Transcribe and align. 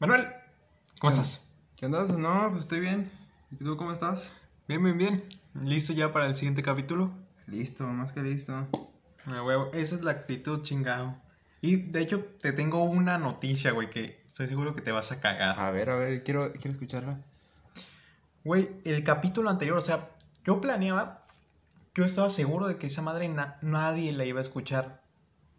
Manuel, 0.00 0.26
¿cómo 0.98 1.12
estás? 1.12 1.54
¿Qué 1.76 1.86
andas? 1.86 2.10
No, 2.16 2.48
pues 2.50 2.62
estoy 2.62 2.80
bien. 2.80 3.12
¿Y 3.50 3.56
tú 3.62 3.76
cómo 3.76 3.92
estás? 3.92 4.32
Bien, 4.66 4.82
bien, 4.82 4.98
bien. 4.98 5.22
¿Listo 5.62 5.92
ya 5.92 6.12
para 6.12 6.26
el 6.26 6.34
siguiente 6.34 6.62
capítulo? 6.62 7.12
Listo, 7.46 7.86
más 7.86 8.12
que 8.12 8.22
listo. 8.22 8.66
Ah, 9.26 9.42
huevo, 9.42 9.70
esa 9.74 9.94
es 9.94 10.02
la 10.02 10.12
actitud 10.12 10.62
chingado. 10.62 11.20
Y 11.62 11.76
de 11.76 12.00
hecho, 12.00 12.24
te 12.40 12.52
tengo 12.52 12.82
una 12.84 13.18
noticia, 13.18 13.72
güey, 13.72 13.90
que 13.90 14.22
estoy 14.26 14.46
seguro 14.46 14.74
que 14.74 14.80
te 14.82 14.92
vas 14.92 15.12
a 15.12 15.20
cagar. 15.20 15.60
A 15.60 15.70
ver, 15.70 15.90
a 15.90 15.96
ver, 15.96 16.22
quiero, 16.24 16.52
quiero 16.52 16.70
escucharla. 16.72 17.20
Güey, 18.44 18.70
el 18.84 19.04
capítulo 19.04 19.50
anterior, 19.50 19.76
o 19.76 19.82
sea, 19.82 20.08
yo 20.44 20.60
planeaba, 20.62 21.22
yo 21.94 22.04
estaba 22.06 22.30
seguro 22.30 22.66
de 22.66 22.76
que 22.78 22.86
esa 22.86 23.02
madre 23.02 23.28
na- 23.28 23.58
nadie 23.60 24.12
la 24.12 24.24
iba 24.24 24.38
a 24.38 24.42
escuchar. 24.42 25.02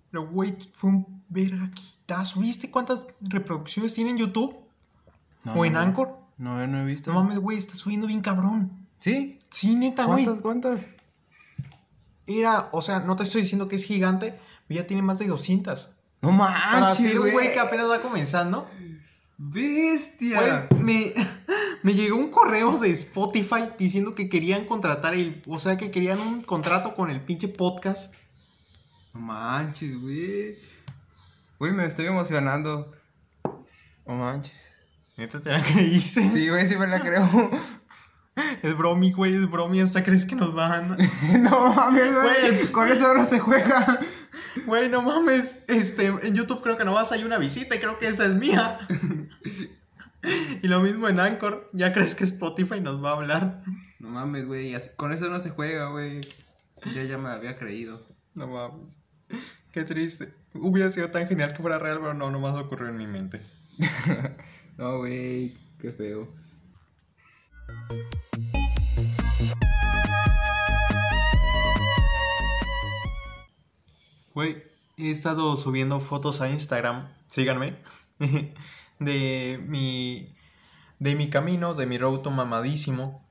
Pero, 0.09 0.27
güey, 0.27 0.57
fue 0.73 0.89
un 0.89 1.23
vergaquitazo. 1.29 2.39
¿Viste 2.39 2.71
cuántas 2.71 3.05
reproducciones 3.21 3.93
tiene 3.93 4.09
en 4.09 4.17
YouTube? 4.17 4.55
No, 5.43 5.53
¿O 5.53 5.65
en 5.65 5.73
no, 5.73 5.79
Anchor? 5.79 6.17
No, 6.37 6.65
no 6.67 6.81
he 6.81 6.85
visto. 6.85 7.13
No 7.13 7.23
mames, 7.23 7.37
güey, 7.37 7.57
está 7.59 7.75
subiendo 7.75 8.07
bien 8.07 8.21
cabrón. 8.21 8.87
¿Sí? 8.99 9.39
Sí, 9.51 9.75
neta, 9.75 10.05
güey. 10.05 10.25
¿Cuántas, 10.25 10.41
cuántas? 10.41 10.87
Era, 12.27 12.69
o 12.71 12.81
sea, 12.81 12.99
no 13.01 13.15
te 13.15 13.23
estoy 13.23 13.41
diciendo 13.41 13.67
que 13.67 13.75
es 13.75 13.83
gigante, 13.83 14.37
pero 14.67 14.81
ya 14.81 14.87
tiene 14.87 15.01
más 15.03 15.19
de 15.19 15.27
200. 15.27 15.91
No 16.21 16.31
manches, 16.31 16.61
Para 16.71 16.93
ser 16.95 17.19
un 17.19 17.31
güey 17.31 17.51
que 17.51 17.59
apenas 17.59 17.89
va 17.89 17.99
comenzando. 18.01 18.69
Bestia. 19.37 20.67
Güey, 20.69 20.83
me, 20.83 21.13
me 21.83 21.93
llegó 21.93 22.17
un 22.17 22.29
correo 22.29 22.77
de 22.77 22.91
Spotify 22.91 23.69
diciendo 23.77 24.13
que 24.13 24.29
querían 24.29 24.65
contratar 24.65 25.15
el. 25.15 25.41
O 25.47 25.57
sea, 25.57 25.77
que 25.77 25.89
querían 25.89 26.19
un 26.19 26.43
contrato 26.43 26.95
con 26.95 27.09
el 27.09 27.21
pinche 27.21 27.47
podcast. 27.47 28.13
No 29.13 29.21
manches, 29.21 29.99
güey. 29.99 30.55
Güey, 31.57 31.73
me 31.73 31.85
estoy 31.85 32.05
emocionando. 32.05 32.91
No 34.05 34.15
manches. 34.15 34.53
Neta, 35.17 35.41
te 35.41 35.51
la 35.51 35.61
creíste. 35.73 36.29
Sí, 36.29 36.47
güey, 36.47 36.67
sí 36.67 36.75
me 36.75 36.87
la 36.87 37.01
creo. 37.01 37.27
Es 38.63 38.77
bromi, 38.77 39.11
güey, 39.11 39.35
es 39.35 39.49
bromi. 39.49 39.81
Hasta 39.81 40.03
crees 40.03 40.25
que 40.25 40.35
nos 40.35 40.53
van. 40.53 40.97
no 41.41 41.73
mames, 41.73 42.13
güey. 42.13 42.55
Güey. 42.55 42.71
Con 42.71 42.87
eso 42.87 43.13
no 43.13 43.25
se 43.25 43.39
juega. 43.39 43.99
Güey, 44.65 44.89
no 44.89 45.01
mames. 45.01 45.63
Este, 45.67 46.07
en 46.07 46.35
YouTube 46.35 46.61
creo 46.61 46.77
que 46.77 46.85
nomás 46.85 47.11
hay 47.11 47.23
una 47.23 47.37
visita 47.37 47.75
y 47.75 47.79
creo 47.79 47.97
que 47.97 48.07
esa 48.07 48.25
es 48.25 48.33
mía. 48.33 48.79
y 50.63 50.67
lo 50.67 50.81
mismo 50.81 51.07
en 51.07 51.19
Anchor. 51.19 51.69
Ya 51.73 51.93
crees 51.93 52.15
que 52.15 52.23
Spotify 52.23 52.79
nos 52.79 53.03
va 53.03 53.11
a 53.11 53.15
hablar. 53.15 53.63
No 53.99 54.09
mames, 54.09 54.45
güey. 54.45 54.75
Con 54.95 55.13
eso 55.13 55.29
no 55.29 55.39
se 55.39 55.49
juega, 55.49 55.89
güey. 55.89 56.21
Yo 56.95 57.03
ya 57.03 57.17
me 57.17 57.29
había 57.29 57.57
creído. 57.57 58.05
No 58.33 58.47
mames. 58.47 58.97
Qué 59.71 59.83
triste. 59.83 60.33
Hubiera 60.53 60.91
sido 60.91 61.09
tan 61.09 61.27
genial 61.27 61.53
que 61.53 61.61
fuera 61.61 61.79
real, 61.79 61.99
pero 61.99 62.13
no, 62.13 62.29
nomás 62.29 62.55
ocurrió 62.55 62.89
en 62.89 62.97
mi 62.97 63.07
mente. 63.07 63.41
No, 64.77 64.97
güey. 64.97 65.53
Qué 65.79 65.91
feo. 65.91 66.27
Güey, 74.33 74.63
he 74.97 75.11
estado 75.11 75.57
subiendo 75.57 75.99
fotos 75.99 76.41
a 76.41 76.49
Instagram, 76.49 77.09
síganme, 77.27 77.77
de 78.99 79.59
mi, 79.67 80.33
de 80.99 81.15
mi 81.15 81.29
camino, 81.29 81.73
de 81.73 81.85
mi 81.85 81.97
roto 81.97 82.31
mamadísimo. 82.31 83.27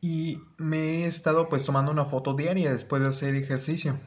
Y 0.00 0.40
me 0.58 0.76
he 0.76 1.06
estado 1.06 1.48
pues 1.48 1.64
tomando 1.64 1.90
una 1.90 2.04
foto 2.04 2.34
diaria 2.34 2.72
después 2.72 3.00
de 3.02 3.08
hacer 3.08 3.34
ejercicio. 3.34 3.98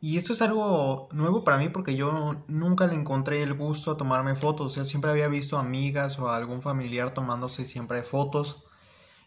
Y 0.00 0.16
esto 0.16 0.32
es 0.32 0.42
algo 0.42 1.08
nuevo 1.12 1.44
para 1.44 1.58
mí 1.58 1.68
porque 1.68 1.94
yo 1.94 2.42
nunca 2.48 2.88
le 2.88 2.94
encontré 2.94 3.40
el 3.42 3.54
gusto 3.54 3.92
a 3.92 3.96
tomarme 3.96 4.34
fotos. 4.34 4.66
O 4.66 4.70
sea, 4.70 4.84
siempre 4.84 5.12
había 5.12 5.28
visto 5.28 5.58
amigas 5.58 6.18
o 6.18 6.28
algún 6.28 6.60
familiar 6.60 7.12
tomándose 7.12 7.64
siempre 7.64 8.02
fotos. 8.02 8.64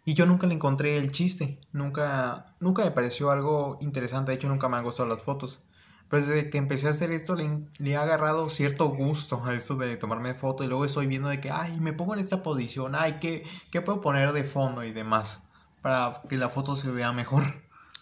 Y 0.04 0.16
yo 0.16 0.26
nunca 0.26 0.48
le 0.48 0.54
encontré 0.56 0.98
el 0.98 1.12
chiste. 1.12 1.62
Nunca, 1.72 2.56
nunca 2.60 2.84
me 2.84 2.92
pareció 2.92 3.32
algo 3.32 3.78
interesante. 3.80 4.32
De 4.32 4.36
hecho, 4.36 4.50
nunca 4.50 4.68
me 4.68 4.76
han 4.76 4.84
gustado 4.84 5.08
las 5.08 5.22
fotos. 5.22 5.64
Pero 6.10 6.26
desde 6.26 6.50
que 6.50 6.58
empecé 6.58 6.88
a 6.88 6.92
hacer 6.92 7.12
esto, 7.12 7.36
le, 7.36 7.50
le 7.80 7.92
he 7.92 7.98
agarrado 7.98 8.50
cierto 8.50 8.90
gusto 8.90 9.44
a 9.44 9.54
esto 9.54 9.76
de 9.76 9.98
tomarme 9.98 10.34
foto. 10.34 10.64
Y 10.64 10.68
luego 10.68 10.86
estoy 10.86 11.08
viendo 11.08 11.30
de 11.30 11.40
que, 11.42 11.52
ay, 11.52 11.80
me 11.80 11.94
pongo 11.94 12.14
en 12.14 12.20
esta 12.20 12.44
posición. 12.44 12.94
Ay, 12.96 13.18
¿qué, 13.20 13.46
qué 13.72 13.82
puedo 13.82 14.02
poner 14.02 14.32
de 14.32 14.44
fondo 14.44 14.84
y 14.84 14.92
demás? 14.92 15.44
Para 15.82 16.22
que 16.30 16.38
la 16.38 16.50
foto 16.50 16.76
se 16.76 16.92
vea 16.92 17.12
mejor. 17.12 17.44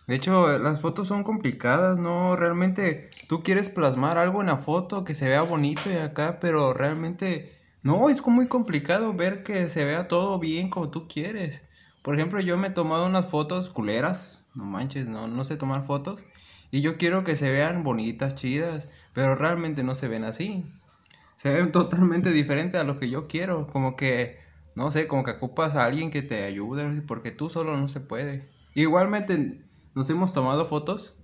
De 0.07 0.15
hecho, 0.15 0.59
las 0.59 0.81
fotos 0.81 1.07
son 1.07 1.23
complicadas, 1.23 1.97
¿no? 1.97 2.35
Realmente 2.35 3.09
tú 3.29 3.41
quieres 3.41 3.69
plasmar 3.69 4.17
algo 4.17 4.41
en 4.41 4.47
la 4.47 4.57
foto 4.57 5.05
que 5.05 5.15
se 5.15 5.29
vea 5.29 5.41
bonito 5.43 5.89
y 5.89 5.95
acá, 5.95 6.39
pero 6.41 6.73
realmente 6.73 7.57
no, 7.83 8.09
es 8.09 8.25
muy 8.27 8.47
complicado 8.47 9.13
ver 9.13 9.43
que 9.43 9.69
se 9.69 9.85
vea 9.85 10.09
todo 10.09 10.39
bien 10.39 10.69
como 10.69 10.89
tú 10.89 11.07
quieres. 11.07 11.63
Por 12.01 12.15
ejemplo, 12.15 12.41
yo 12.41 12.57
me 12.57 12.67
he 12.67 12.71
tomado 12.71 13.05
unas 13.05 13.27
fotos 13.27 13.69
culeras, 13.69 14.43
no 14.53 14.65
manches, 14.65 15.07
no, 15.07 15.27
no 15.27 15.43
sé 15.45 15.55
tomar 15.55 15.85
fotos, 15.85 16.25
y 16.73 16.81
yo 16.81 16.97
quiero 16.97 17.23
que 17.23 17.35
se 17.35 17.51
vean 17.51 17.83
bonitas, 17.83 18.33
chidas, 18.33 18.89
pero 19.13 19.35
realmente 19.35 19.83
no 19.83 19.93
se 19.93 20.07
ven 20.07 20.23
así. 20.23 20.65
Se 21.35 21.53
ven 21.53 21.71
totalmente 21.71 22.31
diferente 22.31 22.79
a 22.79 22.83
lo 22.83 22.97
que 22.97 23.11
yo 23.11 23.27
quiero, 23.27 23.67
como 23.67 23.95
que, 23.95 24.39
no 24.75 24.89
sé, 24.89 25.07
como 25.07 25.23
que 25.23 25.31
ocupas 25.33 25.75
a 25.75 25.83
alguien 25.85 26.09
que 26.09 26.23
te 26.23 26.45
ayude, 26.45 27.03
porque 27.03 27.29
tú 27.29 27.51
solo 27.51 27.77
no 27.77 27.87
se 27.89 27.99
puede. 27.99 28.49
Igualmente 28.73 29.61
nos 29.93 30.09
hemos 30.09 30.33
tomado 30.33 30.65
fotos 30.65 31.15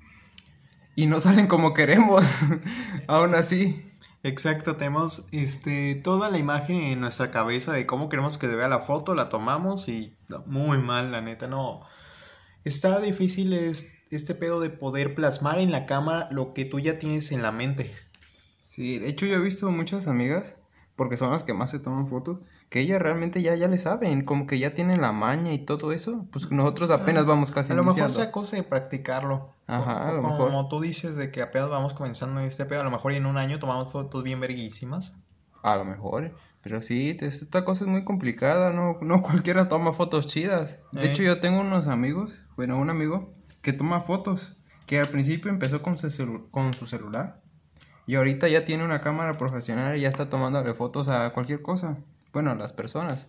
y 0.95 1.07
no 1.07 1.19
salen 1.19 1.47
como 1.47 1.73
queremos, 1.73 2.25
aún 3.07 3.33
así. 3.33 3.83
Exacto, 4.21 4.75
tenemos 4.75 5.25
este, 5.31 5.95
toda 5.95 6.29
la 6.29 6.37
imagen 6.37 6.77
en 6.77 6.99
nuestra 7.01 7.31
cabeza 7.31 7.73
de 7.73 7.87
cómo 7.87 8.07
queremos 8.07 8.37
que 8.37 8.45
se 8.47 8.55
vea 8.55 8.67
la 8.67 8.81
foto, 8.81 9.15
la 9.15 9.29
tomamos 9.29 9.89
y 9.89 10.15
muy 10.45 10.77
mal, 10.77 11.11
la 11.11 11.21
neta, 11.21 11.47
no. 11.47 11.81
Está 12.63 12.99
difícil 12.99 13.53
es- 13.53 13.98
este 14.15 14.35
pedo 14.35 14.59
de 14.59 14.69
poder 14.69 15.15
plasmar 15.15 15.59
en 15.59 15.71
la 15.71 15.85
cámara 15.85 16.27
lo 16.31 16.53
que 16.53 16.65
tú 16.65 16.79
ya 16.79 16.99
tienes 16.99 17.31
en 17.31 17.41
la 17.41 17.51
mente. 17.51 17.93
Sí, 18.67 18.97
de 18.99 19.09
hecho 19.09 19.25
yo 19.25 19.35
he 19.35 19.39
visto 19.41 19.69
muchas 19.71 20.07
amigas, 20.07 20.55
porque 20.95 21.17
son 21.17 21.31
las 21.31 21.43
que 21.43 21.53
más 21.53 21.69
se 21.71 21.79
toman 21.79 22.07
fotos, 22.07 22.39
que 22.69 22.81
ellas 22.81 23.01
realmente 23.01 23.41
ya, 23.41 23.55
ya 23.55 23.67
le 23.67 23.77
saben, 23.79 24.23
como 24.25 24.45
que 24.45 24.59
ya 24.59 24.73
tienen 24.75 25.01
la 25.01 25.11
maña 25.11 25.53
y 25.53 25.65
todo 25.65 25.91
eso, 25.91 26.27
pues 26.31 26.51
nosotros 26.51 26.91
apenas 26.91 27.25
vamos 27.25 27.49
casi 27.51 27.71
A 27.71 27.75
lo 27.75 27.83
mejor 27.83 27.99
iniciando. 27.99 28.21
sea 28.23 28.31
cosa 28.31 28.57
de 28.57 28.63
practicarlo. 28.63 29.55
Ajá, 29.65 29.95
Co- 29.95 30.03
a 30.09 30.11
lo 30.13 30.21
como, 30.21 30.33
mejor. 30.33 30.47
como 30.51 30.67
tú 30.67 30.79
dices 30.79 31.15
de 31.15 31.31
que 31.31 31.41
apenas 31.41 31.69
vamos 31.69 31.93
comenzando 31.93 32.39
en 32.39 32.45
este 32.45 32.65
pedo, 32.65 32.81
a 32.81 32.83
lo 32.83 32.91
mejor 32.91 33.13
en 33.13 33.25
un 33.25 33.37
año 33.37 33.57
tomamos 33.59 33.91
fotos 33.91 34.23
bien 34.23 34.39
verguísimas. 34.39 35.15
A 35.63 35.75
lo 35.77 35.83
mejor, 35.85 36.35
pero 36.61 36.81
sí, 36.83 37.17
esta 37.19 37.65
cosa 37.65 37.85
es 37.85 37.89
muy 37.89 38.03
complicada, 38.03 38.71
no, 38.71 38.97
no 39.01 39.21
cualquiera 39.23 39.67
toma 39.67 39.93
fotos 39.93 40.27
chidas. 40.27 40.77
De 40.91 41.07
Eh. 41.07 41.09
hecho, 41.11 41.23
yo 41.23 41.39
tengo 41.39 41.61
unos 41.61 41.87
amigos, 41.87 42.39
bueno, 42.55 42.77
un 42.77 42.89
amigo 42.91 43.33
que 43.61 43.73
toma 43.73 44.01
fotos, 44.01 44.53
que 44.85 44.99
al 44.99 45.07
principio 45.07 45.49
empezó 45.51 45.81
con 45.81 45.97
su, 45.97 46.07
celu- 46.07 46.49
con 46.51 46.73
su 46.73 46.85
celular 46.85 47.41
y 48.07 48.15
ahorita 48.15 48.47
ya 48.47 48.65
tiene 48.65 48.83
una 48.83 49.01
cámara 49.01 49.37
profesional 49.37 49.95
y 49.97 50.01
ya 50.01 50.09
está 50.09 50.29
tomándole 50.29 50.73
fotos 50.73 51.07
a 51.09 51.29
cualquier 51.31 51.61
cosa, 51.61 51.97
bueno, 52.33 52.51
a 52.51 52.55
las 52.55 52.73
personas. 52.73 53.27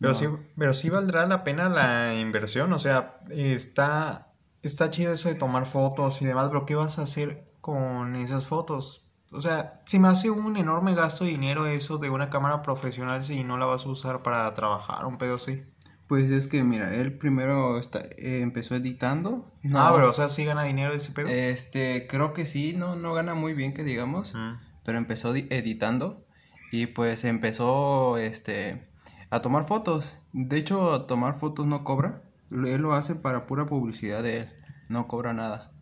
Pero, 0.00 0.12
No. 0.12 0.18
sí, 0.18 0.26
pero 0.56 0.74
sí 0.74 0.90
valdrá 0.90 1.26
la 1.26 1.42
pena 1.42 1.68
la 1.68 2.14
inversión, 2.14 2.72
o 2.72 2.78
sea, 2.78 3.18
está, 3.30 4.28
está 4.62 4.90
chido 4.90 5.12
eso 5.12 5.28
de 5.28 5.34
tomar 5.34 5.66
fotos 5.66 6.22
y 6.22 6.26
demás, 6.26 6.48
pero 6.48 6.64
¿qué 6.66 6.76
vas 6.76 6.98
a 6.98 7.02
hacer 7.02 7.50
con 7.60 8.14
esas 8.14 8.46
fotos? 8.46 9.04
O 9.32 9.40
sea, 9.40 9.80
se 9.84 9.98
me 9.98 10.08
hace 10.08 10.30
un 10.30 10.56
enorme 10.56 10.94
gasto 10.94 11.24
de 11.24 11.30
dinero 11.30 11.66
eso 11.66 11.98
de 11.98 12.08
una 12.10 12.30
cámara 12.30 12.62
profesional 12.62 13.22
si 13.22 13.42
no 13.44 13.58
la 13.58 13.66
vas 13.66 13.84
a 13.84 13.88
usar 13.88 14.22
para 14.22 14.54
trabajar, 14.54 15.04
un 15.04 15.18
pedo 15.18 15.34
así. 15.34 15.64
Pues 16.08 16.30
es 16.30 16.48
que, 16.48 16.64
mira, 16.64 16.94
él 16.94 17.18
primero 17.18 17.78
está- 17.78 18.00
eh, 18.16 18.40
empezó 18.40 18.74
editando. 18.74 19.50
Ah, 19.74 19.90
pero 19.94 20.08
o 20.10 20.12
sea, 20.14 20.28
sí 20.28 20.44
gana 20.44 20.62
dinero 20.64 20.92
ese 20.94 21.12
pedo. 21.12 21.28
Este, 21.28 22.06
creo 22.08 22.32
que 22.32 22.46
sí, 22.46 22.72
no, 22.76 22.96
no 22.96 23.12
gana 23.12 23.34
muy 23.34 23.52
bien 23.54 23.74
que 23.74 23.84
digamos. 23.84 24.34
Mm. 24.34 24.54
pero 24.84 24.96
empezó 24.96 25.34
di- 25.34 25.46
editando 25.50 26.24
y 26.72 26.86
pues 26.86 27.24
empezó 27.26 28.16
este 28.16 28.88
a 29.28 29.42
tomar 29.42 29.66
fotos. 29.66 30.16
De 30.32 30.56
hecho, 30.56 30.94
a 30.94 31.06
tomar 31.06 31.38
fotos 31.38 31.66
no 31.66 31.84
cobra. 31.84 32.22
Él 32.50 32.80
lo 32.80 32.94
hace 32.94 33.14
para 33.14 33.44
pura 33.46 33.66
publicidad 33.66 34.22
de 34.22 34.38
él. 34.38 34.48
No 34.88 35.06
cobra 35.06 35.34
nada. 35.34 35.72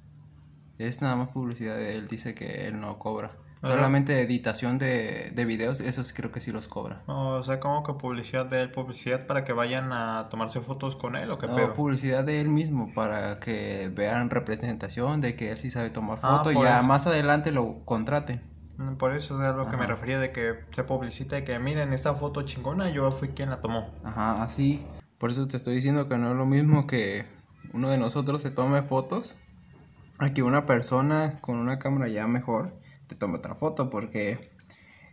Es 0.79 1.03
nada 1.03 1.15
más 1.15 1.29
publicidad 1.29 1.77
de 1.77 1.93
él. 1.93 2.09
Dice 2.09 2.35
que 2.35 2.67
él 2.67 2.81
no 2.81 2.99
cobra. 2.99 3.37
Solamente 3.61 4.21
editación 4.21 4.79
de, 4.79 5.33
de 5.35 5.45
videos, 5.47 5.81
esos 5.81 6.13
creo 6.13 6.31
que 6.31 6.41
sí 6.41 6.53
los 6.53 6.69
cobra. 6.69 7.03
O 7.07 7.43
sea, 7.43 7.59
como 7.59 7.83
que 7.83 7.95
publicidad 7.95 8.47
de 8.47 8.63
él, 8.63 8.71
publicidad 8.71 9.27
para 9.27 9.45
que 9.45 9.53
vayan 9.55 9.93
a 9.93 10.29
tomarse 10.29 10.61
fotos 10.61 10.95
con 10.95 11.17
él 11.17 11.31
o 11.31 11.39
qué 11.39 11.47
No, 11.47 11.57
pedo. 11.57 11.75
publicidad 11.75 12.23
de 12.23 12.41
él 12.41 12.49
mismo 12.49 12.93
para 12.95 13.41
que 13.41 13.91
vean 13.95 14.29
representación 14.31 15.21
de 15.21 15.37
que 15.37 15.51
él 15.53 15.59
sí 15.59 15.71
sabe 15.71 15.91
tomar 15.91 16.19
Ah, 16.23 16.39
foto 16.39 16.53
y 16.53 16.63
ya 16.63 16.83
más 16.83 17.07
adelante 17.07 17.51
lo 17.51 17.85
contraten. 17.85 18.43
Por 18.99 19.13
eso 19.13 19.41
es 19.41 19.47
a 19.47 19.55
lo 19.55 19.71
que 19.71 19.77
me 19.79 19.87
refería 19.87 20.19
de 20.19 20.33
que 20.33 20.65
se 20.71 20.85
publicita 20.85 21.37
de 21.37 21.45
que 21.45 21.59
miren 21.59 21.95
esta 21.95 22.13
foto 22.15 22.43
chingona, 22.43 22.91
yo 22.91 23.11
fui 23.11 23.29
quien 23.29 23.49
la 23.49 23.63
tomó. 23.63 23.91
Ajá, 24.05 24.43
así. 24.43 24.85
Por 25.17 25.31
eso 25.31 25.49
te 25.49 25.57
estoy 25.57 25.75
diciendo 25.75 26.11
que 26.11 26.19
no 26.19 26.31
es 26.31 26.37
lo 26.37 26.45
mismo 26.45 26.87
que 26.87 27.25
uno 27.73 27.89
de 27.89 27.97
nosotros 27.97 28.43
se 28.43 28.51
tome 28.51 28.83
fotos 28.83 29.35
a 30.19 30.35
que 30.35 30.43
una 30.43 30.67
persona 30.67 31.39
con 31.41 31.57
una 31.57 31.79
cámara 31.79 32.09
ya 32.09 32.27
mejor 32.27 32.75
te 33.07 33.15
tome 33.15 33.39
otra 33.39 33.55
foto 33.55 33.91
porque 33.91 34.53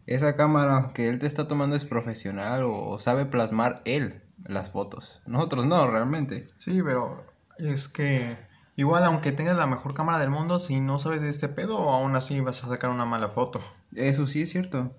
esa 0.05 0.35
cámara 0.35 0.91
que 0.93 1.09
él 1.09 1.19
te 1.19 1.27
está 1.27 1.47
tomando 1.47 1.75
es 1.75 1.85
profesional 1.85 2.63
o 2.65 2.97
sabe 2.99 3.25
plasmar 3.25 3.81
él 3.85 4.21
las 4.43 4.69
fotos. 4.69 5.21
Nosotros 5.25 5.65
no, 5.65 5.87
realmente. 5.87 6.49
Sí, 6.57 6.81
pero 6.83 7.25
es 7.57 7.87
que 7.87 8.35
igual 8.75 9.03
aunque 9.05 9.31
tengas 9.31 9.57
la 9.57 9.67
mejor 9.67 9.93
cámara 9.93 10.19
del 10.19 10.29
mundo, 10.29 10.59
si 10.59 10.79
no 10.79 10.99
sabes 10.99 11.21
de 11.21 11.29
este 11.29 11.47
pedo, 11.47 11.89
aún 11.89 12.15
así 12.15 12.39
vas 12.41 12.63
a 12.63 12.67
sacar 12.67 12.89
una 12.89 13.05
mala 13.05 13.29
foto. 13.29 13.59
Eso 13.93 14.27
sí 14.27 14.41
es 14.41 14.49
cierto. 14.49 14.91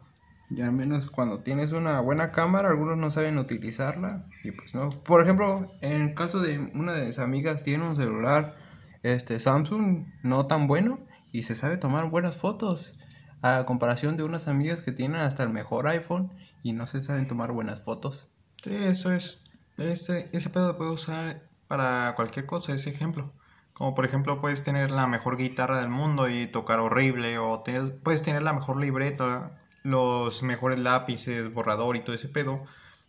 Y 0.51 0.61
al 0.63 0.73
menos 0.73 1.11
cuando 1.11 1.41
tienes 1.41 1.73
una 1.73 2.01
buena 2.01 2.31
cámara, 2.31 2.69
algunos 2.69 2.97
no 2.97 3.11
saben 3.11 3.39
utilizarla. 3.39 4.27
Y 4.43 4.53
pues 4.53 4.75
no. 4.75 4.91
Por 4.91 5.23
ejemplo, 5.23 5.73
en 5.81 6.03
el 6.03 6.15
caso 6.15 6.41
de 6.41 6.59
una 6.75 6.93
de 6.93 7.07
mis 7.07 7.19
amigas, 7.19 7.65
tiene 7.65 7.87
un 7.87 7.97
celular 7.97 8.55
este 9.03 9.39
Samsung 9.39 10.07
no 10.23 10.47
tan 10.47 10.67
bueno 10.67 10.99
y 11.35 11.43
se 11.43 11.57
sabe 11.57 11.77
tomar 11.77 12.09
buenas 12.11 12.37
fotos. 12.37 12.97
A 13.43 13.67
comparación 13.67 14.17
de 14.17 14.23
unas 14.23 14.47
amigas 14.47 14.83
que 14.83 14.93
tienen 14.93 15.21
hasta 15.21 15.43
el 15.43 15.51
mejor 15.51 15.89
iPhone 15.89 16.33
y 16.63 16.73
no 16.73 16.87
se 16.87 17.03
saben 17.03 17.27
tomar 17.27 17.51
buenas 17.51 17.83
fotos. 17.83 18.29
Sí, 18.63 18.73
eso 18.75 19.13
es. 19.13 19.43
Ese, 19.77 20.31
ese 20.33 20.49
pedo 20.49 20.69
lo 20.69 20.79
puedes 20.79 20.95
usar 20.95 21.43
para 21.67 22.15
cualquier 22.15 22.47
cosa, 22.47 22.73
ese 22.73 22.91
ejemplo. 22.91 23.33
Como 23.73 23.97
por 23.97 24.05
ejemplo, 24.05 24.41
puedes 24.41 24.63
tener 24.63 24.93
la 24.93 25.09
mejor 25.09 25.37
guitarra 25.37 25.81
del 25.81 25.89
mundo 25.89 26.29
y 26.29 26.47
tocar 26.47 26.79
horrible, 26.79 27.39
o 27.39 27.61
te- 27.65 27.81
puedes 27.83 28.23
tener 28.23 28.45
la 28.45 28.53
mejor 28.53 28.81
libreta, 28.81 29.61
los 29.83 30.45
mejores 30.45 30.79
lápices, 30.79 31.51
borrador 31.51 31.97
y 31.97 32.01
todo 32.01 32.15
ese 32.15 32.29
pedo, 32.29 32.63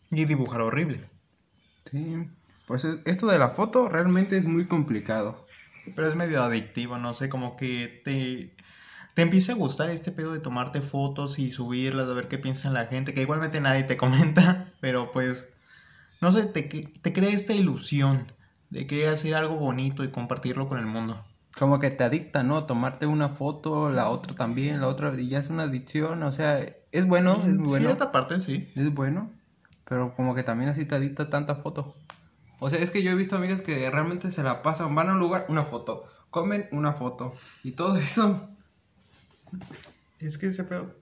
y 0.10 0.26
dibujar 0.26 0.62
horrible. 0.62 1.08
Sí. 1.92 2.28
Pues 2.66 2.84
esto 3.06 3.28
de 3.28 3.38
la 3.38 3.50
foto 3.50 3.88
realmente 3.88 4.36
es 4.36 4.46
muy 4.48 4.66
complicado. 4.66 5.45
Pero 5.94 6.08
es 6.08 6.16
medio 6.16 6.44
adictivo, 6.44 6.98
no 6.98 7.14
sé, 7.14 7.30
como 7.30 7.58
que 7.58 8.02
te, 8.04 8.56
te 9.14 9.22
empieza 9.22 9.54
a 9.54 9.56
gustar 9.56 9.90
este 9.90 10.12
pedo 10.12 10.34
de 10.34 10.40
tomarte 10.40 10.82
fotos 10.82 11.40
y 11.40 11.52
subirlas, 11.52 12.08
a 12.08 12.14
ver 12.14 12.28
qué 12.28 12.38
piensa 12.38 12.70
la 12.70 12.86
gente, 12.86 13.14
que 13.14 13.22
igualmente 13.22 13.62
nadie 13.62 13.84
te 13.84 13.98
comenta, 13.98 14.68
pero 14.80 15.12
pues, 15.12 15.50
no 16.22 16.32
sé, 16.32 16.46
te, 16.46 16.64
te 16.64 17.14
crea 17.14 17.30
esta 17.30 17.54
ilusión 17.54 18.32
de 18.70 18.88
querer 18.88 19.10
hacer 19.10 19.36
algo 19.36 19.58
bonito 19.58 20.04
y 20.04 20.10
compartirlo 20.10 20.68
con 20.68 20.80
el 20.80 20.86
mundo. 20.86 21.24
Como 21.58 21.80
que 21.80 21.90
te 21.90 22.04
adicta, 22.04 22.44
¿no? 22.44 22.66
Tomarte 22.66 23.06
una 23.06 23.30
foto, 23.30 23.90
la 23.90 24.10
otra 24.10 24.36
también, 24.36 24.82
la 24.82 24.88
otra, 24.88 25.14
y 25.18 25.30
ya 25.30 25.40
es 25.40 25.50
una 25.50 25.64
adicción, 25.64 26.22
o 26.24 26.34
sea, 26.34 26.60
es 26.92 27.08
bueno, 27.08 27.34
es 27.46 27.58
bueno. 27.58 27.86
cierta 27.86 28.12
parte, 28.12 28.42
sí. 28.42 28.70
Es 28.76 28.94
bueno, 28.94 29.32
pero 29.88 30.14
como 30.16 30.36
que 30.36 30.44
también 30.44 30.70
así 30.70 30.84
te 30.86 30.96
adicta 30.96 31.30
tanta 31.30 31.56
foto. 31.56 31.96
O 32.66 32.70
sea, 32.72 32.80
es 32.80 32.90
que 32.90 33.04
yo 33.04 33.12
he 33.12 33.16
visto 33.16 33.36
amigas 33.36 33.62
que 33.62 33.92
realmente 33.92 34.32
se 34.32 34.42
la 34.42 34.64
pasan, 34.64 34.96
van 34.96 35.08
a 35.10 35.12
un 35.12 35.20
lugar, 35.20 35.46
una 35.50 35.66
foto, 35.66 36.08
comen 36.32 36.68
una 36.72 36.94
foto, 36.94 37.32
y 37.64 37.74
todo 37.74 37.96
eso. 37.98 38.50
Es 40.18 40.40
que 40.40 40.48
ese 40.48 40.64
pedo. 40.64 40.96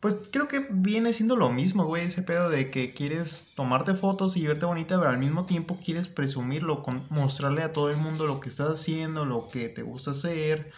Pues 0.00 0.28
creo 0.30 0.48
que 0.48 0.66
viene 0.70 1.14
siendo 1.14 1.36
lo 1.36 1.48
mismo, 1.48 1.86
güey, 1.86 2.04
ese 2.04 2.20
pedo 2.20 2.50
de 2.50 2.70
que 2.70 2.92
quieres 2.92 3.46
tomarte 3.54 3.94
fotos 3.94 4.36
y 4.36 4.46
verte 4.46 4.66
bonita, 4.66 4.98
pero 4.98 5.08
al 5.08 5.16
mismo 5.16 5.46
tiempo 5.46 5.78
quieres 5.82 6.08
presumirlo, 6.08 6.82
con, 6.82 7.06
mostrarle 7.08 7.62
a 7.62 7.72
todo 7.72 7.88
el 7.88 7.96
mundo 7.96 8.26
lo 8.26 8.40
que 8.40 8.50
estás 8.50 8.68
haciendo, 8.68 9.24
lo 9.24 9.48
que 9.48 9.70
te 9.70 9.80
gusta 9.80 10.10
hacer, 10.10 10.72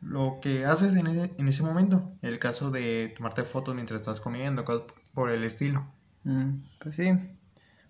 lo 0.00 0.38
que 0.40 0.64
haces 0.64 0.94
en 0.94 1.08
ese, 1.08 1.34
en 1.36 1.48
ese 1.48 1.62
momento. 1.62 2.10
El 2.22 2.38
caso 2.38 2.70
de 2.70 3.12
tomarte 3.14 3.42
fotos 3.42 3.74
mientras 3.74 4.00
estás 4.00 4.18
comiendo, 4.18 4.64
cosas 4.64 4.84
por 5.12 5.28
el 5.28 5.44
estilo. 5.44 5.86
Mm, 6.24 6.62
pues 6.78 6.96
sí, 6.96 7.10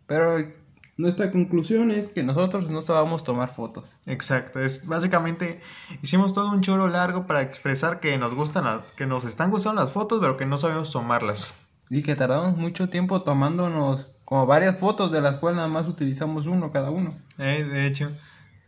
pero 0.09 0.66
nuestra 0.97 1.31
conclusión 1.31 1.91
es 1.91 2.09
que 2.09 2.23
nosotros 2.23 2.71
no 2.71 2.81
sabemos 2.83 3.23
tomar 3.25 3.55
fotos. 3.55 3.99
Exacto, 4.07 4.61
es 4.61 4.87
básicamente 4.87 5.61
hicimos 6.03 6.33
todo 6.33 6.51
un 6.51 6.63
choro 6.63 6.89
largo 6.89 7.27
para 7.27 7.43
expresar 7.43 8.01
que 8.01 8.17
nos 8.19 8.35
gustan, 8.35 8.65
la- 8.65 8.85
que 8.97 9.07
nos 9.07 9.25
están 9.25 9.51
gustando 9.51 9.83
las 9.83 9.93
fotos, 9.93 10.21
pero 10.21 10.37
que 10.37 10.47
no 10.47 10.57
sabemos 10.57 10.91
tomarlas. 10.93 11.67
Y 11.91 12.03
que 12.03 12.17
tardamos 12.17 12.57
mucho 12.57 12.89
tiempo 12.89 13.23
tomándonos 13.23 14.07
como 14.25 14.47
varias 14.47 14.81
fotos, 14.81 15.13
de 15.13 15.21
las 15.21 15.37
cuales 15.37 15.57
nada 15.57 15.69
más 15.69 15.87
utilizamos 15.87 16.47
uno 16.47 16.73
cada 16.73 16.91
uno. 16.91 17.15
Eh, 17.39 17.63
de 17.65 17.87
hecho, 17.87 18.11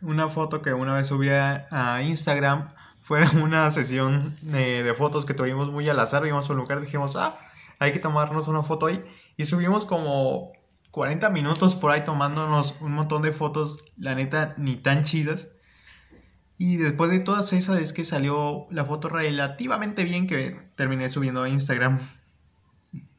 una 0.01 0.29
foto 0.29 0.61
que 0.61 0.73
una 0.73 0.95
vez 0.95 1.07
subí 1.07 1.29
a, 1.29 1.67
a 1.71 2.01
Instagram 2.03 2.73
fue 3.01 3.25
una 3.43 3.69
sesión 3.71 4.35
de, 4.41 4.83
de 4.83 4.93
fotos 4.93 5.25
que 5.25 5.33
tuvimos 5.33 5.69
muy 5.69 5.89
al 5.89 5.99
azar. 5.99 6.23
Vimos 6.23 6.49
un 6.49 6.57
lugar, 6.57 6.79
dijimos, 6.79 7.15
ah, 7.17 7.37
hay 7.79 7.91
que 7.91 7.99
tomarnos 7.99 8.47
una 8.47 8.63
foto 8.63 8.85
ahí. 8.85 9.03
Y 9.35 9.45
subimos 9.45 9.83
como 9.85 10.53
40 10.91 11.29
minutos 11.29 11.75
por 11.75 11.91
ahí 11.91 12.03
tomándonos 12.03 12.75
un 12.81 12.93
montón 12.93 13.21
de 13.21 13.31
fotos, 13.31 13.83
la 13.97 14.15
neta, 14.15 14.55
ni 14.57 14.75
tan 14.75 15.03
chidas. 15.03 15.49
Y 16.57 16.77
después 16.77 17.09
de 17.09 17.19
todas 17.19 17.53
esas 17.53 17.79
es 17.79 17.93
que 17.93 18.03
salió 18.03 18.65
la 18.69 18.83
foto 18.83 19.07
relativamente 19.07 20.03
bien 20.03 20.27
que 20.27 20.59
terminé 20.75 21.09
subiendo 21.09 21.43
a 21.43 21.49
Instagram. 21.49 21.99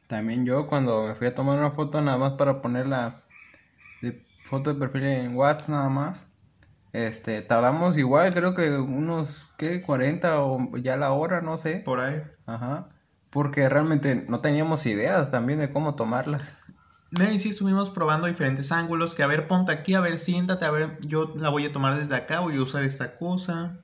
También 0.07 0.45
yo 0.45 0.67
cuando 0.67 1.07
me 1.07 1.15
fui 1.15 1.27
a 1.27 1.33
tomar 1.33 1.57
una 1.57 1.71
foto 1.71 2.01
nada 2.01 2.17
más 2.17 2.33
para 2.33 2.61
ponerla 2.61 3.23
de 4.01 4.21
foto 4.43 4.73
de 4.73 4.79
perfil 4.79 5.03
en 5.05 5.35
WhatsApp 5.35 5.69
nada 5.69 5.89
más. 5.89 6.27
Este, 6.93 7.41
tardamos 7.41 7.97
igual, 7.97 8.33
creo 8.33 8.53
que 8.53 8.69
unos, 8.73 9.49
¿qué? 9.57 9.81
40 9.81 10.43
o 10.43 10.77
ya 10.77 10.97
la 10.97 11.11
hora, 11.11 11.41
no 11.41 11.57
sé. 11.57 11.81
Por 11.85 11.99
ahí. 11.99 12.21
Ajá. 12.45 12.89
Porque 13.29 13.69
realmente 13.69 14.25
no 14.27 14.41
teníamos 14.41 14.85
ideas 14.85 15.31
también 15.31 15.59
de 15.59 15.71
cómo 15.71 15.95
tomarlas. 15.95 16.60
Y 17.11 17.39
sí 17.39 17.49
estuvimos 17.49 17.89
probando 17.89 18.27
diferentes 18.27 18.71
ángulos, 18.71 19.15
que 19.15 19.23
a 19.23 19.27
ver, 19.27 19.47
ponte 19.47 19.73
aquí, 19.73 19.95
a 19.95 19.99
ver, 19.99 20.17
siéntate, 20.17 20.65
a 20.65 20.71
ver, 20.71 20.95
yo 21.01 21.33
la 21.35 21.49
voy 21.49 21.65
a 21.65 21.73
tomar 21.73 21.95
desde 21.95 22.15
acá, 22.15 22.39
voy 22.39 22.55
a 22.55 22.61
usar 22.61 22.83
esta 22.83 23.17
cosa, 23.17 23.81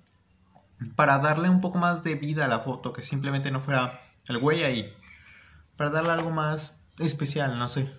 para 0.96 1.20
darle 1.20 1.50
un 1.50 1.60
poco 1.60 1.78
más 1.78 2.04
de 2.04 2.16
vida 2.16 2.46
a 2.46 2.48
la 2.48 2.60
foto, 2.60 2.94
que 2.94 3.02
simplemente 3.02 3.52
no 3.52 3.60
fuera 3.60 4.00
el 4.28 4.38
güey 4.38 4.64
ahí, 4.64 4.94
para 5.76 5.90
darle 5.90 6.12
algo 6.12 6.30
más 6.30 6.78
especial, 7.00 7.60
no 7.60 7.68
sé. 7.68 7.92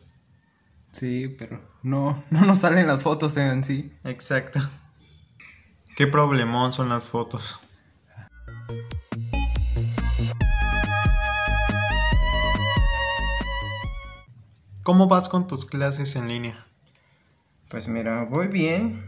Sí, 0.93 1.29
pero 1.39 1.63
no, 1.83 2.25
no 2.31 2.47
nos 2.47 2.61
salen 2.61 2.87
las 2.87 3.03
fotos 3.03 3.37
en 3.37 3.65
sí. 3.65 3.93
Exacto. 4.05 4.61
Qué 5.95 6.07
problemón 6.07 6.73
son 6.73 6.89
las 6.89 7.05
fotos. 7.05 7.59
¿Cómo 14.89 15.07
vas 15.07 15.29
con 15.29 15.47
tus 15.47 15.67
clases 15.67 16.17
en 16.17 16.29
línea? 16.29 16.67
Pues 17.69 17.89
mira, 17.89 18.25
voy 18.25 18.47
bien 18.47 19.05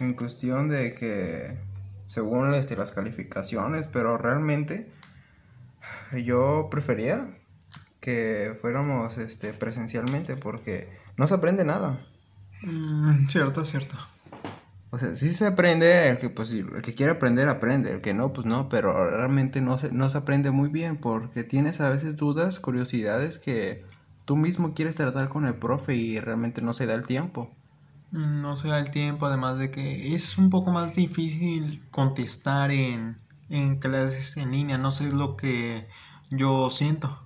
en 0.00 0.14
cuestión 0.14 0.68
de 0.68 0.96
que 0.96 1.56
según 2.08 2.52
este, 2.54 2.74
las 2.74 2.90
calificaciones, 2.90 3.86
pero 3.86 4.18
realmente 4.18 4.90
yo 6.24 6.66
prefería 6.72 7.38
que 8.00 8.58
fuéramos 8.60 9.16
este, 9.16 9.52
presencialmente 9.52 10.34
porque 10.34 10.88
no 11.16 11.28
se 11.28 11.34
aprende 11.34 11.64
nada. 11.64 12.00
Mm, 12.62 13.28
cierto, 13.28 13.64
cierto. 13.64 13.94
O 14.90 14.98
sea, 14.98 15.14
sí 15.14 15.30
se 15.30 15.46
aprende, 15.46 16.10
el 16.10 16.18
que, 16.18 16.30
pues, 16.30 16.50
el 16.50 16.82
que 16.82 16.94
quiere 16.96 17.12
aprender, 17.12 17.48
aprende, 17.48 17.92
el 17.92 18.00
que 18.00 18.12
no, 18.12 18.32
pues 18.32 18.44
no, 18.44 18.68
pero 18.68 19.08
realmente 19.08 19.60
no 19.60 19.78
se, 19.78 19.92
no 19.92 20.10
se 20.10 20.18
aprende 20.18 20.50
muy 20.50 20.68
bien 20.68 20.96
porque 20.96 21.44
tienes 21.44 21.80
a 21.80 21.90
veces 21.90 22.16
dudas, 22.16 22.58
curiosidades 22.58 23.38
que 23.38 23.84
tú 24.24 24.36
mismo 24.36 24.74
quieres 24.74 24.96
tratar 24.96 25.28
con 25.28 25.46
el 25.46 25.54
profe 25.54 25.94
y 25.96 26.20
realmente 26.20 26.62
no 26.62 26.72
se 26.74 26.86
da 26.86 26.94
el 26.94 27.06
tiempo. 27.06 27.50
No 28.10 28.56
se 28.56 28.68
da 28.68 28.78
el 28.78 28.90
tiempo, 28.90 29.26
además 29.26 29.58
de 29.58 29.70
que 29.70 30.14
es 30.14 30.36
un 30.36 30.50
poco 30.50 30.70
más 30.70 30.94
difícil 30.94 31.82
contestar 31.90 32.70
en, 32.70 33.16
en 33.48 33.78
clases 33.78 34.36
en 34.36 34.50
línea, 34.52 34.76
no 34.76 34.92
sé 34.92 35.10
lo 35.10 35.36
que 35.36 35.88
yo 36.30 36.68
siento. 36.68 37.18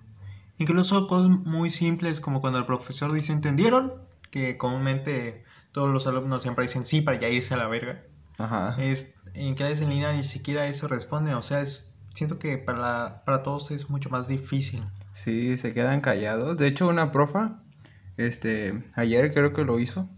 Incluso 0.59 1.07
cosas 1.09 1.29
muy 1.29 1.71
simples 1.71 2.21
como 2.21 2.41
cuando 2.41 2.59
el 2.61 2.67
profesor 2.67 3.12
dice 3.12 3.33
¿entendieron? 3.33 3.93
Que 4.31 4.57
comúnmente 4.57 5.45
todos 5.73 5.88
los 5.91 6.07
alumnos 6.07 6.43
siempre 6.43 6.65
dicen 6.65 6.87
sí 6.87 7.00
para 7.03 7.19
ya 7.19 7.29
irse 7.29 7.55
a 7.55 7.59
la 7.59 7.67
verga. 7.67 8.03
Ajá. 8.38 8.76
Es, 8.81 9.17
en 9.35 9.55
clases 9.55 9.81
en 9.81 9.91
línea 9.91 10.12
ni 10.12 10.23
siquiera 10.23 10.67
eso 10.67 10.88
responde, 10.88 11.35
o 11.35 11.43
sea, 11.43 11.61
es, 11.61 11.91
siento 12.15 12.38
que 12.38 12.59
para, 12.59 12.79
la- 12.79 13.23
para 13.26 13.43
todos 13.43 13.71
es 13.73 13.91
mucho 13.91 14.09
más 14.09 14.29
difícil. 14.29 14.83
Sí, 15.17 15.57
se 15.57 15.73
quedan 15.73 16.03
callados. 16.03 16.59
De 16.59 16.67
hecho, 16.67 16.87
una 16.87 17.11
profa, 17.11 17.63
este, 18.19 18.85
ayer 18.93 19.33
creo 19.33 19.55
que 19.55 19.65
lo 19.65 19.81
hizo. 19.81 20.11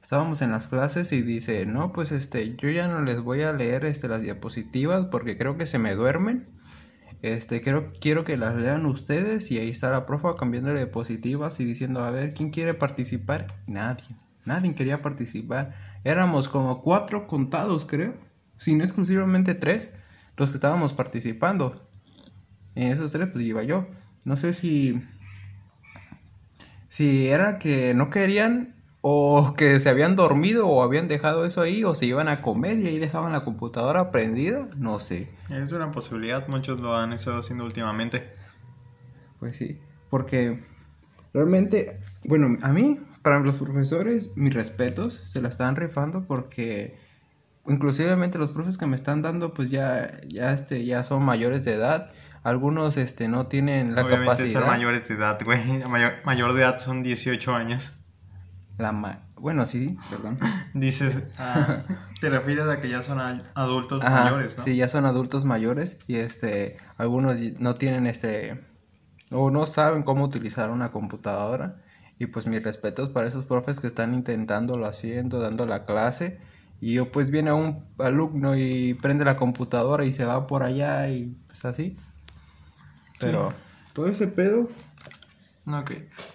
Estábamos 0.00 0.40
en 0.40 0.52
las 0.52 0.68
clases 0.68 1.10
y 1.10 1.20
dice, 1.20 1.66
no, 1.66 1.92
pues 1.92 2.12
este, 2.12 2.54
yo 2.54 2.70
ya 2.70 2.86
no 2.86 3.00
les 3.00 3.20
voy 3.20 3.42
a 3.42 3.52
leer 3.52 3.84
este, 3.84 4.06
las 4.06 4.22
diapositivas 4.22 5.06
porque 5.06 5.36
creo 5.36 5.58
que 5.58 5.66
se 5.66 5.80
me 5.80 5.96
duermen. 5.96 6.46
Este, 7.22 7.60
quiero, 7.60 7.92
quiero 8.00 8.24
que 8.24 8.36
las 8.36 8.54
lean 8.54 8.86
ustedes 8.86 9.50
y 9.50 9.58
ahí 9.58 9.68
está 9.68 9.90
la 9.90 10.06
profa 10.06 10.36
cambiándole 10.36 10.78
diapositivas 10.78 11.58
y 11.58 11.64
diciendo, 11.64 12.04
a 12.04 12.12
ver, 12.12 12.32
¿quién 12.32 12.50
quiere 12.50 12.72
participar? 12.72 13.48
Nadie, 13.66 14.14
nadie 14.44 14.76
quería 14.76 15.02
participar. 15.02 15.74
Éramos 16.04 16.48
como 16.48 16.82
cuatro 16.82 17.26
contados, 17.26 17.84
creo, 17.84 18.14
si 18.58 18.76
no 18.76 18.84
exclusivamente 18.84 19.54
tres, 19.54 19.92
los 20.36 20.52
que 20.52 20.58
estábamos 20.58 20.92
participando. 20.92 21.90
En 22.76 22.92
esos 22.92 23.10
tres, 23.10 23.28
pues 23.32 23.44
iba 23.44 23.64
yo. 23.64 23.88
No 24.26 24.36
sé 24.36 24.52
si. 24.52 25.02
Si 26.88 27.28
era 27.28 27.58
que 27.58 27.94
no 27.94 28.10
querían 28.10 28.74
o 29.00 29.54
que 29.56 29.78
se 29.78 29.88
habían 29.88 30.16
dormido 30.16 30.66
o 30.66 30.82
habían 30.82 31.06
dejado 31.06 31.46
eso 31.46 31.60
ahí 31.60 31.84
o 31.84 31.94
se 31.94 32.06
iban 32.06 32.26
a 32.28 32.42
comer 32.42 32.78
y 32.80 32.88
ahí 32.88 32.98
dejaban 32.98 33.30
la 33.30 33.44
computadora 33.44 34.10
prendida, 34.10 34.68
no 34.76 34.98
sé. 34.98 35.30
Es 35.48 35.70
una 35.70 35.92
posibilidad, 35.92 36.48
muchos 36.48 36.80
lo 36.80 36.96
han 36.96 37.12
estado 37.12 37.38
haciendo 37.38 37.64
últimamente. 37.64 38.32
Pues 39.38 39.56
sí, 39.56 39.78
porque 40.10 40.60
realmente, 41.32 41.96
bueno, 42.24 42.58
a 42.62 42.72
mí, 42.72 42.98
para 43.22 43.38
los 43.38 43.58
profesores, 43.58 44.36
mis 44.36 44.52
respetos, 44.52 45.14
se 45.14 45.40
la 45.40 45.50
están 45.50 45.76
rifando 45.76 46.24
porque 46.24 46.98
inclusivamente 47.68 48.38
los 48.38 48.50
profes 48.50 48.76
que 48.76 48.86
me 48.86 48.96
están 48.96 49.22
dando, 49.22 49.54
pues 49.54 49.70
ya, 49.70 50.20
ya, 50.26 50.52
este, 50.52 50.84
ya 50.84 51.04
son 51.04 51.24
mayores 51.24 51.64
de 51.64 51.74
edad. 51.74 52.10
Algunos 52.46 52.96
este, 52.96 53.26
no 53.26 53.46
tienen 53.48 53.96
la 53.96 54.04
Obviamente 54.04 54.30
capacidad. 54.30 54.60
son 54.60 54.68
mayores 54.68 55.08
de 55.08 55.14
edad, 55.14 55.36
güey. 55.44 55.60
Mayor, 55.88 56.12
mayor 56.24 56.52
de 56.52 56.60
edad 56.62 56.78
son 56.78 57.02
18 57.02 57.52
años. 57.52 58.04
La 58.78 58.92
ma- 58.92 59.26
bueno, 59.34 59.66
sí, 59.66 59.98
perdón. 60.08 60.38
Dices, 60.74 61.24
ah, 61.38 61.78
te 62.20 62.30
refieres 62.30 62.66
a 62.68 62.80
que 62.80 62.88
ya 62.88 63.02
son 63.02 63.18
adultos 63.54 64.00
Ajá, 64.04 64.24
mayores, 64.24 64.56
¿no? 64.58 64.62
Sí, 64.64 64.76
ya 64.76 64.86
son 64.88 65.06
adultos 65.06 65.44
mayores 65.44 65.98
y 66.06 66.16
este, 66.16 66.76
algunos 66.98 67.36
no 67.58 67.74
tienen 67.74 68.06
este, 68.06 68.62
o 69.32 69.50
no 69.50 69.66
saben 69.66 70.04
cómo 70.04 70.22
utilizar 70.24 70.70
una 70.70 70.92
computadora. 70.92 71.82
Y 72.20 72.26
pues 72.26 72.46
mis 72.46 72.62
respetos 72.62 73.10
para 73.10 73.26
esos 73.26 73.44
profes 73.44 73.80
que 73.80 73.88
están 73.88 74.14
intentándolo 74.14 74.86
haciendo, 74.86 75.40
dando 75.40 75.66
la 75.66 75.82
clase. 75.82 76.38
Y 76.80 76.92
yo, 76.94 77.10
pues 77.10 77.28
viene 77.30 77.52
un 77.52 77.84
alumno 77.98 78.54
y 78.56 78.94
prende 78.94 79.24
la 79.24 79.36
computadora 79.36 80.04
y 80.04 80.12
se 80.12 80.24
va 80.24 80.46
por 80.46 80.62
allá 80.62 81.08
y 81.08 81.36
pues 81.48 81.64
así. 81.64 81.96
Pero 83.20 83.52
todo 83.92 84.08
ese 84.08 84.26
pedo, 84.26 84.68
Ok. 85.68 85.92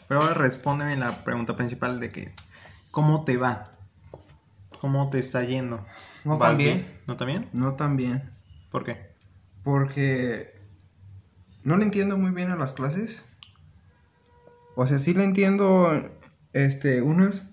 Pero 0.09 0.21
ahora 0.21 0.33
respóndeme 0.33 0.97
la 0.97 1.23
pregunta 1.23 1.55
principal 1.55 2.00
de 2.01 2.09
que, 2.09 2.33
¿cómo 2.91 3.23
te 3.23 3.38
va? 3.38 3.71
¿Cómo 4.81 5.09
te 5.09 5.19
está 5.19 5.43
yendo? 5.43 5.85
No 6.25 6.38
¿Vas 6.38 6.50
tan 6.50 6.57
bien. 6.57 7.00
¿No 7.07 7.15
tan 7.15 7.27
bien? 7.27 7.50
no 7.53 7.75
tan 7.75 7.95
bien. 7.95 8.29
¿Por 8.71 8.83
qué? 8.83 9.15
Porque 9.63 10.59
no 11.63 11.77
le 11.77 11.83
entiendo 11.85 12.17
muy 12.17 12.31
bien 12.31 12.51
a 12.51 12.57
las 12.57 12.73
clases. 12.73 13.23
O 14.75 14.85
sea, 14.88 15.00
sí 15.00 15.13
le 15.13 15.23
entiendo 15.23 15.89
este 16.53 17.01
unas 17.01 17.51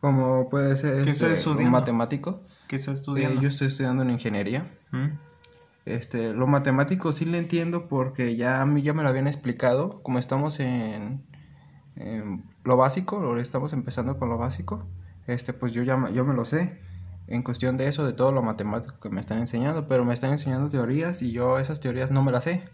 como 0.00 0.48
puede 0.48 0.74
ser 0.76 1.04
¿Qué 1.04 1.10
este, 1.10 1.32
estás 1.32 1.46
un 1.46 1.70
matemático. 1.70 2.42
¿Qué 2.66 2.76
estás 2.76 2.94
Eh, 2.94 2.98
estudiando? 3.00 3.42
yo 3.42 3.48
estoy 3.48 3.68
estudiando 3.68 4.02
en 4.02 4.10
ingeniería. 4.10 4.70
¿Mm? 4.92 5.08
Este, 5.94 6.32
lo 6.32 6.46
matemático 6.46 7.12
sí 7.12 7.24
le 7.24 7.38
entiendo 7.38 7.88
porque 7.88 8.36
ya 8.36 8.60
a 8.60 8.66
mí 8.66 8.82
ya 8.82 8.94
me 8.94 9.02
lo 9.02 9.08
habían 9.08 9.26
explicado, 9.26 10.02
como 10.02 10.18
estamos 10.18 10.60
en, 10.60 11.24
lo 12.64 12.76
básico, 12.76 13.36
estamos 13.38 13.72
empezando 13.72 14.18
con 14.18 14.28
lo 14.28 14.38
básico, 14.38 14.86
este, 15.26 15.52
pues 15.52 15.72
yo 15.72 15.82
ya 15.82 16.10
yo 16.10 16.24
me 16.24 16.34
lo 16.34 16.44
sé 16.44 16.78
en 17.26 17.42
cuestión 17.42 17.76
de 17.76 17.88
eso, 17.88 18.04
de 18.04 18.12
todo 18.12 18.32
lo 18.32 18.42
matemático 18.42 18.98
que 19.00 19.10
me 19.10 19.20
están 19.20 19.38
enseñando, 19.38 19.86
pero 19.88 20.04
me 20.04 20.14
están 20.14 20.30
enseñando 20.30 20.68
teorías 20.68 21.22
y 21.22 21.32
yo 21.32 21.58
esas 21.58 21.80
teorías 21.80 22.10
no 22.10 22.22
me 22.22 22.32
las 22.32 22.44
sé. 22.44 22.64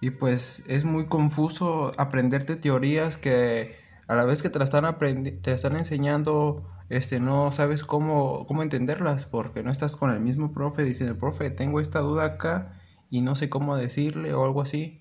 Y 0.00 0.10
pues 0.10 0.64
es 0.68 0.84
muy 0.84 1.06
confuso 1.06 1.92
aprenderte 1.96 2.56
teorías 2.56 3.16
que 3.16 3.76
a 4.08 4.14
la 4.14 4.24
vez 4.24 4.42
que 4.42 4.50
te 4.50 4.58
las 4.58 4.68
están 4.68 4.84
aprendi- 4.84 5.40
te 5.40 5.52
están 5.52 5.76
enseñando, 5.76 6.64
este, 6.88 7.20
no 7.20 7.52
sabes 7.52 7.84
cómo, 7.84 8.46
cómo 8.46 8.62
entenderlas, 8.62 9.24
porque 9.24 9.62
no 9.62 9.70
estás 9.70 9.96
con 9.96 10.10
el 10.10 10.20
mismo 10.20 10.52
profe 10.52 10.84
diciendo, 10.84 11.16
profe, 11.18 11.50
tengo 11.50 11.80
esta 11.80 12.00
duda 12.00 12.24
acá 12.24 12.80
y 13.10 13.20
no 13.22 13.34
sé 13.36 13.48
cómo 13.48 13.76
decirle 13.76 14.34
o 14.34 14.44
algo 14.44 14.62
así. 14.62 15.00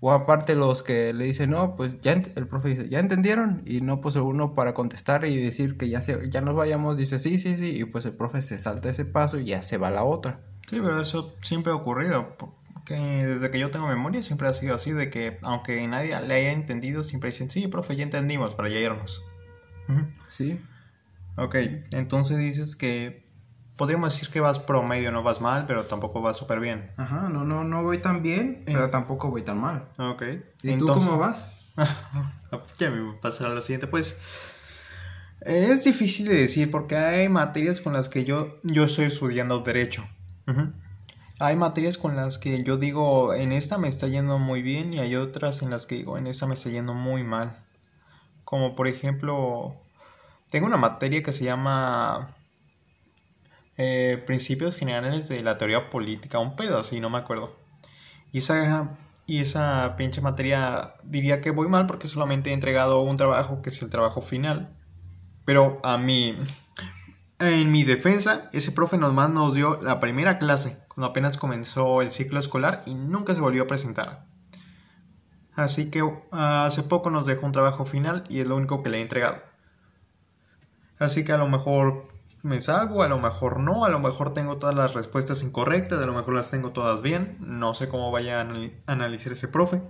O 0.00 0.10
aparte 0.10 0.56
los 0.56 0.82
que 0.82 1.12
le 1.14 1.24
dicen, 1.26 1.50
no, 1.50 1.76
pues 1.76 2.00
ya 2.00 2.12
ent-", 2.14 2.32
el 2.34 2.48
profe 2.48 2.70
dice, 2.70 2.88
¿ya 2.88 2.98
entendieron? 2.98 3.62
Y 3.66 3.82
no, 3.82 4.00
pues 4.00 4.16
uno 4.16 4.54
para 4.54 4.74
contestar 4.74 5.24
y 5.24 5.40
decir 5.40 5.78
que 5.78 5.88
ya, 5.88 6.02
se, 6.02 6.28
ya 6.28 6.40
nos 6.40 6.56
vayamos, 6.56 6.96
dice, 6.96 7.20
sí, 7.20 7.38
sí, 7.38 7.56
sí, 7.56 7.78
y 7.78 7.84
pues 7.84 8.04
el 8.04 8.14
profe 8.14 8.42
se 8.42 8.58
salta 8.58 8.90
ese 8.90 9.04
paso 9.04 9.38
y 9.38 9.44
ya 9.44 9.62
se 9.62 9.78
va 9.78 9.88
a 9.88 9.92
la 9.92 10.02
otra. 10.02 10.40
Sí, 10.66 10.80
pero 10.82 11.00
eso 11.00 11.36
siempre 11.42 11.72
ha 11.72 11.76
ocurrido. 11.76 12.36
Porque 12.84 12.96
desde 12.96 13.50
que 13.50 13.60
yo 13.60 13.70
tengo 13.70 13.86
memoria 13.86 14.22
siempre 14.22 14.48
ha 14.48 14.54
sido 14.54 14.74
así, 14.74 14.90
de 14.90 15.08
que 15.08 15.38
aunque 15.42 15.86
nadie 15.86 16.18
le 16.26 16.34
haya 16.34 16.52
entendido, 16.52 17.04
siempre 17.04 17.30
dicen, 17.30 17.48
sí, 17.48 17.68
profe, 17.68 17.94
ya 17.94 18.02
entendimos, 18.02 18.54
para 18.54 18.68
ya 18.68 18.78
irnos. 18.78 19.24
Sí. 20.28 20.60
Ok, 21.36 21.54
entonces 21.92 22.38
dices 22.38 22.76
que 22.76 23.24
podríamos 23.76 24.12
decir 24.12 24.30
que 24.30 24.40
vas 24.40 24.58
promedio, 24.58 25.12
no 25.12 25.22
vas 25.22 25.40
mal, 25.40 25.64
pero 25.66 25.84
tampoco 25.84 26.20
vas 26.20 26.36
súper 26.36 26.60
bien. 26.60 26.90
Ajá, 26.96 27.28
no, 27.28 27.44
no, 27.44 27.64
no 27.64 27.82
voy 27.82 27.98
tan 27.98 28.22
bien, 28.22 28.62
pero 28.66 28.90
tampoco 28.90 29.30
voy 29.30 29.42
tan 29.42 29.58
mal. 29.58 29.88
Ok. 29.98 30.22
¿Y 30.62 30.76
tú 30.76 30.86
cómo 30.86 31.18
vas? 31.18 31.72
ya 32.78 32.90
me 32.90 33.12
pasará 33.14 33.50
a 33.50 33.54
lo 33.54 33.62
siguiente, 33.62 33.86
pues. 33.86 34.18
Es 35.40 35.84
difícil 35.84 36.26
de 36.26 36.34
decir 36.34 36.70
porque 36.70 36.96
hay 36.96 37.28
materias 37.28 37.80
con 37.80 37.92
las 37.92 38.08
que 38.08 38.24
yo, 38.24 38.60
yo 38.62 38.84
estoy 38.84 39.06
estudiando 39.06 39.60
derecho. 39.60 40.04
Ujú. 40.46 40.72
Hay 41.42 41.56
materias 41.56 41.98
con 41.98 42.14
las 42.14 42.38
que 42.38 42.62
yo 42.62 42.76
digo, 42.76 43.34
en 43.34 43.50
esta 43.50 43.76
me 43.76 43.88
está 43.88 44.06
yendo 44.06 44.38
muy 44.38 44.62
bien 44.62 44.94
y 44.94 45.00
hay 45.00 45.16
otras 45.16 45.62
en 45.62 45.70
las 45.70 45.86
que 45.86 45.96
digo, 45.96 46.16
en 46.16 46.28
esta 46.28 46.46
me 46.46 46.54
está 46.54 46.70
yendo 46.70 46.94
muy 46.94 47.24
mal. 47.24 47.66
Como 48.44 48.76
por 48.76 48.86
ejemplo, 48.86 49.74
tengo 50.50 50.66
una 50.66 50.76
materia 50.76 51.20
que 51.24 51.32
se 51.32 51.42
llama 51.42 52.36
eh, 53.76 54.22
Principios 54.24 54.76
Generales 54.76 55.28
de 55.28 55.42
la 55.42 55.58
Teoría 55.58 55.90
Política, 55.90 56.38
un 56.38 56.54
pedo 56.54 56.78
así, 56.78 57.00
no 57.00 57.10
me 57.10 57.18
acuerdo. 57.18 57.56
Y 58.30 58.38
esa, 58.38 58.96
y 59.26 59.40
esa 59.40 59.96
pinche 59.96 60.20
materia 60.20 60.94
diría 61.02 61.40
que 61.40 61.50
voy 61.50 61.66
mal 61.66 61.88
porque 61.88 62.06
solamente 62.06 62.50
he 62.50 62.52
entregado 62.52 63.02
un 63.02 63.16
trabajo 63.16 63.62
que 63.62 63.70
es 63.70 63.82
el 63.82 63.90
trabajo 63.90 64.20
final. 64.20 64.78
Pero 65.44 65.80
a 65.82 65.98
mí, 65.98 66.36
en 67.40 67.72
mi 67.72 67.82
defensa, 67.82 68.48
ese 68.52 68.70
profe 68.70 68.96
nomás 68.96 69.28
nos 69.30 69.56
dio 69.56 69.80
la 69.82 69.98
primera 69.98 70.38
clase 70.38 70.81
cuando 70.94 71.10
apenas 71.10 71.38
comenzó 71.38 72.02
el 72.02 72.10
ciclo 72.10 72.40
escolar 72.40 72.82
y 72.86 72.94
nunca 72.94 73.34
se 73.34 73.40
volvió 73.40 73.62
a 73.62 73.66
presentar. 73.66 74.26
Así 75.54 75.90
que 75.90 76.02
ah, 76.32 76.66
hace 76.66 76.82
poco 76.82 77.10
nos 77.10 77.26
dejó 77.26 77.46
un 77.46 77.52
trabajo 77.52 77.84
final 77.84 78.24
y 78.28 78.40
es 78.40 78.46
lo 78.46 78.56
único 78.56 78.82
que 78.82 78.90
le 78.90 78.98
he 78.98 79.02
entregado. 79.02 79.36
Así 80.98 81.24
que 81.24 81.32
a 81.32 81.38
lo 81.38 81.48
mejor 81.48 82.08
me 82.42 82.60
salgo, 82.60 83.02
a 83.02 83.08
lo 83.08 83.18
mejor 83.18 83.60
no, 83.60 83.84
a 83.84 83.88
lo 83.88 83.98
mejor 83.98 84.34
tengo 84.34 84.56
todas 84.56 84.74
las 84.74 84.94
respuestas 84.94 85.42
incorrectas, 85.42 86.02
a 86.02 86.06
lo 86.06 86.12
mejor 86.12 86.34
las 86.34 86.50
tengo 86.50 86.70
todas 86.70 87.02
bien. 87.02 87.36
No 87.40 87.74
sé 87.74 87.88
cómo 87.88 88.10
vaya 88.10 88.40
a 88.40 88.44
anali- 88.44 88.74
analizar 88.86 89.32
ese 89.32 89.48
profe. 89.48 89.82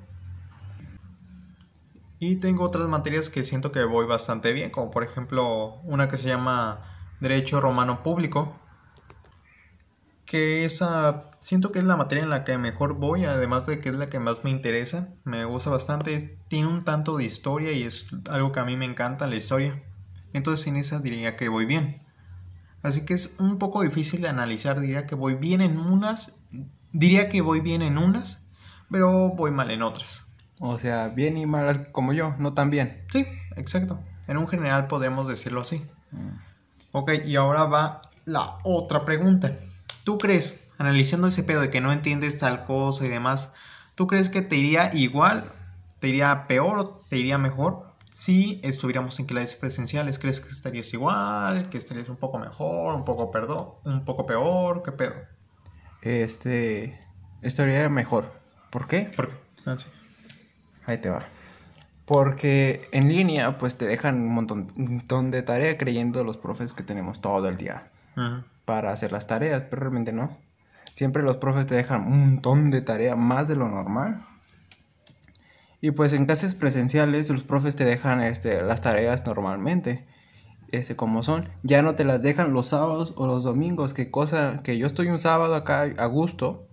Y 2.19 2.37
tengo 2.37 2.65
otras 2.65 2.87
materias 2.87 3.31
que 3.31 3.43
siento 3.43 3.73
que 3.73 3.85
voy 3.85 4.07
bastante 4.07 4.53
bien, 4.53 4.71
como 4.71 4.91
por 4.91 5.03
ejemplo 5.03 5.81
una 5.83 6.09
que 6.09 6.17
se 6.17 6.29
llama 6.29 6.81
Derecho 7.21 7.61
Romano 7.61 8.03
Público, 8.03 8.57
que 10.33 10.65
esa 10.65 11.25
siento 11.41 11.73
que 11.73 11.79
es 11.79 11.85
la 11.85 11.97
materia 11.97 12.25
en 12.25 12.31
la 12.31 12.43
que 12.43 12.57
mejor 12.57 12.95
voy, 12.95 13.27
además 13.27 13.67
de 13.67 13.81
que 13.81 13.91
es 13.91 13.97
la 13.97 14.07
que 14.07 14.19
más 14.19 14.45
me 14.45 14.51
interesa, 14.51 15.11
me 15.25 15.45
gusta 15.45 15.69
bastante, 15.69 16.15
es- 16.15 16.39
tiene 16.49 16.69
un 16.69 16.81
tanto 16.81 17.19
de 17.19 17.25
historia 17.25 17.73
y 17.73 17.83
es 17.83 18.07
algo 18.31 18.51
que 18.51 18.61
a 18.61 18.65
mí 18.65 18.75
me 18.79 18.87
encanta, 18.87 19.27
la 19.27 19.37
historia. 19.37 19.83
Entonces 20.33 20.67
en 20.69 20.77
esa 20.77 21.01
diría 21.01 21.37
que 21.37 21.51
voy 21.51 21.67
bien. 21.67 22.01
Así 22.83 23.05
que 23.05 23.13
es 23.13 23.35
un 23.39 23.59
poco 23.59 23.83
difícil 23.83 24.23
de 24.23 24.31
analizar, 24.31 24.81
diría 24.81 25.05
que 25.07 25.15
voy 25.15 25.35
bien 25.35 25.61
en 25.61 25.77
unas, 25.79 26.39
diría 26.93 27.29
que 27.29 27.43
voy 27.43 27.61
bien 27.61 27.83
en 27.83 27.99
unas, 27.99 28.41
pero 28.91 29.35
voy 29.35 29.51
mal 29.51 29.71
en 29.71 29.83
otras. 29.83 30.33
O 30.61 30.79
sea, 30.79 31.09
bien 31.09 31.37
y 31.37 31.45
mal 31.45 31.93
como 31.93 32.15
yo, 32.15 32.35
no 32.39 32.55
tan 32.55 32.71
bien. 32.71 33.05
Sí, 33.11 33.27
exacto. 33.57 34.01
En 34.29 34.39
un 34.39 34.49
general 34.49 34.87
podríamos 34.87 35.29
decirlo 35.29 35.61
así. 35.61 35.85
Ok, 36.93 37.11
y 37.27 37.37
ahora 37.37 37.65
va 37.65 38.01
la 38.25 38.57
otra 38.65 39.05
pregunta. 39.05 39.55
¿Tú 40.05 40.19
crees, 40.19 40.69
analizando 40.79 41.29
ese 41.29 41.45
pedo 41.45 41.61
de 41.61 41.71
que 41.71 41.81
no 41.81 41.93
entiendes 41.93 42.39
tal 42.39 42.65
cosa 42.65 43.07
y 43.07 43.09
demás, 43.09 43.55
¿tú 43.95 44.07
crees 44.07 44.29
que 44.29 44.43
te 44.43 44.57
iría 44.57 44.91
igual, 44.95 45.53
te 46.01 46.09
iría 46.09 46.47
peor 46.49 46.79
o 46.79 46.89
te 47.09 47.19
iría 47.19 47.39
mejor 47.39 47.93
si 48.11 48.61
estuviéramos 48.65 49.19
en 49.21 49.27
clases 49.27 49.55
presenciales? 49.55 50.19
¿Crees 50.19 50.41
que 50.41 50.49
estarías 50.49 50.93
igual, 50.93 51.69
que 51.69 51.79
estarías 51.79 52.09
un 52.09 52.17
poco 52.17 52.39
mejor, 52.39 52.95
un 52.95 53.05
poco, 53.05 53.31
perdón, 53.31 53.69
un 53.85 54.05
poco 54.05 54.27
peor? 54.27 54.83
¿Qué 54.83 54.93
pedo? 54.93 55.15
Este, 56.03 57.01
estaría 57.41 57.89
mejor. 57.89 58.33
¿Por 58.71 58.89
qué? 58.89 59.13
¿Por 59.15 59.29
qué? 59.29 59.37
Ah, 59.67 59.77
sí. 59.79 59.87
Ahí 60.85 60.99
te 60.99 61.11
va. 61.11 61.23
Porque 62.05 62.89
en 62.91 63.09
línea, 63.09 63.57
pues 63.57 63.79
te 63.79 63.87
dejan 63.87 64.17
un 64.17 64.35
montón, 64.35 65.31
de 65.31 65.43
tarea 65.43 65.79
creyendo 65.79 66.25
los 66.25 66.37
profes 66.37 66.73
que 66.73 66.83
tenemos 66.83 67.21
todo 67.21 67.49
el 67.49 67.57
día. 67.57 67.91
Para 68.65 68.93
hacer 68.93 69.13
las 69.13 69.27
tareas, 69.27 69.65
pero 69.65 69.83
realmente 69.83 70.13
no. 70.13 70.37
Siempre 70.95 71.23
los 71.23 71.37
profes 71.37 71.67
te 71.67 71.75
dejan 71.75 72.07
un 72.07 72.21
montón 72.21 72.71
de 72.71 72.83
tarea 72.83 73.17
más 73.17 73.49
de 73.49 73.57
lo 73.57 73.69
normal. 73.69 74.21
Y 75.81 75.91
pues 75.91 76.13
en 76.13 76.27
clases 76.27 76.55
presenciales 76.55 77.29
los 77.31 77.43
profes 77.43 77.75
te 77.75 77.85
dejan 77.85 78.23
este, 78.23 78.63
las 78.63 78.83
tareas 78.83 79.27
normalmente, 79.27 80.07
este, 80.71 80.95
como 80.95 81.25
son. 81.25 81.49
Ya 81.65 81.83
no 81.83 81.97
te 81.97 82.05
las 82.05 82.23
dejan 82.23 82.53
los 82.53 82.67
sábados 82.69 83.15
o 83.17 83.27
los 83.27 83.43
domingos, 83.43 83.95
que 83.95 84.11
cosa 84.11 84.61
que 84.63 84.79
yo 84.79 84.87
estoy 84.87 85.09
un 85.09 85.19
sábado 85.19 85.57
acá 85.57 85.83
a 85.83 86.07
gusto 86.07 86.69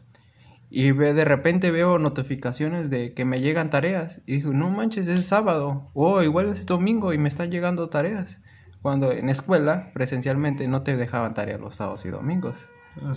Y 0.69 0.91
de 0.91 1.25
repente 1.25 1.71
veo 1.71 1.97
notificaciones 1.97 2.91
de 2.91 3.15
que 3.15 3.25
me 3.25 3.41
llegan 3.41 3.71
tareas. 3.71 4.21
Y 4.27 4.37
digo, 4.37 4.53
no 4.53 4.69
manches, 4.69 5.07
es 5.07 5.25
sábado. 5.25 5.89
O 5.95 6.21
igual 6.21 6.49
es 6.49 6.65
domingo 6.67 7.11
y 7.13 7.17
me 7.17 7.29
están 7.29 7.49
llegando 7.49 7.89
tareas. 7.89 8.39
Cuando 8.81 9.11
en 9.11 9.29
escuela, 9.29 9.91
presencialmente, 9.93 10.67
no 10.67 10.83
te 10.83 10.95
dejaban 10.95 11.33
tareas 11.33 11.59
los 11.59 11.75
sábados 11.75 12.05
y 12.05 12.09
domingos. 12.09 12.65
Ah, 13.01 13.13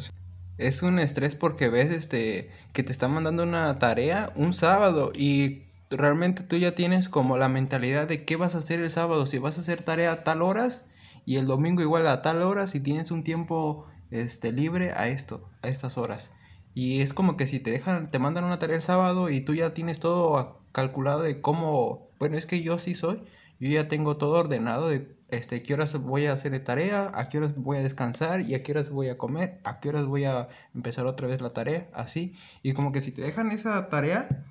Es 0.58 0.82
un 0.82 0.98
estrés 0.98 1.34
porque 1.34 1.68
ves 1.68 1.90
este 1.90 2.50
que 2.72 2.82
te 2.82 2.92
están 2.92 3.12
mandando 3.12 3.42
una 3.42 3.78
tarea 3.78 4.32
un 4.34 4.52
sábado 4.52 5.12
y 5.14 5.62
realmente 5.90 6.42
tú 6.42 6.56
ya 6.56 6.74
tienes 6.74 7.08
como 7.08 7.36
la 7.36 7.48
mentalidad 7.48 8.08
de 8.08 8.24
qué 8.24 8.36
vas 8.36 8.54
a 8.54 8.58
hacer 8.58 8.80
el 8.80 8.90
sábado, 8.90 9.26
si 9.26 9.38
vas 9.38 9.58
a 9.58 9.60
hacer 9.60 9.82
tarea 9.82 10.12
a 10.12 10.24
tal 10.24 10.42
horas 10.42 10.86
y 11.24 11.36
el 11.36 11.46
domingo 11.46 11.82
igual 11.82 12.06
a 12.06 12.22
tal 12.22 12.42
hora, 12.42 12.66
si 12.66 12.80
tienes 12.80 13.10
un 13.10 13.24
tiempo 13.24 13.86
este 14.10 14.52
libre 14.52 14.92
a 14.92 15.08
esto, 15.08 15.48
a 15.62 15.68
estas 15.68 15.96
horas. 15.98 16.30
Y 16.74 17.00
es 17.00 17.12
como 17.12 17.36
que 17.36 17.46
si 17.46 17.60
te 17.60 17.70
dejan, 17.70 18.10
te 18.10 18.18
mandan 18.18 18.44
una 18.44 18.58
tarea 18.58 18.76
el 18.76 18.82
sábado 18.82 19.30
y 19.30 19.40
tú 19.42 19.54
ya 19.54 19.74
tienes 19.74 20.00
todo 20.00 20.62
calculado 20.72 21.22
de 21.22 21.40
cómo, 21.40 22.08
bueno, 22.18 22.36
es 22.36 22.46
que 22.46 22.62
yo 22.62 22.78
sí 22.78 22.94
soy, 22.94 23.22
yo 23.60 23.68
ya 23.68 23.88
tengo 23.88 24.16
todo 24.16 24.38
ordenado 24.38 24.88
de 24.88 25.16
este, 25.32 25.62
qué 25.62 25.72
horas 25.72 25.94
voy 25.94 26.26
a 26.26 26.32
hacer 26.34 26.52
de 26.52 26.60
tarea, 26.60 27.10
a 27.14 27.26
qué 27.26 27.38
horas 27.38 27.54
voy 27.54 27.78
a 27.78 27.82
descansar 27.82 28.42
y 28.42 28.54
a 28.54 28.62
qué 28.62 28.72
horas 28.72 28.90
voy 28.90 29.08
a 29.08 29.16
comer, 29.16 29.60
a 29.64 29.80
qué 29.80 29.88
horas 29.88 30.04
voy 30.04 30.24
a 30.24 30.48
empezar 30.74 31.06
otra 31.06 31.26
vez 31.26 31.40
la 31.40 31.50
tarea, 31.50 31.88
así. 31.94 32.34
Y 32.62 32.74
como 32.74 32.92
que 32.92 33.00
si 33.00 33.12
te 33.12 33.22
dejan 33.22 33.50
esa 33.50 33.88
tarea, 33.88 34.44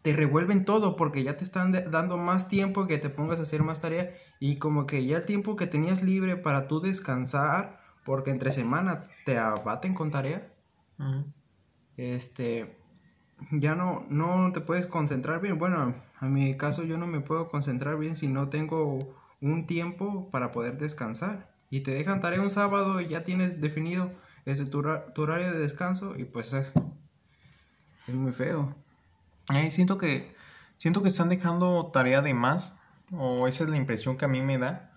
te 0.00 0.14
revuelven 0.14 0.64
todo 0.64 0.96
porque 0.96 1.22
ya 1.22 1.36
te 1.36 1.44
están 1.44 1.72
dando 1.90 2.16
más 2.16 2.48
tiempo 2.48 2.86
que 2.86 2.96
te 2.96 3.10
pongas 3.10 3.40
a 3.40 3.42
hacer 3.42 3.62
más 3.62 3.82
tarea 3.82 4.14
y 4.40 4.56
como 4.56 4.86
que 4.86 5.04
ya 5.04 5.18
el 5.18 5.26
tiempo 5.26 5.54
que 5.54 5.66
tenías 5.66 6.02
libre 6.02 6.36
para 6.36 6.66
tú 6.66 6.80
descansar, 6.80 7.78
porque 8.06 8.30
entre 8.30 8.52
semana 8.52 9.02
te 9.26 9.38
abaten 9.38 9.92
con 9.92 10.10
tarea, 10.10 10.50
este, 11.98 12.78
ya 13.50 13.74
no, 13.74 14.06
no 14.08 14.50
te 14.52 14.62
puedes 14.62 14.86
concentrar 14.86 15.42
bien. 15.42 15.58
Bueno, 15.58 15.94
en 16.22 16.32
mi 16.32 16.56
caso 16.56 16.84
yo 16.84 16.96
no 16.96 17.06
me 17.06 17.20
puedo 17.20 17.48
concentrar 17.48 17.98
bien 17.98 18.16
si 18.16 18.28
no 18.28 18.48
tengo 18.48 19.14
un 19.44 19.66
tiempo 19.66 20.30
para 20.30 20.50
poder 20.50 20.78
descansar. 20.78 21.52
Y 21.70 21.80
te 21.80 21.92
dejan 21.92 22.20
tarea 22.20 22.40
un 22.40 22.50
sábado 22.50 23.00
y 23.00 23.08
ya 23.08 23.24
tienes 23.24 23.60
definido 23.60 24.12
ese 24.44 24.64
tu, 24.66 24.78
hora- 24.78 25.12
tu 25.12 25.22
horario 25.22 25.52
de 25.52 25.58
descanso 25.58 26.14
y 26.16 26.24
pues 26.24 26.52
eh, 26.52 26.66
es 28.08 28.14
muy 28.14 28.32
feo. 28.32 28.74
Eh, 29.54 29.70
siento 29.70 29.98
que 29.98 30.34
siento 30.76 31.02
que 31.02 31.08
están 31.08 31.28
dejando 31.28 31.90
tarea 31.92 32.22
de 32.22 32.34
más 32.34 32.76
o 33.12 33.46
esa 33.46 33.64
es 33.64 33.70
la 33.70 33.76
impresión 33.76 34.16
que 34.16 34.24
a 34.24 34.28
mí 34.28 34.40
me 34.40 34.58
da 34.58 34.90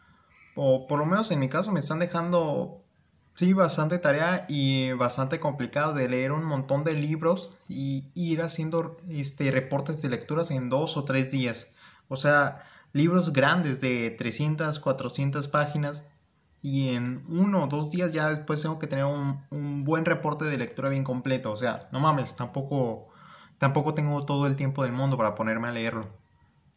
o 0.55 0.87
por 0.87 0.99
lo 0.99 1.05
menos 1.05 1.29
en 1.31 1.39
mi 1.39 1.49
caso 1.49 1.71
me 1.71 1.79
están 1.81 1.99
dejando 1.99 2.81
sí 3.35 3.53
bastante 3.53 3.99
tarea 3.99 4.45
y 4.49 4.93
bastante 4.93 5.39
complicado 5.39 5.93
de 5.93 6.09
leer 6.09 6.31
un 6.31 6.45
montón 6.45 6.83
de 6.83 6.93
libros 6.93 7.51
y 7.67 8.05
ir 8.15 8.41
haciendo 8.41 8.97
este 9.09 9.51
reportes 9.51 10.01
de 10.01 10.09
lecturas 10.09 10.49
en 10.51 10.69
dos 10.69 10.95
o 10.97 11.03
tres 11.03 11.29
días 11.31 11.67
o 12.07 12.15
sea 12.15 12.63
libros 12.97 13.31
grandes 13.31 13.79
de 13.79 14.09
300 14.11 14.79
400 14.79 15.47
páginas 15.47 16.07
y 16.61 16.89
en 16.89 17.23
uno 17.29 17.63
o 17.63 17.67
dos 17.67 17.91
días 17.91 18.11
ya 18.11 18.29
después 18.29 18.61
tengo 18.61 18.79
que 18.79 18.87
tener 18.87 19.05
un, 19.05 19.45
un 19.51 19.83
buen 19.83 20.05
reporte 20.05 20.45
de 20.45 20.57
lectura 20.57 20.89
bien 20.89 21.03
completo 21.03 21.51
o 21.51 21.57
sea 21.57 21.79
no 21.91 21.99
mames 21.99 22.35
tampoco 22.35 23.09
tampoco 23.57 23.93
tengo 23.93 24.25
todo 24.25 24.47
el 24.47 24.55
tiempo 24.55 24.83
del 24.83 24.91
mundo 24.91 25.17
para 25.17 25.35
ponerme 25.35 25.67
a 25.67 25.71
leerlo. 25.71 26.07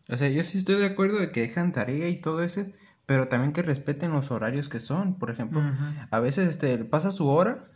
O 0.08 0.16
sea, 0.16 0.28
yo 0.28 0.42
sí 0.42 0.58
estoy 0.58 0.76
de 0.76 0.86
acuerdo 0.86 1.18
de 1.18 1.30
que 1.30 1.42
dejan 1.42 1.72
tarea 1.72 2.08
y 2.08 2.16
todo 2.20 2.42
ese, 2.42 2.74
pero 3.06 3.28
también 3.28 3.52
que 3.52 3.62
respeten 3.62 4.12
los 4.12 4.30
horarios 4.30 4.68
que 4.68 4.80
son. 4.80 5.18
Por 5.18 5.30
ejemplo, 5.30 5.62
a 6.10 6.20
veces 6.20 6.48
este 6.48 6.78
pasa 6.84 7.12
su 7.12 7.28
hora 7.28 7.68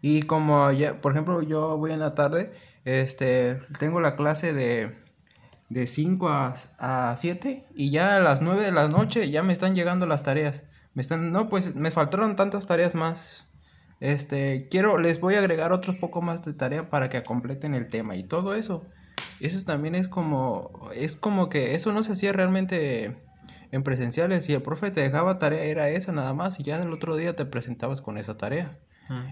y 0.00 0.22
como 0.22 0.70
ya, 0.72 1.00
por 1.00 1.12
ejemplo, 1.12 1.42
yo 1.42 1.76
voy 1.76 1.92
en 1.92 2.00
la 2.00 2.14
tarde, 2.14 2.52
este, 2.84 3.60
tengo 3.78 4.00
la 4.00 4.16
clase 4.16 4.52
de 4.52 4.98
de 5.70 5.86
5 5.86 6.28
a, 6.28 6.54
a 6.78 7.16
7 7.16 7.64
y 7.74 7.90
ya 7.90 8.16
a 8.16 8.20
las 8.20 8.42
9 8.42 8.62
de 8.62 8.72
la 8.72 8.88
noche 8.88 9.30
ya 9.30 9.42
me 9.42 9.54
están 9.54 9.74
llegando 9.74 10.04
las 10.06 10.22
tareas. 10.22 10.64
Me 10.92 11.00
están, 11.00 11.32
no, 11.32 11.48
pues 11.48 11.76
me 11.76 11.90
faltaron 11.90 12.36
tantas 12.36 12.66
tareas 12.66 12.94
más. 12.94 13.46
Este, 14.00 14.68
quiero, 14.70 14.98
les 14.98 15.20
voy 15.20 15.36
a 15.36 15.38
agregar 15.38 15.72
otros 15.72 15.96
poco 15.96 16.20
más 16.22 16.44
de 16.44 16.52
tarea 16.52 16.90
para 16.90 17.08
que 17.08 17.22
completen 17.22 17.74
el 17.74 17.88
tema 17.88 18.16
y 18.16 18.24
todo 18.24 18.54
eso. 18.54 18.84
Eso 19.40 19.64
también 19.64 19.94
es 19.94 20.08
como, 20.08 20.90
es 20.94 21.16
como 21.16 21.48
que 21.48 21.74
eso 21.74 21.92
no 21.92 22.02
se 22.02 22.12
hacía 22.12 22.32
realmente 22.32 23.16
en 23.70 23.82
presenciales. 23.84 24.44
Si 24.44 24.52
el 24.52 24.62
profe 24.62 24.90
te 24.90 25.00
dejaba 25.02 25.38
tarea 25.38 25.62
era 25.64 25.88
esa 25.88 26.12
nada 26.12 26.34
más 26.34 26.58
y 26.58 26.64
ya 26.64 26.80
el 26.80 26.92
otro 26.92 27.16
día 27.16 27.36
te 27.36 27.44
presentabas 27.44 28.00
con 28.02 28.18
esa 28.18 28.36
tarea. 28.36 28.76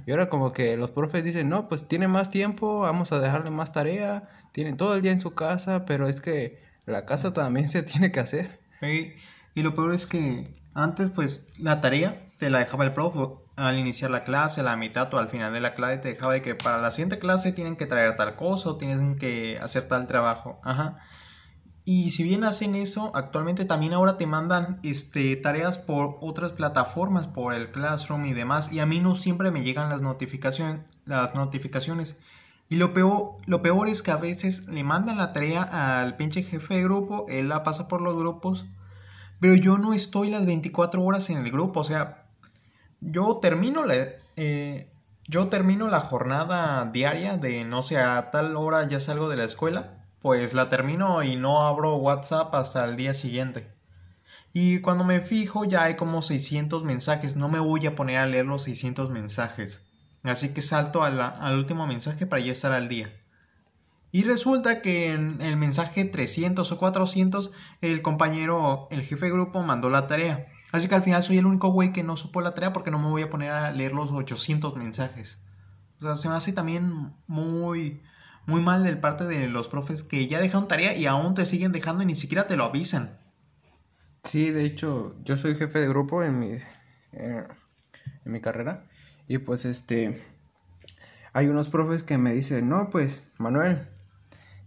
Y 0.07 0.11
ahora 0.11 0.29
como 0.29 0.53
que 0.53 0.77
los 0.77 0.91
profes 0.91 1.23
dicen, 1.23 1.49
no, 1.49 1.69
pues 1.69 1.87
tiene 1.87 2.09
más 2.09 2.31
tiempo, 2.31 2.81
vamos 2.81 3.12
a 3.12 3.21
dejarle 3.21 3.51
más 3.51 3.73
tarea, 3.73 4.29
tienen 4.53 4.77
todo 4.77 4.95
el 4.95 5.03
día 5.03 5.12
en 5.12 5.21
su 5.21 5.35
casa, 5.35 5.85
pero 5.87 6.09
es 6.09 6.21
que 6.21 6.62
la 6.87 7.07
casa 7.07 7.33
también 7.33 7.69
se 7.69 7.83
tiene 7.83 8.11
que 8.11 8.21
hacer. 8.21 8.61
Y, 8.83 9.12
y 9.55 9.62
lo 9.62 9.75
peor 9.75 9.95
es 9.95 10.07
que 10.07 10.55
antes 10.75 11.11
pues 11.11 11.53
la 11.59 11.81
tarea 11.81 12.29
te 12.38 12.51
la 12.51 12.59
dejaba 12.61 12.85
el 12.85 12.93
profe 12.93 13.19
al 13.57 13.79
iniciar 13.79 14.11
la 14.11 14.25
clase, 14.25 14.61
a 14.61 14.64
la 14.64 14.77
mitad 14.77 15.12
o 15.12 15.19
al 15.19 15.29
final 15.29 15.53
de 15.53 15.61
la 15.61 15.75
clase 15.75 15.99
te 15.99 16.09
dejaba 16.11 16.35
de 16.35 16.43
que 16.43 16.55
para 16.55 16.79
la 16.79 16.93
siguiente 16.93 17.19
clase 17.19 17.53
tienen 17.53 17.77
que 17.77 17.87
traer 17.87 18.17
tal 18.17 18.37
cosa 18.37 18.71
o 18.71 18.77
tienen 18.77 19.19
que 19.19 19.59
hacer 19.61 19.85
tal 19.85 20.07
trabajo. 20.07 20.61
Ajá. 20.62 20.99
Y 21.90 22.11
si 22.11 22.22
bien 22.22 22.44
hacen 22.44 22.74
eso, 22.74 23.11
actualmente 23.14 23.64
también 23.64 23.94
ahora 23.94 24.18
te 24.18 24.27
mandan 24.27 24.79
este, 24.83 25.35
tareas 25.37 25.79
por 25.79 26.18
otras 26.20 26.53
plataformas, 26.53 27.27
por 27.27 27.55
el 27.55 27.70
Classroom 27.70 28.27
y 28.27 28.35
demás. 28.35 28.70
Y 28.70 28.81
a 28.81 28.85
mí 28.85 29.01
no 29.01 29.14
siempre 29.14 29.51
me 29.51 29.62
llegan 29.62 29.88
las, 29.88 30.03
notificación, 30.03 30.85
las 31.07 31.35
notificaciones. 31.35 32.18
Y 32.68 32.77
lo 32.77 32.92
peor, 32.92 33.37
lo 33.46 33.62
peor 33.62 33.88
es 33.88 34.03
que 34.03 34.11
a 34.11 34.18
veces 34.18 34.68
le 34.68 34.85
mandan 34.85 35.16
la 35.16 35.33
tarea 35.33 35.62
al 35.62 36.16
pinche 36.16 36.42
jefe 36.42 36.74
de 36.74 36.83
grupo, 36.83 37.24
él 37.31 37.48
la 37.48 37.64
pasa 37.64 37.88
por 37.88 38.03
los 38.03 38.18
grupos, 38.18 38.66
pero 39.40 39.55
yo 39.55 39.79
no 39.79 39.94
estoy 39.94 40.29
las 40.29 40.44
24 40.44 41.03
horas 41.03 41.31
en 41.31 41.38
el 41.38 41.51
grupo. 41.51 41.81
O 41.81 41.85
sea, 41.85 42.27
yo 43.01 43.38
termino 43.40 43.87
la, 43.87 43.94
eh, 44.37 44.92
yo 45.27 45.48
termino 45.48 45.88
la 45.88 46.01
jornada 46.01 46.85
diaria 46.92 47.38
de 47.38 47.64
no 47.64 47.81
sé, 47.81 47.96
a 47.96 48.31
tal 48.31 48.57
hora 48.57 48.87
ya 48.87 49.01
salgo 49.01 49.31
de 49.31 49.38
la 49.38 49.44
escuela 49.44 49.98
pues 50.20 50.54
la 50.54 50.68
termino 50.68 51.22
y 51.22 51.37
no 51.37 51.66
abro 51.66 51.96
WhatsApp 51.96 52.54
hasta 52.54 52.85
el 52.85 52.96
día 52.96 53.14
siguiente. 53.14 53.72
Y 54.52 54.81
cuando 54.81 55.04
me 55.04 55.20
fijo 55.20 55.64
ya 55.64 55.85
hay 55.85 55.96
como 55.96 56.22
600 56.22 56.85
mensajes, 56.85 57.37
no 57.37 57.48
me 57.48 57.61
voy 57.61 57.87
a 57.87 57.94
poner 57.94 58.18
a 58.18 58.26
leer 58.26 58.46
los 58.46 58.64
600 58.64 59.11
mensajes. 59.11 59.87
Así 60.22 60.48
que 60.50 60.62
salto 60.62 61.04
al 61.04 61.57
último 61.57 61.87
mensaje 61.87 62.26
para 62.26 62.42
ya 62.42 62.52
estar 62.52 62.72
al 62.72 62.88
día. 62.88 63.12
Y 64.11 64.24
resulta 64.24 64.81
que 64.81 65.12
en 65.12 65.40
el 65.42 65.57
mensaje 65.57 66.04
300 66.04 66.70
o 66.72 66.78
400 66.78 67.52
el 67.83 68.00
compañero, 68.02 68.88
el 68.90 69.02
jefe 69.02 69.26
de 69.26 69.33
grupo 69.33 69.62
mandó 69.62 69.90
la 69.90 70.07
tarea. 70.07 70.46
Así 70.72 70.88
que 70.88 70.94
al 70.94 71.02
final 71.02 71.22
soy 71.22 71.38
el 71.38 71.46
único 71.46 71.68
güey 71.70 71.92
que 71.92 72.02
no 72.02 72.16
supo 72.16 72.40
la 72.40 72.52
tarea 72.52 72.72
porque 72.72 72.90
no 72.90 72.98
me 72.98 73.09
voy 73.09 73.22
a 73.22 73.31
poner 73.31 73.50
a 73.50 73.70
leer 73.70 73.92
los 73.92 74.11
800 74.11 74.76
mensajes. 74.76 75.40
O 76.00 76.04
sea, 76.04 76.14
se 76.14 76.28
me 76.28 76.35
hace 76.35 76.52
también 76.52 77.14
muy, 77.26 78.02
muy 78.49 78.63
mal 78.63 78.83
del 78.83 78.99
parte 78.99 79.25
de 79.25 79.47
los 79.47 79.69
profes 79.69 80.03
que 80.03 80.27
ya 80.27 80.41
dejaron 80.41 80.69
tarea 80.69 80.97
y 80.97 81.05
aún 81.05 81.35
te 81.35 81.45
siguen 81.45 81.71
dejando 81.71 82.03
y 82.03 82.07
ni 82.07 82.15
siquiera 82.15 82.49
te 82.49 82.57
lo 82.57 82.65
avisan. 82.65 83.21
Sí, 84.25 84.51
de 84.51 84.65
hecho, 84.65 85.15
yo 85.23 85.37
soy 85.37 85.55
jefe 85.55 85.81
de 85.81 85.89
grupo 85.89 86.23
en 86.23 86.39
mi, 86.39 86.53
eh, 87.13 87.45
en 88.25 88.33
mi 88.33 88.41
carrera. 88.41 88.87
Y 89.29 89.37
pues 89.37 89.67
este, 89.67 90.23
hay 91.35 91.49
unos 91.49 91.69
profes 91.69 92.03
que 92.03 92.17
me 92.17 92.33
dicen, 92.33 92.71
no, 92.71 92.89
pues, 92.89 93.31
Manuel, 93.37 93.87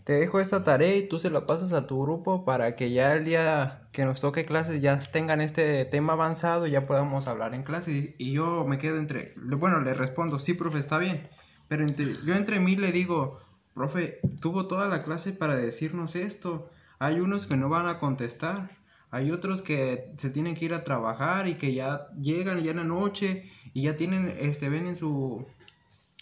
te 0.04 0.14
dejo 0.14 0.40
esta 0.40 0.64
tarea 0.64 0.96
y 0.96 1.08
tú 1.08 1.18
se 1.18 1.32
la 1.32 1.48
pasas 1.48 1.74
a 1.74 1.88
tu 1.88 2.04
grupo 2.04 2.46
para 2.46 2.76
que 2.76 2.92
ya 2.92 3.14
el 3.14 3.26
día 3.26 3.88
que 3.94 4.06
nos 4.06 4.22
toque 4.22 4.46
clases 4.46 4.84
ya 4.84 5.00
tengan 5.00 5.42
este 5.42 5.86
tema 5.86 6.14
avanzado 6.14 6.68
ya 6.68 6.86
podamos 6.86 7.28
hablar 7.28 7.56
en 7.56 7.64
clase. 7.64 8.14
Y 8.20 8.32
yo 8.32 8.64
me 8.68 8.78
quedo 8.78 8.98
entre, 8.98 9.34
bueno, 9.38 9.82
le 9.82 9.96
respondo, 9.96 10.38
sí, 10.38 10.54
profe, 10.54 10.78
está 10.78 11.00
bien. 11.00 11.24
Pero 11.68 11.84
entre, 11.84 12.14
yo 12.24 12.36
entre 12.36 12.60
mí 12.60 12.76
le 12.76 12.92
digo, 12.92 13.40
profe, 13.74 14.20
tuvo 14.42 14.68
toda 14.68 14.88
la 14.88 15.04
clase 15.04 15.34
para 15.34 15.56
decirnos 15.56 16.16
esto. 16.16 16.70
Hay 17.00 17.20
unos 17.20 17.48
que 17.48 17.58
no 17.58 17.70
van 17.70 17.88
a 17.88 18.00
contestar. 18.00 18.78
Hay 19.10 19.32
otros 19.32 19.62
que 19.62 20.14
se 20.18 20.30
tienen 20.30 20.56
que 20.56 20.66
ir 20.66 20.74
a 20.74 20.84
trabajar 20.84 21.48
y 21.48 21.56
que 21.56 21.74
ya 21.74 22.08
llegan 22.20 22.64
ya 22.64 22.72
en 22.72 22.78
la 22.78 22.84
noche 22.84 23.50
y 23.74 23.84
ya 23.84 23.98
tienen, 23.98 24.34
este, 24.40 24.70
ven 24.70 24.88
en 24.88 24.96
su, 24.96 25.46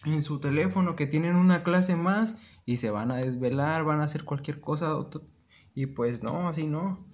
en 0.06 0.22
su 0.22 0.40
teléfono 0.40 0.96
que 0.96 1.06
tienen 1.06 1.36
una 1.36 1.64
clase 1.64 1.96
más 1.96 2.38
y 2.66 2.78
se 2.78 2.90
van 2.90 3.12
a 3.12 3.18
desvelar, 3.18 3.84
van 3.84 4.02
a 4.02 4.06
hacer 4.06 4.24
cualquier 4.24 4.60
cosa 4.60 4.96
y 5.76 5.86
pues 5.88 6.24
no, 6.24 6.50
así 6.50 6.68
no. 6.68 7.06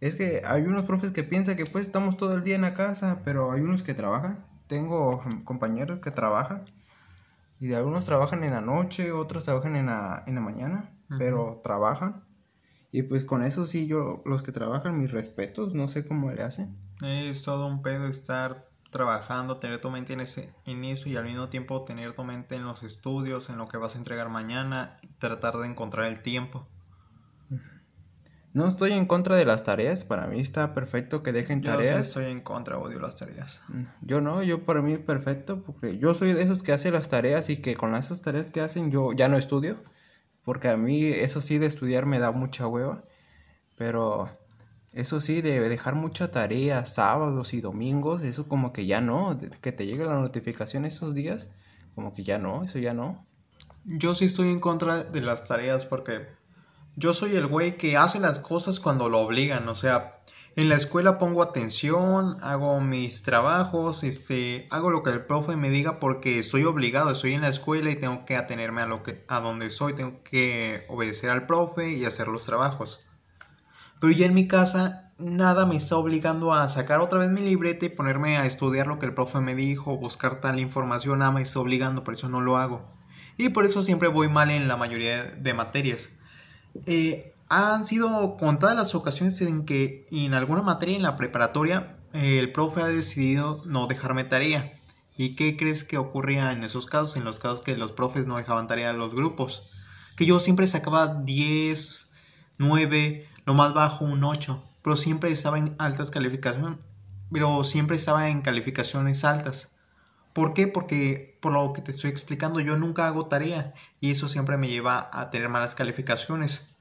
Es 0.00 0.14
que 0.14 0.42
hay 0.44 0.62
unos 0.62 0.84
profes 0.84 1.10
que 1.10 1.24
piensan 1.24 1.56
que 1.56 1.64
pues 1.64 1.86
estamos 1.86 2.16
todo 2.16 2.34
el 2.34 2.44
día 2.44 2.54
en 2.54 2.62
la 2.62 2.74
casa, 2.74 3.22
pero 3.24 3.50
hay 3.50 3.62
unos 3.62 3.82
que 3.82 3.94
trabajan. 3.94 4.44
Tengo 4.68 5.22
compañeros 5.44 6.00
que 6.00 6.10
trabajan 6.10 6.64
y 7.58 7.68
de 7.68 7.76
algunos 7.76 8.04
trabajan 8.04 8.44
en 8.44 8.52
la 8.52 8.60
noche, 8.60 9.12
otros 9.12 9.44
trabajan 9.44 9.76
en 9.76 9.86
la, 9.86 10.24
en 10.26 10.34
la 10.34 10.40
mañana, 10.40 10.94
pero 11.18 11.60
trabajan. 11.62 12.24
Y 12.92 13.02
pues 13.02 13.24
con 13.24 13.42
eso 13.42 13.66
sí, 13.66 13.86
yo, 13.86 14.22
los 14.24 14.42
que 14.42 14.52
trabajan, 14.52 14.98
mis 14.98 15.10
respetos, 15.10 15.74
no 15.74 15.88
sé 15.88 16.06
cómo 16.06 16.30
le 16.30 16.42
hacen. 16.42 16.76
Es 17.02 17.42
todo 17.42 17.66
un 17.66 17.82
pedo 17.82 18.06
estar 18.06 18.68
trabajando, 18.90 19.58
tener 19.58 19.80
tu 19.80 19.90
mente 19.90 20.12
en, 20.12 20.20
ese, 20.20 20.54
en 20.64 20.84
eso 20.84 21.08
y 21.08 21.16
al 21.16 21.24
mismo 21.24 21.48
tiempo 21.48 21.84
tener 21.84 22.14
tu 22.14 22.24
mente 22.24 22.56
en 22.56 22.64
los 22.64 22.82
estudios, 22.82 23.50
en 23.50 23.58
lo 23.58 23.66
que 23.66 23.76
vas 23.76 23.94
a 23.94 23.98
entregar 23.98 24.28
mañana, 24.28 24.98
tratar 25.18 25.56
de 25.56 25.66
encontrar 25.66 26.06
el 26.06 26.22
tiempo. 26.22 26.66
No 28.56 28.66
estoy 28.66 28.92
en 28.92 29.04
contra 29.04 29.36
de 29.36 29.44
las 29.44 29.64
tareas, 29.64 30.04
para 30.04 30.26
mí 30.28 30.40
está 30.40 30.72
perfecto 30.72 31.22
que 31.22 31.30
dejen 31.30 31.60
tareas. 31.60 31.94
Yo 31.94 32.00
estoy 32.00 32.32
en 32.32 32.40
contra, 32.40 32.78
odio 32.78 32.98
las 32.98 33.16
tareas. 33.16 33.60
Mm, 33.68 33.82
yo 34.00 34.22
no, 34.22 34.42
yo 34.42 34.64
para 34.64 34.80
mí 34.80 34.96
perfecto, 34.96 35.62
porque 35.62 35.98
yo 35.98 36.14
soy 36.14 36.32
de 36.32 36.40
esos 36.40 36.62
que 36.62 36.72
hacen 36.72 36.94
las 36.94 37.10
tareas 37.10 37.50
y 37.50 37.58
que 37.58 37.76
con 37.76 37.94
esas 37.94 38.22
tareas 38.22 38.50
que 38.50 38.62
hacen 38.62 38.90
yo 38.90 39.12
ya 39.12 39.28
no 39.28 39.36
estudio, 39.36 39.76
porque 40.42 40.70
a 40.70 40.78
mí 40.78 41.04
eso 41.04 41.42
sí 41.42 41.58
de 41.58 41.66
estudiar 41.66 42.06
me 42.06 42.18
da 42.18 42.30
mucha 42.30 42.66
hueva, 42.66 43.02
pero 43.76 44.30
eso 44.90 45.20
sí 45.20 45.42
de 45.42 45.60
dejar 45.68 45.94
mucha 45.94 46.30
tarea 46.30 46.86
sábados 46.86 47.52
y 47.52 47.60
domingos, 47.60 48.22
eso 48.22 48.48
como 48.48 48.72
que 48.72 48.86
ya 48.86 49.02
no, 49.02 49.38
que 49.60 49.72
te 49.72 49.84
llegue 49.84 50.06
la 50.06 50.14
notificación 50.14 50.86
esos 50.86 51.12
días, 51.12 51.50
como 51.94 52.14
que 52.14 52.24
ya 52.24 52.38
no, 52.38 52.64
eso 52.64 52.78
ya 52.78 52.94
no. 52.94 53.26
Yo 53.84 54.14
sí 54.14 54.24
estoy 54.24 54.48
en 54.48 54.60
contra 54.60 55.04
de 55.04 55.20
las 55.20 55.46
tareas 55.46 55.84
porque 55.84 56.26
yo 56.96 57.12
soy 57.12 57.36
el 57.36 57.46
güey 57.46 57.76
que 57.76 57.96
hace 57.96 58.18
las 58.20 58.38
cosas 58.38 58.80
cuando 58.80 59.08
lo 59.08 59.20
obligan, 59.20 59.68
o 59.68 59.74
sea, 59.74 60.16
en 60.56 60.70
la 60.70 60.76
escuela 60.76 61.18
pongo 61.18 61.42
atención, 61.42 62.38
hago 62.40 62.80
mis 62.80 63.22
trabajos, 63.22 64.02
este, 64.02 64.66
hago 64.70 64.88
lo 64.88 65.02
que 65.02 65.10
el 65.10 65.26
profe 65.26 65.54
me 65.54 65.68
diga 65.68 66.00
porque 66.00 66.38
estoy 66.38 66.64
obligado, 66.64 67.10
estoy 67.10 67.34
en 67.34 67.42
la 67.42 67.48
escuela 67.48 67.90
y 67.90 67.96
tengo 67.96 68.24
que 68.24 68.36
atenerme 68.36 68.80
a 68.80 68.86
lo 68.86 69.02
que 69.02 69.22
a 69.28 69.40
donde 69.40 69.68
soy, 69.68 69.92
tengo 69.92 70.22
que 70.22 70.86
obedecer 70.88 71.28
al 71.28 71.44
profe 71.44 71.92
y 71.92 72.06
hacer 72.06 72.28
los 72.28 72.46
trabajos. 72.46 73.06
Pero 74.00 74.14
ya 74.14 74.24
en 74.24 74.32
mi 74.32 74.48
casa 74.48 75.12
nada 75.18 75.66
me 75.66 75.76
está 75.76 75.96
obligando 75.96 76.54
a 76.54 76.66
sacar 76.70 77.00
otra 77.00 77.18
vez 77.18 77.28
mi 77.28 77.42
libreta 77.42 77.84
y 77.84 77.90
ponerme 77.90 78.38
a 78.38 78.46
estudiar 78.46 78.86
lo 78.86 78.98
que 78.98 79.04
el 79.04 79.14
profe 79.14 79.40
me 79.40 79.54
dijo, 79.54 79.98
buscar 79.98 80.40
tal 80.40 80.58
información, 80.58 81.18
nada 81.18 81.32
me 81.32 81.42
está 81.42 81.60
obligando, 81.60 82.02
por 82.02 82.14
eso 82.14 82.30
no 82.30 82.40
lo 82.40 82.56
hago. 82.56 82.96
Y 83.36 83.50
por 83.50 83.66
eso 83.66 83.82
siempre 83.82 84.08
voy 84.08 84.28
mal 84.28 84.50
en 84.50 84.68
la 84.68 84.78
mayoría 84.78 85.24
de 85.24 85.52
materias. 85.52 86.15
Eh, 86.86 87.34
han 87.48 87.84
sido 87.84 88.36
contadas 88.36 88.76
las 88.76 88.94
ocasiones 88.94 89.40
en 89.40 89.64
que 89.64 90.06
en 90.10 90.34
alguna 90.34 90.62
materia 90.62 90.96
en 90.96 91.02
la 91.02 91.16
preparatoria 91.16 91.96
eh, 92.12 92.38
el 92.38 92.52
profe 92.52 92.82
ha 92.82 92.88
decidido 92.88 93.62
no 93.66 93.86
dejarme 93.86 94.24
tarea. 94.24 94.72
¿Y 95.16 95.34
qué 95.34 95.56
crees 95.56 95.84
que 95.84 95.96
ocurría 95.96 96.52
en 96.52 96.62
esos 96.64 96.86
casos? 96.86 97.16
En 97.16 97.24
los 97.24 97.38
casos 97.38 97.62
que 97.62 97.76
los 97.76 97.92
profes 97.92 98.26
no 98.26 98.36
dejaban 98.36 98.68
tarea 98.68 98.90
a 98.90 98.94
los 98.94 99.14
grupos. 99.14 99.70
Que 100.16 100.26
yo 100.26 100.40
siempre 100.40 100.66
sacaba 100.66 101.22
10, 101.22 102.10
9, 102.58 103.28
lo 103.44 103.54
más 103.54 103.72
bajo 103.74 104.04
un 104.04 104.24
8. 104.24 104.62
Pero 104.82 104.96
siempre 104.96 105.30
estaba 105.30 105.58
en 105.58 105.74
altas 105.78 106.10
calificaciones. 106.10 106.78
Pero 107.32 107.64
siempre 107.64 107.96
estaba 107.96 108.28
en 108.28 108.42
calificaciones 108.42 109.24
altas. 109.24 109.75
¿Por 110.36 110.52
qué? 110.52 110.66
Porque 110.68 111.38
por 111.40 111.54
lo 111.54 111.72
que 111.72 111.80
te 111.80 111.92
estoy 111.92 112.10
explicando, 112.10 112.60
yo 112.60 112.76
nunca 112.76 113.06
hago 113.06 113.24
tarea 113.24 113.72
y 114.00 114.10
eso 114.10 114.28
siempre 114.28 114.58
me 114.58 114.68
lleva 114.68 115.08
a 115.10 115.30
tener 115.30 115.48
malas 115.48 115.74
calificaciones. 115.74 116.76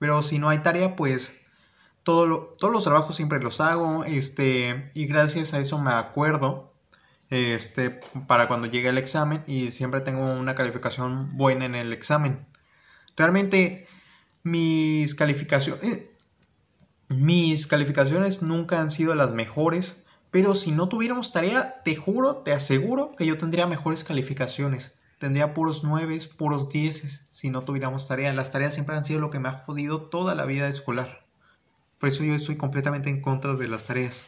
Pero 0.00 0.22
si 0.22 0.40
no 0.40 0.48
hay 0.48 0.58
tarea, 0.58 0.96
pues 0.96 1.36
todo 2.02 2.56
todos 2.58 2.72
los 2.72 2.82
trabajos 2.82 3.14
siempre 3.14 3.38
los 3.38 3.60
hago, 3.60 4.04
este, 4.04 4.90
y 4.92 5.06
gracias 5.06 5.54
a 5.54 5.60
eso 5.60 5.78
me 5.78 5.92
acuerdo, 5.92 6.74
este, 7.30 7.90
para 8.26 8.48
cuando 8.48 8.66
llegue 8.66 8.88
el 8.88 8.98
examen 8.98 9.44
y 9.46 9.70
siempre 9.70 10.00
tengo 10.00 10.32
una 10.32 10.56
calificación 10.56 11.36
buena 11.36 11.64
en 11.64 11.76
el 11.76 11.92
examen. 11.92 12.44
Realmente 13.16 13.86
mis 14.42 15.14
calificaciones, 15.14 16.06
mis 17.08 17.68
calificaciones 17.68 18.42
nunca 18.42 18.80
han 18.80 18.90
sido 18.90 19.14
las 19.14 19.32
mejores 19.32 20.05
pero 20.30 20.54
si 20.54 20.72
no 20.72 20.88
tuviéramos 20.88 21.32
tarea, 21.32 21.82
te 21.82 21.96
juro, 21.96 22.36
te 22.36 22.52
aseguro 22.52 23.14
que 23.16 23.26
yo 23.26 23.38
tendría 23.38 23.66
mejores 23.66 24.04
calificaciones. 24.04 24.98
Tendría 25.18 25.54
puros 25.54 25.82
9, 25.82 26.18
puros 26.36 26.68
10 26.68 27.28
si 27.30 27.48
no 27.48 27.62
tuviéramos 27.62 28.06
tarea. 28.06 28.34
Las 28.34 28.50
tareas 28.50 28.74
siempre 28.74 28.96
han 28.96 29.04
sido 29.04 29.20
lo 29.20 29.30
que 29.30 29.38
me 29.38 29.48
ha 29.48 29.52
jodido 29.52 30.02
toda 30.02 30.34
la 30.34 30.44
vida 30.44 30.68
escolar. 30.68 31.24
Por 31.98 32.10
eso 32.10 32.22
yo 32.22 32.34
estoy 32.34 32.56
completamente 32.56 33.08
en 33.08 33.22
contra 33.22 33.54
de 33.54 33.68
las 33.68 33.84
tareas. 33.84 34.26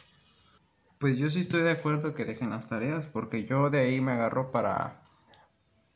Pues 0.98 1.18
yo 1.18 1.28
sí 1.28 1.40
estoy 1.40 1.62
de 1.62 1.70
acuerdo 1.70 2.14
que 2.14 2.24
dejen 2.24 2.50
las 2.50 2.68
tareas, 2.68 3.06
porque 3.06 3.44
yo 3.44 3.70
de 3.70 3.80
ahí 3.80 4.00
me 4.00 4.12
agarro 4.12 4.50
para... 4.50 5.02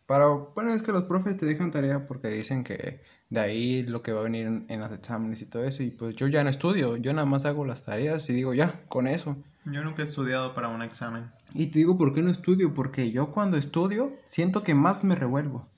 Para... 0.07 0.27
Bueno, 0.27 0.75
es 0.75 0.83
que 0.83 0.93
los 0.93 1.05
profes 1.05 1.39
te 1.39 1.47
dejan 1.47 1.71
tarea 1.71 2.07
porque 2.07 2.29
dicen 2.29 2.63
que 2.63 3.01
de 3.31 3.41
ahí 3.41 3.83
lo 3.85 4.03
que 4.03 4.13
va 4.13 4.21
a 4.21 4.25
venir 4.25 4.47
en, 4.47 4.67
en 4.69 4.81
los 4.81 4.93
exámenes 4.93 5.41
y 5.41 5.47
todo 5.47 5.65
eso. 5.65 5.83
Y 5.83 5.91
pues 5.91 6.15
yo 6.17 6.27
ya 6.29 6.45
no 6.45 6.51
estudio, 6.51 6.99
yo 6.99 7.15
nada 7.15 7.25
más 7.25 7.47
hago 7.47 7.65
las 7.65 7.85
tareas 7.85 8.29
y 8.29 8.35
digo 8.35 8.53
ya, 8.53 8.83
con 8.89 9.07
eso. 9.07 9.39
Yo 9.65 9.85
nunca 9.85 10.03
he 10.03 10.05
estudiado 10.05 10.55
para 10.55 10.69
un 10.69 10.83
examen. 10.83 11.31
Y 11.55 11.67
te 11.67 11.79
digo 11.79 11.97
por 11.97 12.13
qué 12.13 12.23
no 12.23 12.31
estudio, 12.31 12.75
porque 12.75 13.13
yo 13.13 13.31
cuando 13.31 13.57
estudio 13.57 14.17
siento 14.27 14.63
que 14.63 14.75
más 14.75 15.05
me 15.05 15.15
revuelvo. 15.15 15.69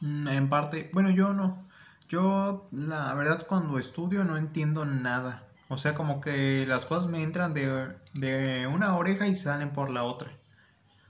Mm, 0.00 0.28
en 0.28 0.48
parte, 0.48 0.90
bueno, 0.92 1.10
yo 1.10 1.34
no. 1.34 1.66
Yo, 2.08 2.68
la 2.70 3.14
verdad, 3.14 3.44
cuando 3.48 3.78
estudio 3.78 4.24
no 4.24 4.36
entiendo 4.36 4.84
nada. 4.84 5.48
O 5.68 5.78
sea, 5.78 5.94
como 5.94 6.20
que 6.20 6.64
las 6.66 6.86
cosas 6.86 7.08
me 7.10 7.22
entran 7.22 7.54
de, 7.54 7.88
de 8.12 8.66
una 8.66 8.96
oreja 8.96 9.26
y 9.26 9.34
salen 9.34 9.72
por 9.72 9.90
la 9.90 10.04
otra. 10.04 10.30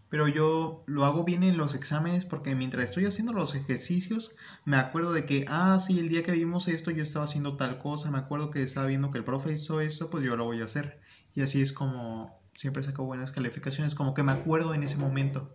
Pero 0.08 0.28
yo 0.28 0.84
lo 0.86 1.04
hago 1.04 1.24
bien 1.24 1.42
en 1.42 1.56
los 1.56 1.74
exámenes 1.74 2.24
porque 2.24 2.54
mientras 2.54 2.84
estoy 2.84 3.04
haciendo 3.04 3.32
los 3.32 3.56
ejercicios, 3.56 4.30
me 4.64 4.76
acuerdo 4.76 5.12
de 5.12 5.26
que, 5.26 5.44
ah, 5.48 5.78
sí, 5.84 5.98
el 5.98 6.08
día 6.08 6.22
que 6.22 6.30
vimos 6.30 6.68
esto 6.68 6.92
yo 6.92 7.02
estaba 7.02 7.24
haciendo 7.24 7.56
tal 7.56 7.78
cosa, 7.78 8.12
me 8.12 8.18
acuerdo 8.18 8.52
que 8.52 8.62
estaba 8.62 8.86
viendo 8.86 9.10
que 9.10 9.18
el 9.18 9.24
profe 9.24 9.52
hizo 9.52 9.80
esto, 9.80 10.10
pues 10.10 10.24
yo 10.24 10.36
lo 10.36 10.44
voy 10.44 10.60
a 10.60 10.64
hacer. 10.64 11.00
Y 11.34 11.42
así 11.42 11.62
es 11.62 11.72
como 11.72 12.38
siempre 12.54 12.82
saco 12.82 13.04
buenas 13.04 13.30
calificaciones, 13.30 13.94
como 13.94 14.14
que 14.14 14.22
me 14.22 14.32
acuerdo 14.32 14.74
en 14.74 14.82
ese 14.82 14.96
momento. 14.96 15.54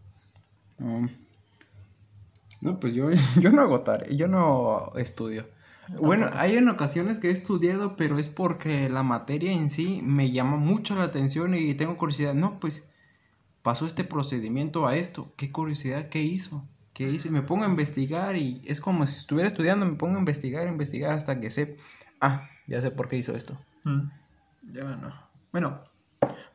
Mm. 0.78 1.08
no, 2.62 2.80
pues 2.80 2.94
yo, 2.94 3.10
yo 3.40 3.52
no 3.52 3.62
hago 3.62 3.84
yo 4.12 4.28
no 4.28 4.94
estudio. 4.96 5.48
Bueno, 5.98 6.30
hay 6.34 6.56
en 6.56 6.70
ocasiones 6.70 7.18
que 7.18 7.30
he 7.30 7.32
estudiado, 7.32 7.96
pero 7.96 8.20
es 8.20 8.30
porque 8.30 8.90
la 8.90 9.02
materia 9.02 9.52
en 9.52 9.70
sí 9.70 10.02
me 10.04 10.32
llama 10.32 10.58
mucho 10.58 10.96
la 10.96 11.04
atención 11.04 11.56
y 11.56 11.74
tengo 11.74 11.98
curiosidad. 11.98 12.36
No, 12.36 12.60
pues 12.60 12.88
pasó 13.64 13.86
este 13.86 14.04
procedimiento 14.04 14.88
a 14.88 14.96
esto. 14.96 15.34
Qué 15.36 15.52
curiosidad, 15.52 16.10
¿qué 16.10 16.22
hizo? 16.22 16.68
¿Qué 16.94 17.10
hizo? 17.10 17.28
Y 17.28 17.32
me 17.32 17.42
pongo 17.42 17.64
a 17.64 17.70
investigar 17.70 18.36
y 18.36 18.62
es 18.66 18.82
como 18.82 19.08
si 19.08 19.18
estuviera 19.18 19.48
estudiando, 19.48 19.86
me 19.86 19.96
pongo 19.96 20.18
a 20.18 20.20
investigar, 20.20 20.68
investigar 20.68 21.14
hasta 21.14 21.40
que 21.40 21.50
sé, 21.50 21.78
ah, 22.22 22.48
ya 22.68 22.82
sé 22.82 22.92
por 22.92 23.08
qué 23.08 23.18
hizo 23.18 23.36
esto. 23.36 23.60
Mm. 23.84 24.12
Ya 24.74 24.96
no. 24.96 25.29
Bueno, 25.52 25.84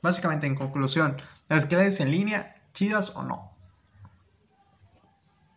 básicamente 0.02 0.46
en 0.46 0.54
conclusión, 0.54 1.16
¿las 1.48 1.66
clases 1.66 2.00
en 2.00 2.10
línea, 2.10 2.54
chidas 2.72 3.10
o 3.16 3.22
no? 3.22 3.52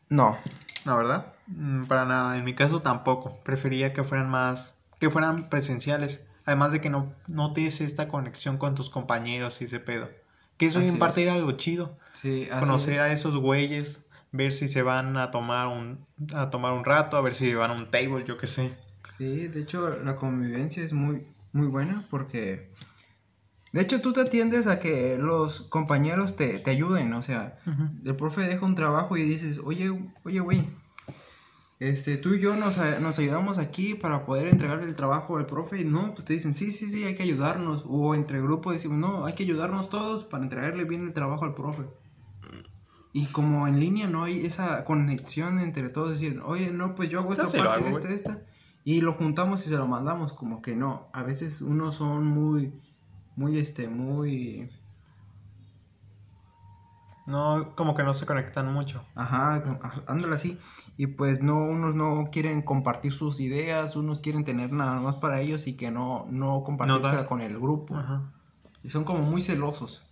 No. 0.09 0.37
No, 0.85 0.97
¿verdad? 0.97 1.33
Mm, 1.47 1.85
para 1.85 2.05
nada, 2.05 2.37
en 2.37 2.43
mi 2.45 2.53
caso 2.53 2.81
tampoco. 2.81 3.37
Prefería 3.43 3.93
que 3.93 4.03
fueran 4.03 4.29
más, 4.29 4.79
que 4.99 5.09
fueran 5.09 5.49
presenciales. 5.49 6.25
Además 6.45 6.71
de 6.71 6.79
que 6.79 6.89
no 6.89 7.13
notes 7.27 7.81
esta 7.81 8.07
conexión 8.07 8.57
con 8.57 8.73
tus 8.73 8.89
compañeros 8.89 9.61
y 9.61 9.65
ese 9.65 9.79
pedo. 9.79 10.09
Que 10.57 10.67
eso 10.67 10.79
en 10.79 10.97
parte 10.97 11.21
era 11.21 11.33
algo 11.33 11.51
chido. 11.51 11.97
Sí, 12.13 12.47
Conocer 12.59 12.99
a 12.99 13.11
esos 13.11 13.35
güeyes, 13.35 14.05
ver 14.31 14.51
si 14.51 14.67
se 14.67 14.81
van 14.81 15.17
a 15.17 15.29
tomar 15.29 15.67
un, 15.67 16.05
a 16.33 16.49
tomar 16.49 16.73
un 16.73 16.85
rato, 16.85 17.17
a 17.17 17.21
ver 17.21 17.33
si 17.33 17.53
van 17.53 17.71
a 17.71 17.73
un 17.73 17.89
table, 17.89 18.23
yo 18.25 18.37
qué 18.37 18.47
sé. 18.47 18.75
Sí, 19.17 19.47
de 19.47 19.61
hecho 19.61 19.89
la 19.89 20.15
convivencia 20.15 20.83
es 20.83 20.93
muy, 20.93 21.27
muy 21.51 21.67
buena 21.67 22.05
porque 22.09 22.71
de 23.73 23.81
hecho, 23.81 24.01
tú 24.01 24.13
te 24.13 24.21
atiendes 24.21 24.67
a 24.67 24.79
que 24.79 25.17
los 25.19 25.61
compañeros 25.63 26.35
te, 26.35 26.63
ayuden, 26.65 27.13
o 27.13 27.21
sea, 27.21 27.59
el 28.05 28.15
profe 28.15 28.41
deja 28.41 28.65
un 28.65 28.75
trabajo 28.75 29.17
y 29.17 29.23
dices, 29.23 29.59
oye, 29.63 29.91
oye, 30.23 30.39
güey, 30.39 30.67
este, 31.79 32.17
tú 32.17 32.33
y 32.33 32.39
yo 32.39 32.55
nos, 32.55 32.79
ayudamos 32.79 33.57
aquí 33.57 33.93
para 33.93 34.25
poder 34.25 34.47
entregarle 34.47 34.85
el 34.85 34.95
trabajo 34.95 35.37
al 35.37 35.45
profe, 35.45 35.81
y 35.81 35.85
no, 35.85 36.13
pues 36.13 36.25
te 36.25 36.33
dicen, 36.33 36.53
sí, 36.53 36.71
sí, 36.71 36.89
sí, 36.89 37.03
hay 37.03 37.15
que 37.15 37.23
ayudarnos, 37.23 37.83
o 37.87 38.15
entre 38.15 38.41
grupos 38.41 38.73
decimos, 38.73 38.97
no, 38.97 39.25
hay 39.25 39.33
que 39.33 39.43
ayudarnos 39.43 39.89
todos 39.89 40.23
para 40.23 40.43
entregarle 40.43 40.85
bien 40.85 41.05
el 41.05 41.13
trabajo 41.13 41.43
al 41.43 41.53
profe. 41.53 41.83
Y 43.11 43.25
como 43.27 43.67
en 43.67 43.79
línea 43.79 44.07
no 44.07 44.23
hay 44.23 44.45
esa 44.45 44.85
conexión 44.85 45.59
entre 45.59 45.89
todos, 45.89 46.11
decir, 46.11 46.41
oye, 46.45 46.71
no, 46.71 46.95
pues 46.95 47.09
yo 47.09 47.19
hago 47.19 47.33
esta 47.33 47.45
parte, 47.45 47.89
esta, 47.89 48.09
esta, 48.11 48.41
y 48.83 49.01
lo 49.01 49.13
juntamos 49.13 49.65
y 49.65 49.69
se 49.69 49.75
lo 49.75 49.87
mandamos, 49.87 50.33
como 50.33 50.61
que 50.61 50.75
no, 50.75 51.09
a 51.13 51.21
veces 51.23 51.61
unos 51.61 51.95
son 51.95 52.25
muy 52.25 52.73
muy, 53.37 53.57
este, 53.59 53.87
muy... 53.87 54.69
No, 57.27 57.75
como 57.75 57.93
que 57.93 58.03
no 58.03 58.13
se 58.13 58.25
conectan 58.25 58.73
mucho. 58.73 59.05
Ajá, 59.13 59.61
ándale 60.07 60.35
así. 60.35 60.59
Y 60.97 61.07
pues 61.07 61.41
no, 61.41 61.57
unos 61.57 61.93
no 61.93 62.25
quieren 62.31 62.61
compartir 62.61 63.13
sus 63.13 63.39
ideas, 63.39 63.95
unos 63.95 64.19
quieren 64.19 64.43
tener 64.43 64.71
nada 64.71 64.99
más 65.01 65.15
para 65.15 65.39
ellos 65.39 65.67
y 65.67 65.75
que 65.75 65.91
no, 65.91 66.25
no 66.29 66.63
compartirse 66.63 67.25
con 67.25 67.41
el 67.41 67.59
grupo. 67.59 67.95
Ajá. 67.95 68.33
Y 68.83 68.89
son 68.89 69.03
como 69.03 69.19
muy 69.19 69.41
celosos 69.41 70.03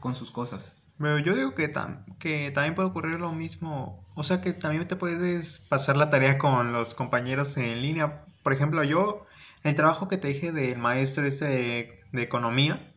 con 0.00 0.14
sus 0.14 0.30
cosas. 0.30 0.76
Pero 0.98 1.18
yo 1.18 1.34
digo 1.34 1.54
que, 1.54 1.72
que 2.18 2.50
también 2.50 2.74
puede 2.74 2.88
ocurrir 2.88 3.20
lo 3.20 3.32
mismo. 3.32 4.04
O 4.14 4.24
sea 4.24 4.40
que 4.40 4.52
también 4.52 4.86
te 4.88 4.96
puedes 4.96 5.60
pasar 5.60 5.96
la 5.96 6.10
tarea 6.10 6.38
con 6.38 6.72
los 6.72 6.94
compañeros 6.94 7.56
en 7.56 7.80
línea. 7.80 8.24
Por 8.42 8.52
ejemplo, 8.52 8.82
yo, 8.82 9.26
el 9.62 9.74
trabajo 9.76 10.08
que 10.08 10.16
te 10.16 10.28
dije 10.28 10.50
del 10.50 10.78
maestro 10.78 11.24
este 11.24 11.97
de 12.12 12.22
economía, 12.22 12.92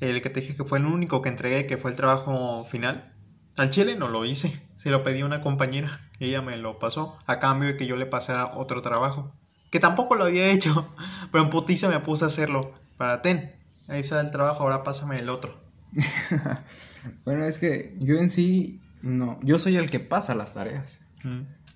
el 0.00 0.20
que 0.20 0.30
te 0.30 0.40
dije 0.40 0.56
que 0.56 0.64
fue 0.64 0.78
el 0.78 0.86
único 0.86 1.22
que 1.22 1.28
entregué, 1.28 1.66
que 1.66 1.76
fue 1.76 1.90
el 1.90 1.96
trabajo 1.96 2.64
final. 2.64 3.14
Al 3.56 3.70
chile 3.70 3.96
no 3.96 4.08
lo 4.08 4.24
hice, 4.24 4.60
se 4.76 4.90
lo 4.90 5.02
pedí 5.02 5.20
a 5.20 5.26
una 5.26 5.40
compañera, 5.40 6.00
ella 6.18 6.42
me 6.42 6.56
lo 6.56 6.78
pasó, 6.78 7.18
a 7.26 7.38
cambio 7.38 7.68
de 7.68 7.76
que 7.76 7.86
yo 7.86 7.96
le 7.96 8.06
pasara 8.06 8.52
otro 8.54 8.82
trabajo, 8.82 9.32
que 9.70 9.80
tampoco 9.80 10.14
lo 10.14 10.24
había 10.24 10.46
hecho, 10.50 10.88
pero 11.30 11.44
en 11.44 11.50
putiza 11.50 11.88
me 11.88 12.00
puse 12.00 12.24
a 12.24 12.28
hacerlo, 12.28 12.72
para 12.96 13.22
ten, 13.22 13.54
ahí 13.88 14.00
está 14.00 14.20
el 14.20 14.30
trabajo, 14.30 14.64
ahora 14.64 14.82
pásame 14.82 15.18
el 15.18 15.28
otro. 15.28 15.56
bueno, 17.24 17.44
es 17.44 17.58
que 17.58 17.96
yo 18.00 18.16
en 18.16 18.30
sí, 18.30 18.80
no, 19.02 19.38
yo 19.42 19.58
soy 19.58 19.76
el 19.76 19.90
que 19.90 20.00
pasa 20.00 20.34
las 20.34 20.54
tareas. 20.54 21.00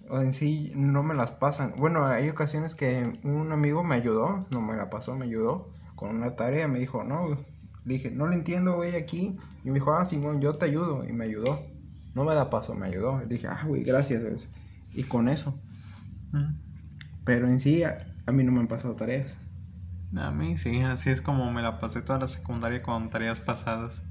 O 0.08 0.20
en 0.20 0.32
sí 0.32 0.72
no 0.74 1.02
me 1.02 1.14
las 1.14 1.30
pasan. 1.30 1.74
Bueno, 1.76 2.06
hay 2.06 2.28
ocasiones 2.28 2.74
que 2.74 3.12
un 3.22 3.52
amigo 3.52 3.84
me 3.84 3.96
ayudó, 3.96 4.40
no 4.50 4.60
me 4.60 4.74
la 4.76 4.88
pasó, 4.88 5.14
me 5.14 5.26
ayudó 5.26 5.68
con 5.96 6.14
una 6.14 6.36
tarea, 6.36 6.68
me 6.68 6.78
dijo, 6.78 7.02
no, 7.02 7.36
dije, 7.84 8.10
no 8.10 8.26
lo 8.26 8.34
entiendo, 8.34 8.76
güey, 8.76 8.94
aquí. 8.94 9.36
Y 9.64 9.68
me 9.68 9.74
dijo, 9.74 9.92
ah, 9.94 10.04
Simón, 10.04 10.40
yo 10.40 10.52
te 10.52 10.66
ayudo. 10.66 11.04
Y 11.04 11.12
me 11.12 11.24
ayudó. 11.24 11.58
No 12.14 12.24
me 12.24 12.34
la 12.34 12.48
pasó, 12.50 12.74
me 12.74 12.86
ayudó. 12.86 13.20
Y 13.22 13.26
dije, 13.26 13.48
ah, 13.48 13.64
güey, 13.66 13.82
gracias. 13.82 14.48
Y 14.94 15.02
con 15.02 15.28
eso. 15.28 15.58
Pero 17.24 17.48
en 17.48 17.58
sí, 17.58 17.82
a, 17.82 18.06
mí 18.32 18.44
no 18.44 18.52
me 18.52 18.60
han 18.60 18.68
pasado 18.68 18.94
tareas. 18.94 19.38
A 20.16 20.30
mí 20.30 20.56
sí, 20.56 20.80
así 20.82 21.10
es 21.10 21.20
como 21.20 21.50
me 21.50 21.62
la 21.62 21.80
pasé 21.80 22.00
toda 22.00 22.20
la 22.20 22.28
secundaria 22.28 22.82
con 22.82 23.10
tareas 23.10 23.40
pasadas. 23.40 24.02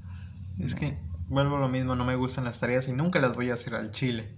Es 0.58 0.74
que 0.74 0.98
vuelvo 1.28 1.56
a 1.56 1.60
lo 1.60 1.68
mismo, 1.68 1.96
no 1.96 2.04
me 2.04 2.16
gustan 2.16 2.44
las 2.44 2.60
tareas 2.60 2.88
y 2.88 2.92
nunca 2.92 3.18
las 3.20 3.34
voy 3.34 3.50
a 3.50 3.54
hacer 3.54 3.74
al 3.74 3.90
chile. 3.90 4.28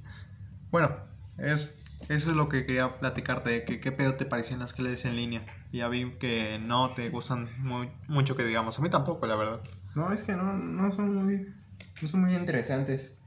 Bueno, 0.70 0.94
es, 1.36 1.77
eso 2.08 2.30
es 2.30 2.36
lo 2.36 2.48
que 2.48 2.64
quería 2.64 2.98
platicarte, 2.98 3.64
que 3.64 3.80
qué 3.80 3.92
pedo 3.92 4.14
te 4.14 4.24
parecían 4.24 4.60
las 4.60 4.72
clases 4.72 5.04
en 5.04 5.16
línea. 5.16 5.44
Ya 5.72 5.88
vi 5.88 6.10
que 6.12 6.58
no 6.58 6.94
te 6.94 7.10
gustan 7.10 7.50
muy, 7.58 7.90
mucho 8.06 8.34
que 8.36 8.44
digamos. 8.44 8.78
A 8.78 8.82
mí 8.82 8.88
tampoco, 8.88 9.26
la 9.26 9.36
verdad. 9.36 9.60
No, 9.94 10.12
es 10.12 10.22
que 10.22 10.32
no, 10.32 10.54
no 10.54 10.90
son 10.90 11.14
muy, 11.14 11.52
no 12.00 12.08
son 12.08 12.22
muy 12.22 12.34
interesantes. 12.34 13.18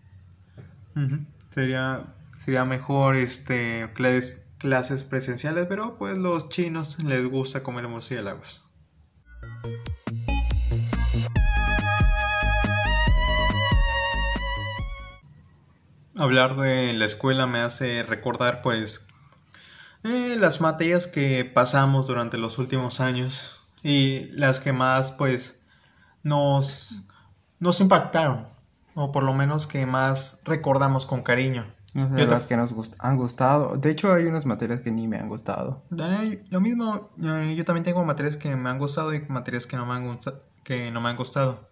Sería, 1.50 2.16
sería 2.36 2.66
mejor 2.66 3.16
este 3.16 3.92
clases, 3.94 4.48
clases 4.58 5.04
presenciales, 5.04 5.68
pero 5.68 5.98
pues 5.98 6.18
los 6.18 6.50
chinos 6.50 7.04
les 7.04 7.26
gusta 7.30 7.62
comer 7.62 7.88
murciélagos. 7.88 8.66
Hablar 16.22 16.56
de 16.56 16.94
la 16.94 17.06
escuela 17.06 17.48
me 17.48 17.62
hace 17.62 18.04
recordar 18.04 18.62
pues 18.62 19.04
eh, 20.04 20.36
las 20.38 20.62
materias 20.62 21.08
que 21.08 21.46
pasamos 21.46 22.06
durante 22.06 22.38
los 22.38 22.60
últimos 22.60 23.00
años 23.00 23.60
y 23.82 24.30
las 24.34 24.60
que 24.60 24.72
más 24.72 25.12
pues 25.12 25.64
nos, 26.22 27.02
nos 27.58 27.82
impactaron 27.82 28.46
o 28.94 29.12
por 29.12 29.24
lo 29.24 29.34
menos 29.34 29.66
que 29.66 29.88
más 29.88 30.44
recordamos 30.46 31.08
con 31.08 31.24
cariño. 31.24 31.66
las 31.96 32.46
que 32.46 32.56
nos 32.56 32.76
han 33.00 33.18
gustado. 33.18 33.78
De 33.78 33.90
hecho, 33.90 34.14
hay 34.14 34.26
unas 34.26 34.46
materias 34.46 34.82
que 34.82 34.92
ni 34.92 35.08
me 35.08 35.18
han 35.18 35.28
gustado. 35.28 35.82
lo 35.90 36.62
mismo, 36.62 37.10
eh, 37.20 37.56
yo 37.58 37.66
también 37.66 37.84
tengo 37.84 38.06
materias 38.06 38.38
que 38.38 38.56
me 38.56 38.70
han 38.70 38.78
gustado 38.78 39.12
y 39.16 39.22
materias 39.22 39.66
que 39.66 39.76
no 39.76 39.88
me 39.88 39.96
han, 39.96 40.12
que 40.64 40.92
no 40.92 41.02
me 41.02 41.10
han 41.10 41.16
gustado. 41.16 41.68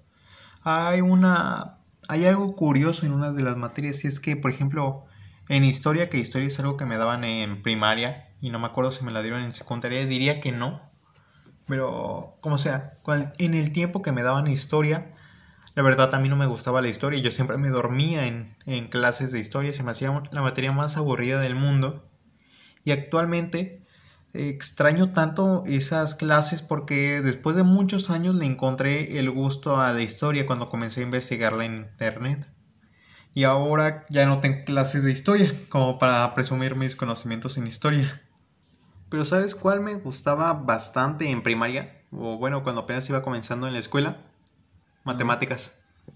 Hay 0.64 1.02
una 1.02 1.79
hay 2.10 2.26
algo 2.26 2.56
curioso 2.56 3.06
en 3.06 3.12
una 3.12 3.32
de 3.32 3.44
las 3.44 3.56
materias 3.56 4.04
y 4.04 4.08
es 4.08 4.20
que, 4.20 4.36
por 4.36 4.50
ejemplo, 4.50 5.06
en 5.48 5.64
historia, 5.64 6.10
que 6.10 6.18
historia 6.18 6.48
es 6.48 6.60
algo 6.60 6.76
que 6.76 6.86
me 6.86 6.98
daban 6.98 7.24
en 7.24 7.62
primaria 7.62 8.32
y 8.42 8.50
no 8.50 8.58
me 8.58 8.66
acuerdo 8.66 8.90
si 8.90 9.06
me 9.06 9.12
la 9.12 9.22
dieron 9.22 9.42
en 9.42 9.52
secundaria, 9.52 10.04
diría 10.08 10.42
que 10.42 10.52
no. 10.52 10.82
Pero, 11.68 12.36
como 12.42 12.58
sea, 12.58 12.94
en 13.38 13.54
el 13.54 13.72
tiempo 13.72 14.02
que 14.02 14.12
me 14.12 14.24
daban 14.24 14.48
historia, 14.48 15.12
la 15.76 15.84
verdad 15.84 16.14
a 16.16 16.20
mí 16.20 16.30
no 16.30 16.36
me 16.36 16.48
gustaba 16.48 16.82
la 16.82 16.88
historia. 16.88 17.22
Yo 17.22 17.30
siempre 17.30 17.60
me 17.60 17.70
dormía 17.70 18.26
en, 18.26 18.88
clases 18.88 19.32
de 19.32 19.40
historia, 19.40 19.72
se 19.72 19.84
me 19.84 19.92
hacía 19.92 20.24
la 20.32 20.42
materia 20.42 20.72
más 20.72 20.98
aburrida 20.98 21.40
del 21.40 21.54
mundo. 21.54 22.10
Y 22.84 22.90
actualmente 22.90 23.86
extraño 24.34 25.12
tanto 25.12 25.64
esas 25.66 26.16
clases 26.16 26.62
porque 26.62 27.22
después 27.22 27.56
de 27.56 27.64
muchos 27.64 28.10
años 28.10 28.36
le 28.36 28.46
encontré 28.46 29.20
el 29.20 29.32
gusto 29.32 29.80
a 29.80 29.92
la 29.92 30.02
historia 30.02 30.46
cuando 30.46 30.70
comencé 30.70 31.02
a 31.02 31.04
investigarla 31.04 31.66
en 31.66 31.76
internet. 31.78 32.48
Y 33.34 33.44
ahora 33.44 34.06
ya 34.10 34.26
no 34.26 34.40
tengo 34.40 34.66
clases 34.66 35.04
de 35.04 35.12
historia 35.12 35.52
como 35.70 36.00
para 36.00 36.34
presumir 36.36 36.76
mis 36.76 36.96
conocimientos 36.96 37.58
en 37.58 37.68
historia. 37.68 38.22
Pero 39.10 39.26
¿sabes 39.26 39.56
cuál 39.56 39.82
me 39.82 39.96
gustaba 39.96 40.54
bastante 40.54 41.30
en 41.30 41.42
primaria? 41.42 42.04
O 42.12 42.38
bueno, 42.38 42.64
cuando 42.64 42.82
apenas 42.82 43.10
iba 43.10 43.22
comenzando 43.22 43.68
en 43.68 43.74
la 43.74 43.80
escuela. 43.80 44.18
Matemáticas. 45.04 45.74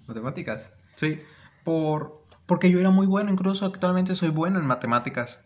¿Matemáticas? 0.08 0.74
Sí, 0.96 1.22
por, 1.64 2.24
porque 2.46 2.70
yo 2.70 2.80
era 2.80 2.90
muy 2.90 3.08
bueno, 3.08 3.32
incluso 3.32 3.66
actualmente 3.66 4.16
soy 4.16 4.30
bueno 4.30 4.60
en 4.60 4.66
matemáticas. 4.66 5.40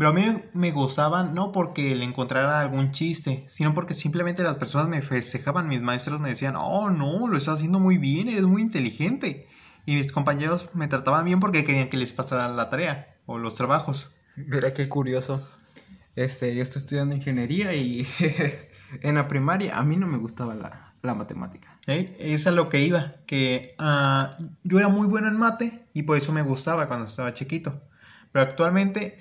Pero 0.00 0.08
a 0.08 0.12
mí 0.14 0.24
me 0.54 0.70
gustaban 0.70 1.34
no 1.34 1.52
porque 1.52 1.94
le 1.94 2.06
encontrara 2.06 2.62
algún 2.62 2.90
chiste, 2.90 3.44
sino 3.48 3.74
porque 3.74 3.92
simplemente 3.92 4.42
las 4.42 4.54
personas 4.54 4.88
me 4.88 5.02
festejaban, 5.02 5.68
mis 5.68 5.82
maestros 5.82 6.18
me 6.20 6.30
decían, 6.30 6.54
oh 6.56 6.88
no, 6.88 7.28
lo 7.28 7.36
estás 7.36 7.56
haciendo 7.56 7.80
muy 7.80 7.98
bien, 7.98 8.28
eres 8.28 8.44
muy 8.44 8.62
inteligente. 8.62 9.46
Y 9.84 9.96
mis 9.96 10.10
compañeros 10.10 10.70
me 10.72 10.88
trataban 10.88 11.26
bien 11.26 11.38
porque 11.38 11.66
querían 11.66 11.90
que 11.90 11.98
les 11.98 12.14
pasara 12.14 12.48
la 12.48 12.70
tarea 12.70 13.14
o 13.26 13.36
los 13.36 13.52
trabajos. 13.52 14.16
Mira 14.36 14.72
qué 14.72 14.88
curioso. 14.88 15.46
Este, 16.16 16.54
yo 16.54 16.62
estoy 16.62 16.80
estudiando 16.80 17.14
ingeniería 17.14 17.74
y 17.74 18.08
en 19.02 19.16
la 19.16 19.28
primaria 19.28 19.76
a 19.76 19.84
mí 19.84 19.98
no 19.98 20.06
me 20.06 20.16
gustaba 20.16 20.54
la, 20.54 21.14
matemática. 21.14 21.78
¿Eh? 21.86 22.16
Es 22.18 22.46
a 22.46 22.52
lo 22.52 22.70
que 22.70 22.80
iba, 22.80 23.16
que 23.26 23.74
ah, 23.78 24.38
yo 24.64 24.78
era 24.78 24.88
muy 24.88 25.06
bueno 25.06 25.28
en 25.28 25.36
mate 25.36 25.84
y 25.92 26.04
por 26.04 26.16
eso 26.16 26.32
me 26.32 26.40
gustaba 26.40 26.88
cuando 26.88 27.06
estaba 27.06 27.34
chiquito. 27.34 27.82
Pero 28.32 28.42
actualmente 28.46 29.18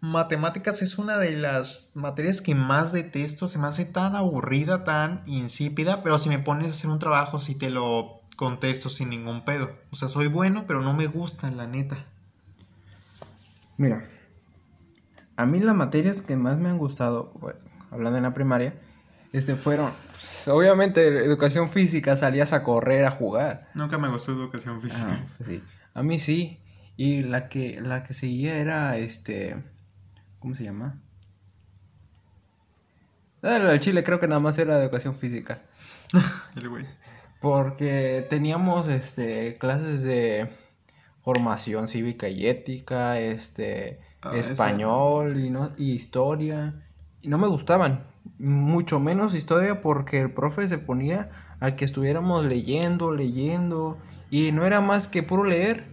Matemáticas 0.00 0.80
es 0.80 0.96
una 0.98 1.18
de 1.18 1.32
las 1.32 1.92
materias 1.94 2.40
que 2.40 2.54
más 2.54 2.92
detesto, 2.92 3.48
se 3.48 3.58
me 3.58 3.66
hace 3.66 3.84
tan 3.84 4.16
aburrida, 4.16 4.82
tan 4.84 5.22
insípida, 5.26 6.02
pero 6.02 6.18
si 6.18 6.30
me 6.30 6.38
pones 6.38 6.68
a 6.68 6.70
hacer 6.70 6.90
un 6.90 6.98
trabajo 6.98 7.38
sí 7.38 7.54
te 7.54 7.68
lo 7.68 8.22
contesto 8.36 8.88
sin 8.88 9.10
ningún 9.10 9.44
pedo. 9.44 9.70
O 9.90 9.96
sea, 9.96 10.08
soy 10.08 10.28
bueno, 10.28 10.64
pero 10.66 10.80
no 10.80 10.94
me 10.94 11.06
gusta, 11.06 11.50
la 11.50 11.66
neta. 11.66 11.98
Mira, 13.76 14.08
a 15.36 15.44
mí 15.44 15.60
las 15.60 15.76
materias 15.76 16.22
que 16.22 16.36
más 16.36 16.58
me 16.58 16.70
han 16.70 16.78
gustado, 16.78 17.34
hablando 17.90 18.16
en 18.16 18.24
la 18.24 18.32
primaria, 18.32 18.74
este 19.32 19.54
fueron, 19.54 19.90
pues, 20.12 20.48
obviamente, 20.48 21.06
educación 21.06 21.68
física, 21.68 22.16
salías 22.16 22.52
a 22.52 22.64
correr, 22.64 23.04
a 23.04 23.10
jugar. 23.10 23.68
Nunca 23.74 23.96
me 23.98 24.08
gustó 24.08 24.32
educación 24.32 24.80
física. 24.80 25.06
Ah, 25.10 25.26
pues 25.36 25.48
sí. 25.48 25.62
A 25.94 26.02
mí 26.02 26.18
sí. 26.18 26.60
Y 26.96 27.22
la 27.22 27.48
que, 27.48 27.80
la 27.80 28.02
que 28.02 28.12
seguía 28.12 28.56
era, 28.56 28.96
este, 28.96 29.62
¿Cómo 30.40 30.54
se 30.54 30.64
llama? 30.64 31.00
El 33.42 33.78
chile 33.80 34.02
creo 34.02 34.18
que 34.18 34.28
nada 34.28 34.40
más 34.40 34.58
era 34.58 34.76
de 34.76 34.84
educación 34.84 35.14
física. 35.14 35.62
El 36.56 36.68
güey. 36.68 36.84
Porque 37.40 38.26
teníamos 38.28 38.88
este 38.88 39.56
clases 39.58 40.02
de 40.02 40.50
formación 41.22 41.86
cívica 41.86 42.28
y 42.28 42.46
ética, 42.46 43.18
este 43.18 44.00
ah, 44.20 44.34
español 44.34 45.38
y 45.38 45.50
no 45.50 45.72
y 45.76 45.92
historia 45.92 46.74
y 47.22 47.28
no 47.28 47.38
me 47.38 47.46
gustaban, 47.46 48.06
mucho 48.38 49.00
menos 49.00 49.34
historia 49.34 49.80
porque 49.80 50.20
el 50.20 50.32
profe 50.32 50.68
se 50.68 50.78
ponía 50.78 51.30
a 51.60 51.76
que 51.76 51.84
estuviéramos 51.84 52.44
leyendo, 52.44 53.12
leyendo 53.12 53.98
y 54.30 54.52
no 54.52 54.66
era 54.66 54.80
más 54.80 55.08
que 55.08 55.22
puro 55.22 55.44
leer 55.44 55.84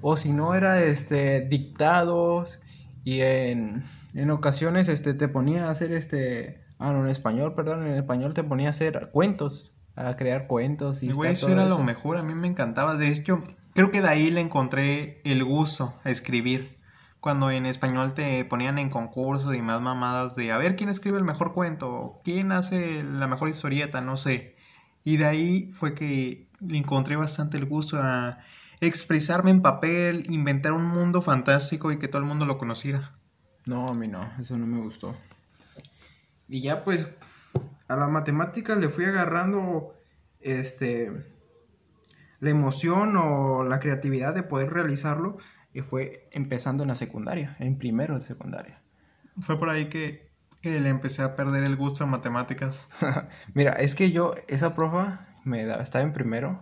o 0.00 0.16
si 0.16 0.32
no 0.32 0.54
era 0.54 0.82
este 0.82 1.40
dictados 1.40 2.60
y 3.04 3.20
en, 3.20 3.82
ocasiones 4.30 4.88
este, 4.88 5.14
te 5.14 5.28
ponía 5.28 5.66
a 5.66 5.70
hacer 5.70 5.92
este. 5.92 6.64
Ah, 6.78 6.92
no, 6.92 7.04
en 7.04 7.10
español, 7.10 7.54
perdón, 7.54 7.86
en 7.86 7.94
español 7.94 8.34
te 8.34 8.42
ponía 8.42 8.68
a 8.68 8.70
hacer 8.70 9.10
cuentos, 9.12 9.72
a 9.96 10.16
crear 10.16 10.46
cuentos 10.46 11.02
y 11.02 11.10
eso 11.10 11.48
era 11.48 11.66
lo 11.66 11.78
mejor, 11.78 12.16
a 12.16 12.22
mí 12.22 12.34
me 12.34 12.48
encantaba. 12.48 12.96
De 12.96 13.08
hecho, 13.08 13.42
creo 13.74 13.90
que 13.90 14.00
de 14.00 14.08
ahí 14.08 14.30
le 14.30 14.40
encontré 14.40 15.20
el 15.24 15.44
gusto 15.44 15.94
a 16.04 16.10
escribir. 16.10 16.78
Cuando 17.20 17.50
en 17.50 17.66
español 17.66 18.14
te 18.14 18.46
ponían 18.46 18.78
en 18.78 18.88
concursos 18.88 19.54
y 19.54 19.60
más 19.60 19.82
mamadas 19.82 20.36
de 20.36 20.52
a 20.52 20.56
ver 20.56 20.74
quién 20.74 20.88
escribe 20.88 21.18
el 21.18 21.24
mejor 21.24 21.52
cuento, 21.52 22.22
quién 22.24 22.50
hace 22.50 23.02
la 23.02 23.26
mejor 23.26 23.50
historieta, 23.50 24.00
no 24.00 24.16
sé. 24.16 24.56
Y 25.04 25.18
de 25.18 25.26
ahí 25.26 25.70
fue 25.72 25.94
que 25.94 26.48
le 26.60 26.78
encontré 26.78 27.16
bastante 27.16 27.58
el 27.58 27.66
gusto 27.66 27.98
a 28.00 28.38
expresarme 28.80 29.50
en 29.50 29.62
papel, 29.62 30.26
inventar 30.30 30.72
un 30.72 30.84
mundo 30.84 31.22
fantástico 31.22 31.92
y 31.92 31.98
que 31.98 32.08
todo 32.08 32.22
el 32.22 32.28
mundo 32.28 32.46
lo 32.46 32.58
conociera. 32.58 33.12
No, 33.66 33.88
a 33.88 33.94
mí 33.94 34.08
no, 34.08 34.28
eso 34.38 34.56
no 34.56 34.66
me 34.66 34.80
gustó. 34.80 35.14
Y 36.48 36.60
ya 36.60 36.82
pues 36.82 37.14
a 37.88 37.96
la 37.96 38.08
matemática 38.08 38.76
le 38.76 38.88
fui 38.88 39.04
agarrando 39.04 39.94
este 40.40 41.26
la 42.40 42.50
emoción 42.50 43.16
o 43.16 43.64
la 43.64 43.80
creatividad 43.80 44.34
de 44.34 44.42
poder 44.42 44.72
realizarlo 44.72 45.36
y 45.72 45.82
fue 45.82 46.28
empezando 46.32 46.82
en 46.82 46.88
la 46.88 46.94
secundaria, 46.94 47.56
en 47.58 47.78
primero 47.78 48.18
de 48.18 48.24
secundaria. 48.24 48.82
Fue 49.40 49.58
por 49.58 49.68
ahí 49.68 49.88
que, 49.88 50.30
que 50.62 50.80
le 50.80 50.88
empecé 50.88 51.22
a 51.22 51.36
perder 51.36 51.64
el 51.64 51.76
gusto 51.76 52.04
a 52.04 52.06
matemáticas. 52.06 52.86
Mira, 53.54 53.72
es 53.72 53.94
que 53.94 54.10
yo, 54.10 54.34
esa 54.48 54.74
profa 54.74 55.26
me 55.44 55.64
da, 55.64 55.82
estaba 55.82 56.02
en 56.02 56.12
primero, 56.12 56.60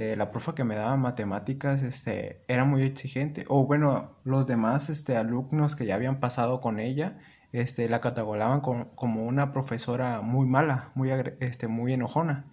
eh, 0.00 0.14
la 0.16 0.30
profa 0.30 0.54
que 0.54 0.62
me 0.62 0.76
daba 0.76 0.96
matemáticas 0.96 1.82
este, 1.82 2.44
era 2.46 2.64
muy 2.64 2.82
exigente. 2.84 3.44
O 3.48 3.66
bueno, 3.66 4.12
los 4.22 4.46
demás 4.46 4.90
este, 4.90 5.16
alumnos 5.16 5.74
que 5.74 5.86
ya 5.86 5.96
habían 5.96 6.20
pasado 6.20 6.60
con 6.60 6.78
ella 6.78 7.18
este, 7.52 7.88
la 7.88 8.00
catalogaban 8.00 8.60
como 8.60 9.26
una 9.26 9.52
profesora 9.52 10.20
muy 10.20 10.46
mala, 10.46 10.92
muy, 10.94 11.10
este, 11.40 11.66
muy 11.66 11.94
enojona. 11.94 12.46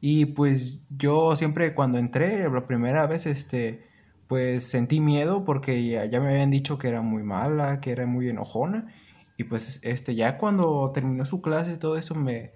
Y 0.00 0.26
pues 0.26 0.86
yo 0.90 1.34
siempre 1.34 1.74
cuando 1.74 1.98
entré, 1.98 2.48
la 2.48 2.66
primera 2.68 3.04
vez, 3.08 3.26
este, 3.26 3.84
pues 4.28 4.70
sentí 4.70 5.00
miedo 5.00 5.44
porque 5.44 5.84
ya, 5.84 6.20
me 6.20 6.28
habían 6.30 6.50
dicho 6.50 6.78
que 6.78 6.86
era 6.86 7.02
muy 7.02 7.24
mala, 7.24 7.80
que 7.80 7.90
era 7.90 8.06
muy 8.06 8.28
enojona. 8.28 8.94
Y 9.36 9.42
pues 9.44 9.80
este, 9.82 10.14
ya 10.14 10.38
cuando 10.38 10.92
terminó 10.94 11.24
su 11.24 11.42
clase 11.42 11.76
todo 11.78 11.96
eso 11.96 12.14
me, 12.14 12.52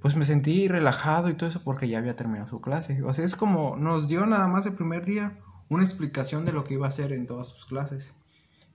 pues 0.00 0.14
me 0.14 0.24
sentí 0.24 0.68
relajado 0.68 1.28
y 1.28 1.34
todo 1.34 1.48
eso 1.48 1.62
porque 1.64 1.88
ya 1.88 1.98
había 1.98 2.16
terminado 2.16 2.48
su 2.48 2.60
clase. 2.60 3.02
O 3.02 3.12
sea, 3.14 3.24
es 3.24 3.34
como 3.34 3.76
nos 3.76 4.06
dio 4.06 4.26
nada 4.26 4.46
más 4.46 4.66
el 4.66 4.74
primer 4.74 5.04
día 5.04 5.38
una 5.68 5.84
explicación 5.84 6.44
de 6.44 6.52
lo 6.52 6.64
que 6.64 6.74
iba 6.74 6.86
a 6.86 6.90
hacer 6.90 7.12
en 7.12 7.26
todas 7.26 7.48
sus 7.48 7.66
clases. 7.66 8.14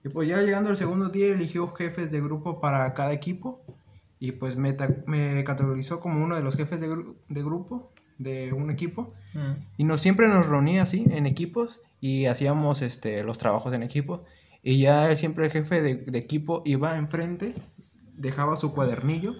Y 0.04 0.10
pues 0.10 0.28
ya 0.28 0.40
llegando 0.42 0.68
al 0.68 0.76
segundo 0.76 1.08
día 1.08 1.28
eligió 1.28 1.72
jefes 1.72 2.10
de 2.10 2.20
grupo 2.20 2.60
para 2.60 2.92
cada 2.92 3.12
equipo 3.12 3.62
y 4.18 4.32
pues 4.32 4.56
me, 4.56 4.76
me 5.06 5.42
categorizó 5.44 6.00
como 6.00 6.22
uno 6.22 6.36
de 6.36 6.42
los 6.42 6.56
jefes 6.56 6.80
de, 6.80 6.88
de 6.88 7.42
grupo 7.42 7.90
de 8.18 8.52
un 8.52 8.70
equipo. 8.70 9.12
Mm. 9.32 9.52
Y 9.78 9.84
nos 9.84 10.02
siempre 10.02 10.28
nos 10.28 10.46
reunía 10.46 10.82
así 10.82 11.06
en 11.10 11.24
equipos 11.24 11.80
y 12.00 12.26
hacíamos 12.26 12.82
este, 12.82 13.24
los 13.24 13.38
trabajos 13.38 13.72
en 13.72 13.82
equipo. 13.82 14.24
Y 14.62 14.78
ya 14.78 15.14
siempre 15.16 15.46
el 15.46 15.50
jefe 15.50 15.80
de, 15.80 15.96
de 15.96 16.18
equipo 16.18 16.62
iba 16.66 16.96
enfrente, 16.98 17.54
dejaba 18.14 18.56
su 18.56 18.74
cuadernillo 18.74 19.34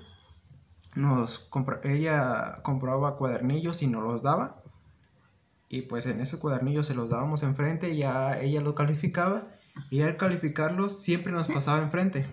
nos 0.95 1.49
ella 1.85 2.61
compraba 2.63 3.17
cuadernillos 3.17 3.83
y 3.83 3.87
nos 3.87 4.03
los 4.03 4.23
daba. 4.23 4.63
Y 5.69 5.83
pues 5.83 6.07
en 6.07 6.21
ese 6.21 6.39
cuadernillo 6.39 6.85
se 6.85 6.95
los 6.95 7.11
dábamos 7.11 7.43
enfrente 7.43 7.91
y 7.91 7.99
ya 7.99 8.39
ella 8.41 8.61
lo 8.61 8.75
calificaba. 8.75 9.49
Y 9.91 10.03
al 10.03 10.17
calificarlos 10.17 11.03
siempre 11.03 11.33
nos 11.33 11.49
pasaba 11.49 11.79
enfrente. 11.79 12.27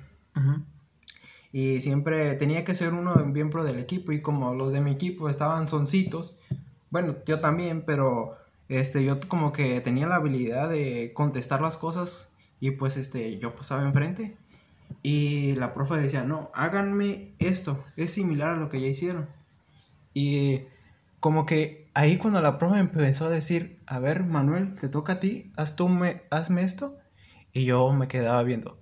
Y 1.52 1.82
siempre 1.82 2.36
tenía 2.36 2.64
que 2.64 2.76
ser 2.76 2.94
uno 2.94 3.16
miembro 3.26 3.64
del 3.64 3.80
equipo. 3.80 4.12
Y 4.12 4.22
como 4.22 4.54
los 4.54 4.72
de 4.72 4.82
mi 4.82 4.92
equipo 4.92 5.28
estaban 5.28 5.68
soncitos, 5.68 6.38
bueno, 6.92 7.16
yo 7.26 7.40
también, 7.40 7.84
pero 7.86 8.38
este, 8.70 9.04
yo 9.04 9.18
como 9.28 9.52
que 9.54 9.82
tenía 9.82 10.08
la 10.08 10.16
habilidad 10.16 10.70
de 10.70 11.12
contestar 11.16 11.62
las 11.62 11.78
cosas. 11.78 12.36
Y 12.60 12.72
pues 12.72 12.96
este, 12.96 13.40
yo 13.40 13.56
pasaba 13.56 13.84
enfrente. 13.84 14.38
Y 15.04 15.56
la 15.56 15.74
profe 15.74 15.96
decía, 15.96 16.24
no, 16.24 16.52
háganme 16.54 17.34
esto, 17.40 17.84
es 17.98 18.12
similar 18.12 18.52
a 18.52 18.58
lo 18.58 18.70
que 18.70 18.80
ya 18.80 18.88
hicieron. 18.88 19.30
Y 20.14 20.62
como 21.20 21.46
que 21.46 21.90
ahí 21.94 22.18
cuando 22.18 22.42
la 22.42 22.58
profe 22.58 22.80
empezó 22.80 23.26
a 23.26 23.30
decir, 23.30 23.80
a 23.88 24.00
ver, 24.00 24.26
Manuel, 24.26 24.76
te 24.76 24.90
toca 24.90 25.14
a 25.14 25.20
ti, 25.20 25.52
haz 25.56 25.76
tú 25.76 25.90
me, 25.90 26.24
hazme 26.30 26.64
esto. 26.64 26.98
Y 27.54 27.66
yo 27.66 27.92
me 27.94 28.08
quedaba 28.08 28.44
viendo, 28.44 28.80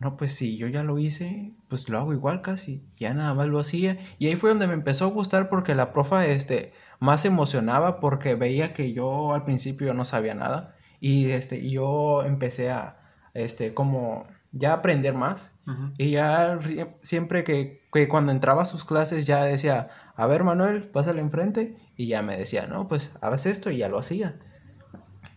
no, 0.00 0.16
pues 0.16 0.34
si 0.34 0.56
yo 0.56 0.68
ya 0.68 0.84
lo 0.84 0.98
hice, 0.98 1.54
pues 1.68 1.88
lo 1.88 1.98
hago 1.98 2.12
igual 2.12 2.40
casi, 2.40 2.84
ya 2.96 3.14
nada 3.14 3.34
más 3.34 3.46
lo 3.48 3.58
hacía. 3.58 3.98
Y 4.18 4.28
ahí 4.28 4.36
fue 4.36 4.50
donde 4.50 4.66
me 4.66 4.74
empezó 4.74 5.04
a 5.04 5.08
gustar 5.08 5.48
porque 5.48 5.74
la 5.74 5.92
profe, 5.92 6.32
este, 6.32 6.72
más 7.00 7.24
emocionaba 7.24 8.00
porque 8.00 8.34
veía 8.34 8.74
que 8.74 8.92
yo 8.92 9.34
al 9.34 9.44
principio 9.44 9.94
no 9.94 10.04
sabía 10.04 10.34
nada. 10.34 10.76
Y 11.00 11.30
este, 11.30 11.68
yo 11.68 12.24
empecé 12.24 12.70
a, 12.70 12.98
este, 13.34 13.74
como 13.74 14.26
ya 14.52 14.72
aprender 14.72 15.14
más. 15.14 15.54
Y 15.98 16.12
ya 16.12 16.58
siempre 17.02 17.44
que, 17.44 17.82
cuando 18.08 18.32
entraba 18.32 18.62
a 18.62 18.66
sus 18.66 18.84
clases 18.84 19.26
ya 19.26 19.44
decía, 19.44 19.90
a 20.16 20.26
ver 20.26 20.44
Manuel, 20.44 20.88
pásale 20.88 21.20
enfrente. 21.20 21.76
Y 21.96 22.06
ya 22.06 22.22
me 22.22 22.36
decía, 22.36 22.66
no, 22.66 22.88
pues 22.88 23.16
haz 23.20 23.46
esto 23.46 23.70
y 23.70 23.78
ya 23.78 23.88
lo 23.88 23.98
hacía. 23.98 24.38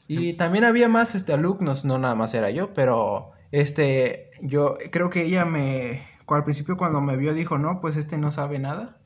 Y 0.07 0.33
también 0.33 0.63
había 0.63 0.89
más 0.89 1.15
este, 1.15 1.33
alumnos, 1.33 1.85
no 1.85 1.97
nada 1.97 2.15
más 2.15 2.33
era 2.33 2.49
yo, 2.51 2.73
pero 2.73 3.31
este, 3.51 4.31
yo 4.41 4.77
creo 4.91 5.09
que 5.09 5.23
ella 5.23 5.45
me, 5.45 6.01
al 6.35 6.43
principio 6.43 6.77
cuando 6.77 7.01
me 7.01 7.17
vio 7.17 7.33
dijo, 7.33 7.57
no, 7.57 7.81
pues 7.81 7.97
este 7.97 8.17
no 8.17 8.31
sabe 8.31 8.59
nada. 8.59 8.97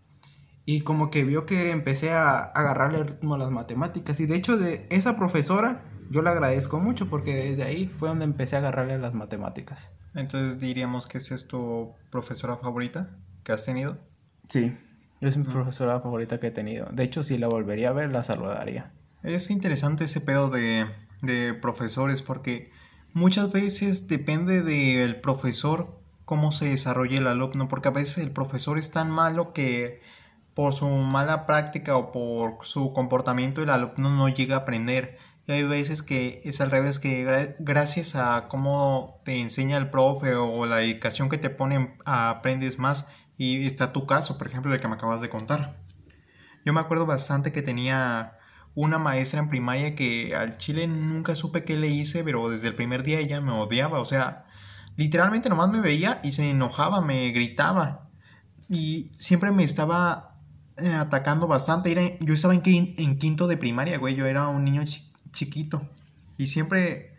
Y 0.66 0.82
como 0.82 1.10
que 1.12 1.24
vio 1.24 1.46
que 1.46 1.70
empecé 1.70 2.12
a 2.12 2.40
agarrarle 2.40 3.00
el 3.00 3.08
ritmo 3.08 3.36
a 3.36 3.38
las 3.38 3.52
matemáticas. 3.52 4.20
Y 4.20 4.26
de 4.26 4.36
hecho 4.36 4.58
de 4.58 4.88
esa 4.90 5.16
profesora 5.16 5.84
yo 6.10 6.22
le 6.22 6.30
agradezco 6.30 6.80
mucho 6.80 7.08
porque 7.08 7.36
desde 7.36 7.64
ahí 7.64 7.88
fue 8.00 8.10
donde 8.10 8.26
empecé 8.26 8.56
a 8.56 8.60
agarrarle 8.60 8.98
las 8.98 9.14
matemáticas. 9.14 9.90
Entonces 10.14 10.60
diríamos 10.60 11.08
que 11.08 11.18
esa 11.18 11.36
es 11.36 11.48
tu 11.48 11.94
profesora 12.10 12.58
favorita 12.58 13.18
que 13.44 13.52
has 13.52 13.66
tenido. 13.66 13.98
Sí, 14.48 14.76
es 15.22 15.38
mi 15.38 15.44
profesora 15.44 16.00
favorita 16.00 16.40
que 16.40 16.48
he 16.48 16.52
tenido. 16.52 16.88
De 16.92 17.04
hecho, 17.04 17.24
si 17.24 17.38
la 17.38 17.48
volvería 17.48 17.90
a 17.90 17.94
ver, 17.94 18.12
la 18.12 18.22
saludaría. 18.22 18.92
Es 19.24 19.50
interesante 19.50 20.06
ese 20.06 20.22
pedo 20.22 20.50
de, 20.50 20.86
de 21.22 21.54
profesores 21.54 22.22
porque 22.22 22.72
muchas 23.14 23.52
veces 23.52 24.08
depende 24.08 24.62
del 24.62 25.20
profesor 25.20 26.00
cómo 26.26 26.52
se 26.52 26.70
desarrolla 26.70 27.20
el 27.20 27.28
alumno, 27.28 27.68
porque 27.68 27.88
a 27.88 27.92
veces 27.92 28.18
el 28.20 28.32
profesor 28.32 28.78
es 28.78 28.92
tan 28.92 29.10
malo 29.10 29.54
que 29.54 30.02
por 30.54 30.74
su 30.74 30.88
mala 30.88 31.46
práctica 31.46 31.98
o 31.98 32.12
por 32.12 32.58
su 32.64 32.94
comportamiento 32.94 33.62
el 33.62 33.70
alumno 33.70 34.10
no 34.10 34.30
llega 34.30 34.56
a 34.56 34.60
aprender. 34.60 35.18
Y 35.48 35.52
hay 35.52 35.64
veces 35.64 36.02
que 36.02 36.42
es 36.44 36.60
al 36.62 36.72
revés, 36.72 37.00
que 37.00 37.56
gracias 37.60 38.16
a 38.16 38.48
cómo 38.48 39.22
te 39.26 39.40
enseña 39.40 39.78
el 39.78 39.90
profe 39.90 40.36
o 40.36 40.66
la 40.66 40.78
dedicación 40.78 41.30
que 41.30 41.38
te 41.38 41.50
ponen, 41.50 41.98
aprendes 42.06 42.80
más. 42.80 43.08
Y 43.38 43.66
está 43.68 43.94
tu 43.94 44.06
caso, 44.06 44.38
por 44.38 44.48
ejemplo, 44.48 44.74
el 44.74 44.80
que 44.80 44.88
me 44.88 44.96
acabas 44.96 45.22
de 45.22 45.30
contar. 45.30 45.78
Yo 46.66 46.74
me 46.74 46.80
acuerdo 46.80 47.06
bastante 47.06 47.52
que 47.52 47.62
tenía 47.62 48.38
una 48.76 48.98
maestra 48.98 49.40
en 49.40 49.50
primaria 49.50 49.96
que 49.96 50.36
al 50.36 50.58
chile 50.58 50.88
nunca 50.88 51.36
supe 51.36 51.64
qué 51.64 51.78
le 51.78 51.88
hice, 51.88 52.24
pero 52.24 52.50
desde 52.50 52.70
el 52.70 52.76
primer 52.76 53.04
día 53.04 53.20
ella 53.20 53.40
me 53.40 53.52
odiaba. 53.52 54.00
O 54.00 54.06
sea, 54.06 54.46
literalmente 54.98 55.50
nomás 55.50 55.70
me 55.70 55.80
veía 55.80 56.20
y 56.24 56.32
se 56.32 56.50
enojaba, 56.50 57.02
me 57.02 57.30
gritaba. 57.32 58.10
Y 58.68 59.12
siempre 59.14 59.52
me 59.52 59.64
estaba 59.64 60.38
eh, 60.78 60.92
atacando 60.94 61.48
bastante. 61.48 62.18
yo 62.20 62.34
estaba 62.34 62.54
en, 62.54 62.62
quinto 63.20 63.48
de 63.48 63.58
primaria, 63.58 63.98
güey. 63.98 64.16
Yo 64.16 64.26
era 64.26 64.48
un 64.48 64.64
niño 64.64 64.84
chiquito. 65.36 65.88
Y 66.38 66.48
siempre, 66.48 67.16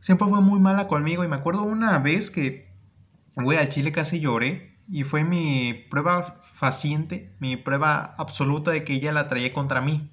siempre 0.00 0.26
fue 0.26 0.40
muy 0.40 0.58
mala 0.58 0.88
conmigo. 0.88 1.22
Y 1.24 1.28
me 1.28 1.36
acuerdo 1.36 1.64
una 1.64 1.98
vez 1.98 2.30
que, 2.30 2.72
güey, 3.36 3.58
al 3.58 3.68
chile 3.68 3.92
casi 3.92 4.20
lloré. 4.20 4.78
Y 4.90 5.04
fue 5.04 5.22
mi 5.22 5.74
prueba 5.90 6.38
faciente, 6.40 7.34
mi 7.40 7.58
prueba 7.58 8.14
absoluta 8.16 8.70
de 8.70 8.84
que 8.84 8.94
ella 8.94 9.12
la 9.12 9.28
traía 9.28 9.52
contra 9.52 9.82
mí. 9.82 10.10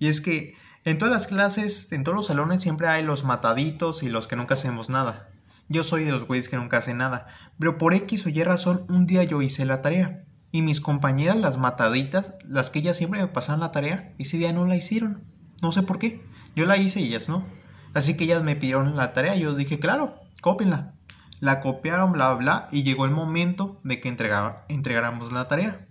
Y 0.00 0.08
es 0.08 0.20
que 0.20 0.56
en 0.84 0.98
todas 0.98 1.14
las 1.14 1.26
clases, 1.28 1.92
en 1.92 2.02
todos 2.02 2.16
los 2.16 2.26
salones 2.26 2.60
siempre 2.60 2.88
hay 2.88 3.04
los 3.04 3.22
mataditos 3.22 4.02
y 4.02 4.08
los 4.08 4.26
que 4.26 4.34
nunca 4.34 4.54
hacemos 4.54 4.90
nada. 4.90 5.28
Yo 5.68 5.82
soy 5.82 6.04
de 6.04 6.12
los 6.12 6.26
güeyes 6.26 6.48
que 6.48 6.56
nunca 6.56 6.78
hacen 6.78 6.98
nada. 6.98 7.26
Pero 7.58 7.78
por 7.78 7.94
X 7.94 8.26
o 8.26 8.28
Y 8.28 8.42
razón, 8.42 8.84
un 8.88 9.06
día 9.06 9.24
yo 9.24 9.42
hice 9.42 9.64
la 9.64 9.82
tarea. 9.82 10.24
Y 10.52 10.62
mis 10.62 10.80
compañeras, 10.80 11.36
las 11.36 11.58
mataditas, 11.58 12.34
las 12.44 12.70
que 12.70 12.78
ellas 12.78 12.96
siempre 12.96 13.20
me 13.20 13.28
pasaban 13.28 13.60
la 13.60 13.72
tarea, 13.72 14.14
ese 14.18 14.38
día 14.38 14.52
no 14.52 14.66
la 14.66 14.76
hicieron. 14.76 15.24
No 15.60 15.72
sé 15.72 15.82
por 15.82 15.98
qué. 15.98 16.22
Yo 16.56 16.66
la 16.66 16.78
hice 16.78 17.00
y 17.00 17.08
ellas 17.08 17.28
no. 17.28 17.46
Así 17.94 18.16
que 18.16 18.24
ellas 18.24 18.42
me 18.42 18.56
pidieron 18.56 18.96
la 18.96 19.12
tarea. 19.12 19.36
Yo 19.36 19.54
dije, 19.54 19.78
claro, 19.78 20.18
cópienla. 20.40 20.94
La 21.38 21.60
copiaron, 21.60 22.12
bla, 22.12 22.32
bla, 22.34 22.68
y 22.72 22.82
llegó 22.82 23.04
el 23.04 23.10
momento 23.10 23.78
de 23.84 24.00
que 24.00 24.08
entregáramos 24.08 25.32
la 25.32 25.48
tarea. 25.48 25.86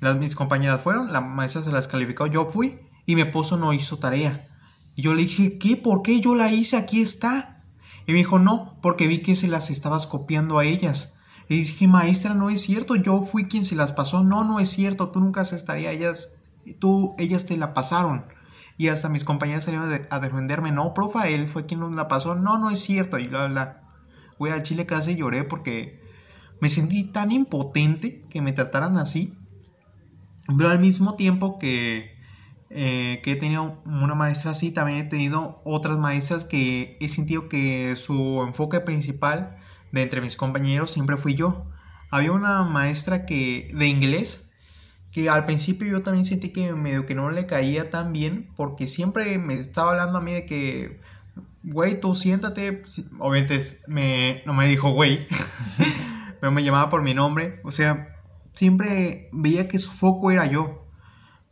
Las, 0.00 0.16
mis 0.18 0.34
compañeras 0.34 0.82
fueron, 0.82 1.12
la 1.12 1.20
maestra 1.20 1.62
se 1.62 1.72
las 1.72 1.86
calificó, 1.86 2.26
yo 2.26 2.46
fui 2.46 2.80
y 3.06 3.14
me 3.14 3.24
puso 3.24 3.56
no 3.56 3.72
hizo 3.72 3.98
tarea. 3.98 4.48
Y 4.96 5.02
yo 5.02 5.14
le 5.14 5.22
dije, 5.22 5.58
¿qué? 5.58 5.76
¿Por 5.76 6.02
qué 6.02 6.20
yo 6.20 6.34
la 6.34 6.50
hice? 6.50 6.76
Aquí 6.76 7.00
está. 7.00 7.62
Y 8.06 8.12
me 8.12 8.18
dijo, 8.18 8.40
no, 8.40 8.78
porque 8.82 9.06
vi 9.06 9.18
que 9.18 9.36
se 9.36 9.46
las 9.46 9.70
estabas 9.70 10.08
copiando 10.08 10.58
a 10.58 10.64
ellas. 10.64 11.14
Y 11.48 11.58
dije, 11.58 11.86
maestra, 11.86 12.34
no 12.34 12.50
es 12.50 12.62
cierto, 12.62 12.96
yo 12.96 13.22
fui 13.22 13.44
quien 13.44 13.64
se 13.64 13.76
las 13.76 13.92
pasó. 13.92 14.24
No, 14.24 14.42
no 14.42 14.58
es 14.58 14.70
cierto, 14.70 15.10
tú 15.10 15.20
nunca 15.20 15.42
haces 15.42 15.64
tarea, 15.64 15.92
ellas, 15.92 16.34
tú, 16.80 17.14
ellas 17.18 17.46
te 17.46 17.56
la 17.56 17.74
pasaron. 17.74 18.26
Y 18.78 18.88
hasta 18.88 19.08
mis 19.08 19.24
compañeras 19.24 19.64
salieron 19.64 19.92
a 20.08 20.20
defenderme. 20.20 20.70
No, 20.70 20.94
profa, 20.94 21.28
él 21.28 21.48
fue 21.48 21.66
quien 21.66 21.80
nos 21.80 21.92
la 21.92 22.06
pasó. 22.06 22.36
No, 22.36 22.58
no 22.58 22.70
es 22.70 22.78
cierto. 22.78 23.18
Y 23.18 23.26
bla, 23.26 23.48
bla. 23.48 23.82
Güey, 24.38 24.52
a 24.52 24.62
Chile 24.62 24.86
casi 24.86 25.16
lloré 25.16 25.42
porque 25.42 26.00
me 26.60 26.68
sentí 26.68 27.02
tan 27.02 27.32
impotente 27.32 28.24
que 28.30 28.40
me 28.40 28.52
trataran 28.52 28.96
así. 28.96 29.36
Pero 30.56 30.70
al 30.70 30.78
mismo 30.78 31.16
tiempo 31.16 31.58
que, 31.58 32.16
eh, 32.70 33.20
que 33.24 33.32
he 33.32 33.36
tenido 33.36 33.82
una 33.84 34.14
maestra 34.14 34.52
así, 34.52 34.70
también 34.70 34.98
he 34.98 35.04
tenido 35.04 35.60
otras 35.64 35.98
maestras 35.98 36.44
que 36.44 36.96
he 37.00 37.08
sentido 37.08 37.48
que 37.48 37.96
su 37.96 38.44
enfoque 38.46 38.78
principal 38.78 39.58
de 39.90 40.02
entre 40.02 40.20
mis 40.20 40.36
compañeros 40.36 40.92
siempre 40.92 41.16
fui 41.16 41.34
yo. 41.34 41.66
Había 42.10 42.30
una 42.30 42.62
maestra 42.62 43.26
que 43.26 43.68
de 43.74 43.88
inglés 43.88 44.47
que 45.10 45.30
al 45.30 45.44
principio 45.44 45.88
yo 45.88 46.02
también 46.02 46.24
sentí 46.24 46.50
que 46.50 46.72
medio 46.72 47.06
que 47.06 47.14
no 47.14 47.30
le 47.30 47.46
caía 47.46 47.90
tan 47.90 48.12
bien, 48.12 48.50
porque 48.56 48.86
siempre 48.86 49.38
me 49.38 49.54
estaba 49.54 49.90
hablando 49.90 50.18
a 50.18 50.20
mí 50.20 50.32
de 50.32 50.44
que, 50.44 51.00
güey, 51.62 51.98
tú 51.98 52.14
siéntate, 52.14 52.82
obviamente 53.18 53.58
me, 53.86 54.42
no 54.44 54.52
me 54.52 54.66
dijo 54.68 54.90
güey, 54.90 55.26
pero 56.40 56.52
me 56.52 56.62
llamaba 56.62 56.88
por 56.88 57.02
mi 57.02 57.14
nombre, 57.14 57.60
o 57.64 57.72
sea, 57.72 58.16
siempre 58.52 59.30
veía 59.32 59.68
que 59.68 59.78
su 59.78 59.90
foco 59.90 60.30
era 60.30 60.46
yo, 60.46 60.84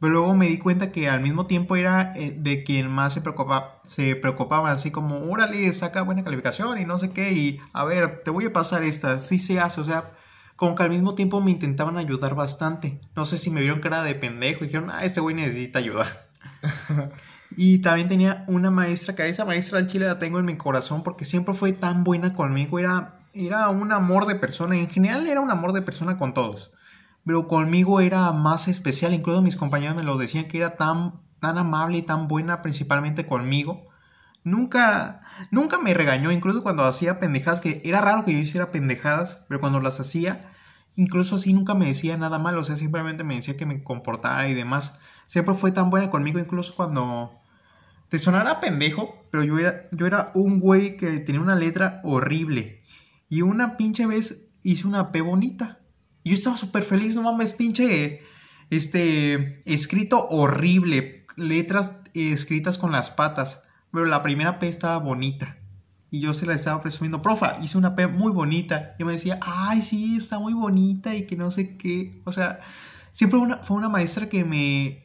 Pero 0.00 0.12
luego 0.12 0.34
me 0.34 0.46
di 0.48 0.58
cuenta 0.58 0.92
que 0.92 1.08
al 1.08 1.22
mismo 1.22 1.46
tiempo 1.46 1.76
era 1.76 2.12
eh, 2.14 2.34
de 2.38 2.62
quien 2.64 2.90
más 2.90 3.14
se 3.14 3.22
preocupaba, 3.22 3.80
se 3.86 4.14
preocupaba 4.16 4.70
así 4.70 4.90
como, 4.90 5.18
órale, 5.30 5.72
saca 5.72 6.02
buena 6.02 6.24
calificación 6.24 6.78
y 6.78 6.84
no 6.84 6.98
sé 6.98 7.10
qué, 7.10 7.32
y 7.32 7.60
a 7.72 7.84
ver, 7.84 8.20
te 8.22 8.30
voy 8.30 8.44
a 8.44 8.52
pasar 8.52 8.84
esta, 8.84 9.18
sí 9.20 9.38
se 9.38 9.60
hace, 9.60 9.80
o 9.80 9.84
sea, 9.84 10.12
como 10.56 10.74
que 10.74 10.82
al 10.82 10.90
mismo 10.90 11.14
tiempo 11.14 11.40
me 11.40 11.50
intentaban 11.50 11.96
ayudar 11.96 12.34
bastante. 12.34 13.00
No 13.14 13.24
sé 13.24 13.38
si 13.38 13.50
me 13.50 13.60
vieron 13.60 13.80
cara 13.80 14.02
de 14.02 14.14
pendejo 14.14 14.64
y 14.64 14.68
dijeron, 14.68 14.90
ah, 14.90 15.04
este 15.04 15.20
güey 15.20 15.34
necesita 15.34 15.78
ayuda. 15.78 16.06
y 17.56 17.78
también 17.78 18.08
tenía 18.08 18.44
una 18.48 18.70
maestra, 18.70 19.14
que 19.14 19.22
a 19.22 19.26
esa 19.26 19.44
maestra 19.44 19.78
del 19.78 19.86
Chile 19.86 20.06
la 20.06 20.18
tengo 20.18 20.38
en 20.38 20.46
mi 20.46 20.56
corazón 20.56 21.02
porque 21.02 21.24
siempre 21.24 21.54
fue 21.54 21.72
tan 21.72 22.04
buena 22.04 22.34
conmigo, 22.34 22.78
era, 22.78 23.20
era 23.34 23.68
un 23.68 23.92
amor 23.92 24.26
de 24.26 24.34
persona, 24.34 24.76
en 24.76 24.88
general 24.88 25.26
era 25.26 25.40
un 25.40 25.50
amor 25.50 25.72
de 25.72 25.82
persona 25.82 26.18
con 26.18 26.34
todos 26.34 26.72
pero 27.26 27.48
conmigo 27.48 28.00
era 28.00 28.30
más 28.30 28.68
especial, 28.68 29.12
incluso 29.12 29.42
mis 29.42 29.56
compañeros 29.56 29.96
me 29.96 30.04
lo 30.04 30.16
decían 30.16 30.44
que 30.46 30.58
era 30.58 30.76
tan, 30.76 31.14
tan 31.40 31.58
amable 31.58 31.98
y 31.98 32.02
tan 32.02 32.28
buena 32.28 32.62
principalmente 32.62 33.26
conmigo. 33.26 33.88
Nunca, 34.46 35.22
nunca 35.50 35.80
me 35.80 35.92
regañó, 35.92 36.30
incluso 36.30 36.62
cuando 36.62 36.84
hacía 36.84 37.18
pendejadas, 37.18 37.60
que 37.60 37.82
era 37.84 38.00
raro 38.00 38.24
que 38.24 38.32
yo 38.32 38.38
hiciera 38.38 38.70
pendejadas, 38.70 39.44
pero 39.48 39.58
cuando 39.58 39.80
las 39.80 39.98
hacía, 39.98 40.52
incluso 40.94 41.34
así 41.34 41.52
nunca 41.52 41.74
me 41.74 41.86
decía 41.86 42.16
nada 42.16 42.38
malo, 42.38 42.60
o 42.60 42.64
sea, 42.64 42.76
simplemente 42.76 43.24
me 43.24 43.34
decía 43.34 43.56
que 43.56 43.66
me 43.66 43.82
comportara 43.82 44.48
y 44.48 44.54
demás. 44.54 45.00
Siempre 45.26 45.56
fue 45.56 45.72
tan 45.72 45.90
buena 45.90 46.10
conmigo, 46.10 46.38
incluso 46.38 46.76
cuando 46.76 47.32
te 48.08 48.20
sonara 48.20 48.60
pendejo, 48.60 49.26
pero 49.32 49.42
yo 49.42 49.58
era, 49.58 49.88
yo 49.90 50.06
era 50.06 50.30
un 50.34 50.60
güey 50.60 50.96
que 50.96 51.18
tenía 51.18 51.40
una 51.40 51.56
letra 51.56 52.00
horrible. 52.04 52.84
Y 53.28 53.42
una 53.42 53.76
pinche 53.76 54.06
vez 54.06 54.50
hice 54.62 54.86
una 54.86 55.10
P 55.10 55.22
bonita. 55.22 55.80
Y 56.22 56.30
yo 56.30 56.34
estaba 56.36 56.56
súper 56.56 56.84
feliz, 56.84 57.16
no 57.16 57.22
mames, 57.22 57.52
pinche, 57.52 58.22
este, 58.70 59.60
escrito 59.64 60.28
horrible, 60.28 61.26
letras 61.34 62.02
escritas 62.14 62.78
con 62.78 62.92
las 62.92 63.10
patas, 63.10 63.65
pero 63.96 64.06
la 64.06 64.22
primera 64.22 64.58
P 64.58 64.68
estaba 64.68 64.98
bonita. 64.98 65.56
Y 66.10 66.20
yo 66.20 66.34
se 66.34 66.46
la 66.46 66.54
estaba 66.54 66.80
presumiendo, 66.80 67.20
profa, 67.20 67.58
hice 67.60 67.78
una 67.78 67.96
P 67.96 68.06
muy 68.06 68.30
bonita. 68.30 68.94
Y 68.98 69.04
me 69.04 69.12
decía, 69.12 69.38
ay, 69.42 69.82
sí, 69.82 70.16
está 70.16 70.38
muy 70.38 70.54
bonita 70.54 71.14
y 71.14 71.26
que 71.26 71.36
no 71.36 71.50
sé 71.50 71.76
qué. 71.76 72.20
O 72.24 72.32
sea, 72.32 72.60
siempre 73.10 73.40
fue 73.62 73.76
una 73.76 73.88
maestra 73.88 74.28
que 74.28 74.44
me, 74.44 75.04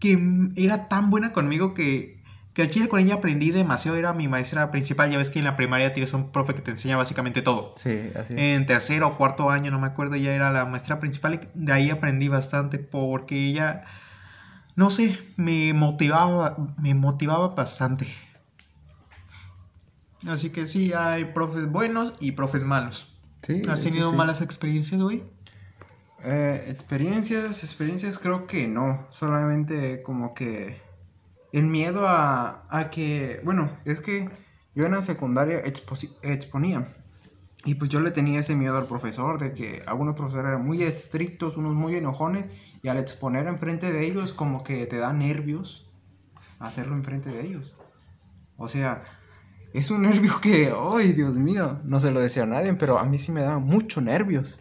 que 0.00 0.18
era 0.56 0.88
tan 0.88 1.10
buena 1.10 1.32
conmigo 1.32 1.72
que 1.74 2.20
que 2.52 2.62
al 2.62 2.70
chile 2.70 2.88
con 2.88 3.00
ella 3.00 3.14
aprendí 3.14 3.50
demasiado, 3.52 3.96
era 3.96 4.12
mi 4.12 4.26
maestra 4.26 4.70
principal, 4.70 5.10
ya 5.10 5.18
ves 5.18 5.30
que 5.30 5.38
en 5.38 5.44
la 5.44 5.54
primaria 5.54 5.92
tienes 5.92 6.12
un 6.14 6.32
profe 6.32 6.54
que 6.54 6.62
te 6.62 6.72
enseña 6.72 6.96
básicamente 6.96 7.42
todo. 7.42 7.74
Sí, 7.76 8.10
así 8.16 8.34
En 8.36 8.66
tercero 8.66 9.08
o 9.08 9.16
cuarto 9.16 9.50
año, 9.50 9.70
no 9.70 9.78
me 9.78 9.86
acuerdo, 9.86 10.16
ella 10.16 10.34
era 10.34 10.50
la 10.50 10.64
maestra 10.64 10.98
principal 10.98 11.34
y 11.34 11.40
de 11.54 11.72
ahí 11.72 11.90
aprendí 11.90 12.26
bastante 12.26 12.78
porque 12.78 13.50
ella, 13.50 13.82
no 14.74 14.90
sé, 14.90 15.16
me 15.36 15.72
motivaba, 15.74 16.56
me 16.82 16.94
motivaba 16.94 17.48
bastante. 17.48 18.08
Así 20.26 20.50
que 20.50 20.66
sí, 20.66 20.92
hay 20.92 21.26
profes 21.26 21.70
buenos 21.70 22.14
y 22.20 22.32
profes 22.32 22.64
malos. 22.64 23.16
Sí, 23.42 23.62
¿Has 23.68 23.82
tenido 23.82 24.12
malas 24.12 24.42
experiencias, 24.42 25.00
güey? 25.00 25.24
Eh, 26.22 26.66
experiencias, 26.68 27.64
experiencias 27.64 28.18
creo 28.18 28.46
que 28.46 28.68
no, 28.68 29.06
solamente 29.08 30.02
como 30.02 30.34
que 30.34 30.80
el 31.52 31.64
miedo 31.64 32.06
a, 32.06 32.66
a 32.68 32.90
que, 32.90 33.40
bueno, 33.44 33.70
es 33.86 34.00
que 34.00 34.28
yo 34.74 34.84
en 34.84 34.92
la 34.92 35.02
secundaria 35.02 35.62
exponía. 36.22 36.86
Y 37.64 37.74
pues 37.74 37.90
yo 37.90 38.00
le 38.00 38.10
tenía 38.10 38.40
ese 38.40 38.54
miedo 38.54 38.78
al 38.78 38.86
profesor, 38.86 39.38
de 39.38 39.52
que 39.52 39.82
algunos 39.86 40.14
profesores 40.14 40.48
eran 40.48 40.64
muy 40.64 40.82
estrictos, 40.82 41.56
unos 41.56 41.74
muy 41.74 41.94
enojones, 41.94 42.46
y 42.82 42.88
al 42.88 42.98
exponer 42.98 43.46
enfrente 43.46 43.92
de 43.92 44.06
ellos 44.06 44.32
como 44.32 44.64
que 44.64 44.86
te 44.86 44.96
da 44.96 45.12
nervios 45.12 45.90
hacerlo 46.58 46.94
enfrente 46.94 47.30
de 47.30 47.42
ellos. 47.42 47.76
O 48.56 48.68
sea, 48.68 49.00
es 49.72 49.90
un 49.90 50.02
nervio 50.02 50.40
que, 50.40 50.72
¡ay, 50.76 51.12
Dios 51.12 51.38
mío! 51.38 51.80
No 51.84 52.00
se 52.00 52.10
lo 52.10 52.20
decía 52.20 52.42
a 52.42 52.46
nadie, 52.46 52.74
pero 52.74 52.98
a 52.98 53.04
mí 53.04 53.18
sí 53.18 53.32
me 53.32 53.42
daba 53.42 53.58
mucho 53.58 54.00
nervios. 54.00 54.58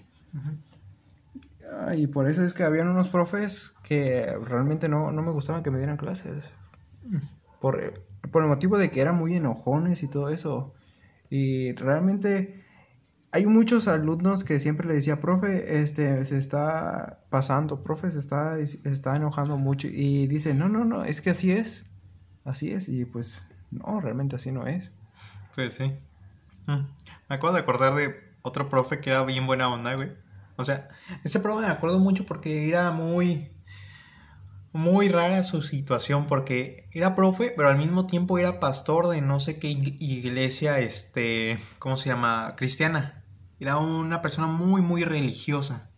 y 1.98 2.08
por 2.08 2.30
eso 2.30 2.44
es 2.44 2.54
que 2.54 2.64
habían 2.64 2.90
unos 2.90 3.08
profes 3.08 3.76
que 3.84 4.34
realmente 4.44 4.90
no, 4.90 5.12
no 5.12 5.22
me 5.22 5.32
gustaban 5.32 5.64
que 5.64 5.72
me 5.72 5.80
dieran 5.80 5.98
clases. 5.98 6.52
Por, 7.60 7.82
el 7.82 8.48
motivo 8.48 8.78
de 8.78 8.92
que 8.92 9.02
eran 9.02 9.18
muy 9.18 9.36
enojones 9.36 10.04
y 10.04 10.10
todo 10.10 10.30
eso. 10.30 10.74
Y 11.30 11.74
realmente 11.74 12.64
hay 13.32 13.46
muchos 13.46 13.88
alumnos 13.88 14.44
que 14.44 14.60
siempre 14.60 14.88
le 14.88 14.96
decía, 14.96 15.20
profe, 15.20 15.82
este, 15.82 16.24
se 16.26 16.38
está 16.38 17.24
pasando, 17.30 17.84
profe, 17.84 18.12
se 18.12 18.20
está, 18.20 18.60
está 18.60 19.16
enojando 19.16 19.58
mucho. 19.58 19.88
Y 19.88 20.28
dice, 20.28 20.54
no, 20.54 20.70
no, 20.70 20.86
no, 20.86 21.04
es 21.04 21.22
que 21.22 21.32
así 21.32 21.52
es. 21.52 21.90
Así 22.44 22.72
es. 22.72 22.90
Y 22.90 23.06
pues, 23.06 23.42
no, 23.72 24.02
realmente 24.02 24.36
así 24.36 24.52
no 24.52 24.66
es. 24.68 24.92
Pues 25.56 25.74
sí. 25.74 25.94
Mm. 26.68 26.86
Me 27.30 27.36
acuerdo 27.36 27.56
de 27.56 27.62
acordar 27.62 27.96
de 27.96 28.16
otro 28.42 28.70
profe 28.70 29.00
que 29.00 29.10
era 29.10 29.24
bien 29.24 29.48
buena 29.48 29.70
onda, 29.70 29.96
güey. 29.96 30.12
O 30.56 30.64
sea, 30.64 30.90
ese 31.24 31.40
profe 31.40 31.66
me 31.66 31.72
acuerdo 31.72 32.00
mucho 32.00 32.26
porque 32.26 32.68
era 32.68 32.92
muy 32.92 33.52
muy 34.72 35.08
rara 35.08 35.44
su 35.44 35.62
situación 35.62 36.28
porque 36.28 36.88
era 36.92 37.16
profe, 37.16 37.54
pero 37.56 37.70
al 37.70 37.78
mismo 37.78 38.06
tiempo 38.06 38.38
era 38.38 38.60
pastor 38.60 39.08
de 39.10 39.22
no 39.22 39.40
sé 39.40 39.58
qué 39.58 39.70
iglesia, 39.70 40.80
este, 40.80 41.58
¿cómo 41.80 41.98
se 41.98 42.10
llama? 42.10 42.54
Cristiana. 42.56 43.24
Era 43.60 43.78
una 43.78 44.22
persona 44.22 44.48
muy, 44.48 44.82
muy 44.82 45.04
religiosa. 45.04 45.90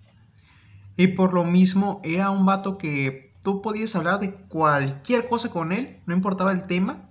Y 0.96 1.08
por 1.08 1.34
lo 1.34 1.44
mismo 1.44 2.00
era 2.04 2.30
un 2.30 2.46
vato 2.46 2.78
que 2.78 3.36
tú 3.44 3.62
podías 3.62 3.96
hablar 3.96 4.20
de 4.20 4.34
cualquier 4.34 5.28
cosa 5.28 5.50
con 5.50 5.72
él, 5.72 6.02
no 6.06 6.16
importaba 6.16 6.52
el 6.52 6.66
tema, 6.66 7.10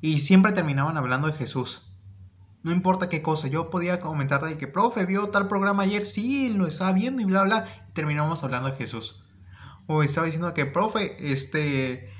y 0.00 0.20
siempre 0.20 0.52
terminaban 0.52 0.96
hablando 0.96 1.26
de 1.28 1.34
Jesús. 1.34 1.92
No 2.62 2.72
importa 2.72 3.08
qué 3.08 3.22
cosa, 3.22 3.48
yo 3.48 3.70
podía 3.70 4.00
comentar 4.00 4.44
de 4.44 4.56
que, 4.56 4.66
profe, 4.66 5.06
vio 5.06 5.28
tal 5.28 5.48
programa 5.48 5.84
ayer, 5.84 6.04
sí, 6.04 6.48
lo 6.50 6.66
estaba 6.66 6.92
viendo 6.92 7.22
y 7.22 7.24
bla, 7.24 7.44
bla, 7.44 7.64
y 7.88 7.92
terminamos 7.92 8.42
hablando 8.42 8.70
de 8.70 8.76
Jesús 8.76 9.24
o 9.88 10.02
estaba 10.02 10.26
diciendo 10.26 10.52
que, 10.54 10.66
profe, 10.66 11.16
este, 11.18 12.10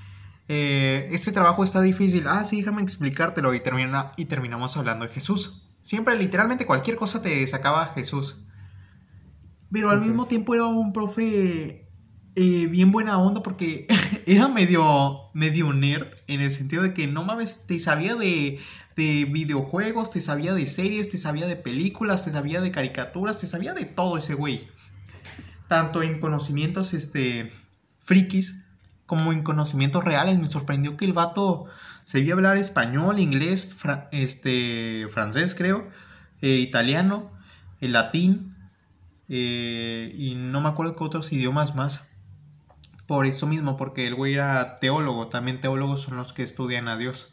eh, 0.49 1.09
este 1.12 1.33
trabajo 1.33 1.62
está 1.62 1.83
difícil. 1.83 2.26
Ah, 2.26 2.43
sí, 2.45 2.57
déjame 2.57 2.81
explicártelo. 2.83 3.53
Y, 3.55 3.61
termina, 3.61 4.12
y 4.16 4.24
terminamos 4.24 4.76
hablando 4.79 5.07
de 5.07 5.12
Jesús. 5.12 5.68
Siempre, 5.81 6.16
literalmente, 6.16 6.64
cualquier 6.64 6.97
cosa 6.97 7.22
te 7.22 7.47
sacaba 7.47 7.87
Jesús. 7.95 8.47
Pero 9.70 9.91
al 9.91 10.01
mismo 10.01 10.26
tiempo 10.26 10.55
era 10.55 10.64
un 10.64 10.95
profe 10.95 11.88
eh, 12.39 12.66
bien 12.68 12.93
buena 12.93 13.18
onda 13.18 13.43
porque 13.43 13.86
era 14.26 14.49
medio, 14.49 15.22
medio 15.34 15.72
nerd 15.72 16.09
en 16.26 16.41
el 16.41 16.51
sentido 16.51 16.82
de 16.82 16.95
que 16.95 17.07
no 17.07 17.24
mames, 17.24 17.66
te 17.66 17.78
sabía 17.80 18.14
de, 18.14 18.59
de 18.97 19.24
videojuegos, 19.26 20.11
te 20.11 20.20
sabía 20.20 20.55
de 20.55 20.66
series, 20.66 21.11
te 21.11 21.18
sabía 21.18 21.47
de 21.47 21.57
películas, 21.57 22.24
te 22.24 22.30
sabía 22.30 22.61
de 22.61 22.70
caricaturas, 22.70 23.41
te 23.41 23.47
sabía 23.47 23.74
de 23.74 23.84
todo 23.84 24.16
ese 24.16 24.34
güey 24.34 24.68
tanto 25.68 26.03
en 26.03 26.18
conocimientos 26.18 26.95
este, 26.95 27.53
frikis 28.01 28.64
como 29.07 29.32
en 29.32 29.43
conocimientos 29.43 30.03
reales. 30.03 30.39
Me 30.39 30.47
sorprendió 30.47 30.97
que 30.97 31.05
el 31.05 31.12
vato 31.12 31.66
se 32.05 32.20
vio 32.20 32.34
hablar 32.34 32.57
español, 32.57 33.20
inglés, 33.20 33.76
este, 34.11 35.07
francés 35.12 35.55
creo, 35.55 35.89
eh, 36.41 36.57
italiano, 36.57 37.30
el 37.80 37.93
latín 37.93 38.57
eh, 39.28 40.12
y 40.18 40.34
no 40.34 40.61
me 40.61 40.70
acuerdo 40.70 40.97
qué 40.97 41.05
otros 41.05 41.32
idiomas 41.32 41.76
más. 41.76 42.09
Por 43.09 43.24
eso 43.24 43.46
mismo, 43.46 43.78
porque 43.78 44.06
el 44.06 44.14
güey 44.14 44.34
era 44.34 44.78
teólogo, 44.80 45.28
también 45.28 45.62
teólogos 45.62 46.02
son 46.02 46.16
los 46.18 46.34
que 46.34 46.42
estudian 46.42 46.88
a 46.88 46.98
Dios. 46.98 47.30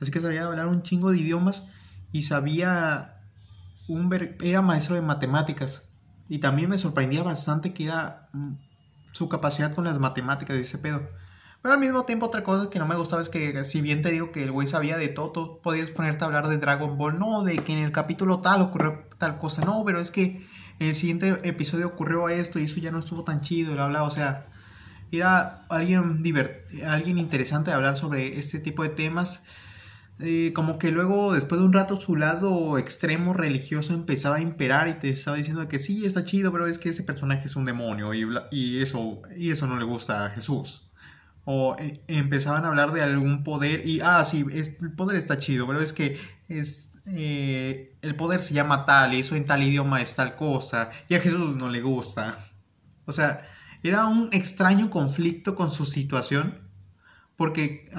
Así 0.00 0.10
que 0.10 0.20
sabía 0.20 0.46
hablar 0.46 0.68
un 0.68 0.82
chingo 0.82 1.12
de 1.12 1.18
idiomas 1.18 1.64
y 2.10 2.22
sabía 2.22 3.20
un 3.88 4.10
era 4.40 4.62
maestro 4.62 4.94
de 4.94 5.02
matemáticas. 5.02 5.90
Y 6.30 6.38
también 6.38 6.70
me 6.70 6.78
sorprendía 6.78 7.22
bastante 7.22 7.74
que 7.74 7.84
era 7.84 8.30
mm, 8.32 8.54
su 9.12 9.28
capacidad 9.28 9.74
con 9.74 9.84
las 9.84 9.98
matemáticas 9.98 10.56
de 10.56 10.62
ese 10.62 10.78
pedo. 10.78 11.06
Pero 11.60 11.74
al 11.74 11.80
mismo 11.80 12.04
tiempo 12.04 12.24
otra 12.24 12.42
cosa 12.42 12.70
que 12.70 12.78
no 12.78 12.86
me 12.86 12.94
gustaba 12.94 13.20
es 13.20 13.28
que 13.28 13.66
si 13.66 13.82
bien 13.82 14.00
te 14.00 14.10
digo 14.10 14.32
que 14.32 14.44
el 14.44 14.50
güey 14.50 14.66
sabía 14.66 14.96
de 14.96 15.08
todo, 15.08 15.30
tú 15.30 15.60
podías 15.62 15.90
ponerte 15.90 16.24
a 16.24 16.28
hablar 16.28 16.48
de 16.48 16.56
Dragon 16.56 16.96
Ball, 16.96 17.18
no, 17.18 17.42
de 17.44 17.58
que 17.58 17.74
en 17.74 17.80
el 17.80 17.92
capítulo 17.92 18.40
tal 18.40 18.62
ocurrió 18.62 19.04
tal 19.18 19.36
cosa, 19.36 19.62
no, 19.66 19.84
pero 19.84 20.00
es 20.00 20.10
que 20.10 20.48
en 20.80 20.88
el 20.88 20.94
siguiente 20.96 21.40
episodio 21.44 21.86
ocurrió 21.86 22.28
esto 22.28 22.58
y 22.58 22.64
eso 22.64 22.80
ya 22.80 22.90
no 22.90 22.98
estuvo 22.98 23.22
tan 23.22 23.40
chido, 23.40 23.74
bla, 23.74 23.86
bla, 23.86 24.02
o 24.02 24.10
sea, 24.10 24.46
era 25.12 25.62
alguien, 25.68 26.22
alguien 26.86 27.18
interesante 27.18 27.70
de 27.70 27.76
hablar 27.76 27.96
sobre 27.96 28.38
este 28.38 28.58
tipo 28.58 28.82
de 28.82 28.88
temas 28.88 29.44
eh, 30.22 30.52
como 30.52 30.78
que 30.78 30.90
luego, 30.90 31.32
después 31.32 31.60
de 31.60 31.66
un 31.66 31.72
rato, 31.72 31.96
su 31.96 32.14
lado 32.14 32.76
extremo 32.76 33.32
religioso 33.32 33.94
empezaba 33.94 34.36
a 34.36 34.40
imperar 34.40 34.88
y 34.88 34.94
te 34.94 35.08
estaba 35.08 35.38
diciendo 35.38 35.66
que 35.66 35.78
sí, 35.78 36.04
está 36.04 36.24
chido, 36.24 36.52
pero 36.52 36.66
es 36.66 36.78
que 36.78 36.90
ese 36.90 37.02
personaje 37.04 37.46
es 37.46 37.56
un 37.56 37.64
demonio 37.64 38.12
y, 38.12 38.26
y 38.50 38.82
eso, 38.82 39.22
y 39.36 39.50
eso 39.50 39.66
no 39.66 39.78
le 39.78 39.84
gusta 39.84 40.26
a 40.26 40.30
Jesús. 40.30 40.90
O 41.44 41.74
eh, 41.78 42.02
empezaban 42.06 42.64
a 42.64 42.68
hablar 42.68 42.92
de 42.92 43.02
algún 43.02 43.44
poder 43.44 43.86
y, 43.86 44.00
ah, 44.02 44.22
sí, 44.24 44.44
el 44.52 44.92
poder 44.92 45.16
está 45.16 45.38
chido, 45.38 45.66
pero 45.66 45.80
es 45.80 45.94
que 45.94 46.18
es, 46.48 46.89
eh, 47.06 47.96
el 48.02 48.16
poder 48.16 48.42
se 48.42 48.54
llama 48.54 48.84
tal 48.84 49.14
y 49.14 49.20
eso 49.20 49.36
en 49.36 49.46
tal 49.46 49.62
idioma 49.62 50.00
es 50.00 50.14
tal 50.14 50.36
cosa 50.36 50.90
y 51.08 51.14
a 51.14 51.20
Jesús 51.20 51.56
no 51.56 51.68
le 51.68 51.80
gusta. 51.80 52.36
O 53.06 53.12
sea, 53.12 53.42
era 53.82 54.06
un 54.06 54.28
extraño 54.32 54.90
conflicto 54.90 55.54
con 55.54 55.70
su 55.70 55.86
situación. 55.86 56.68
Porque 57.36 57.90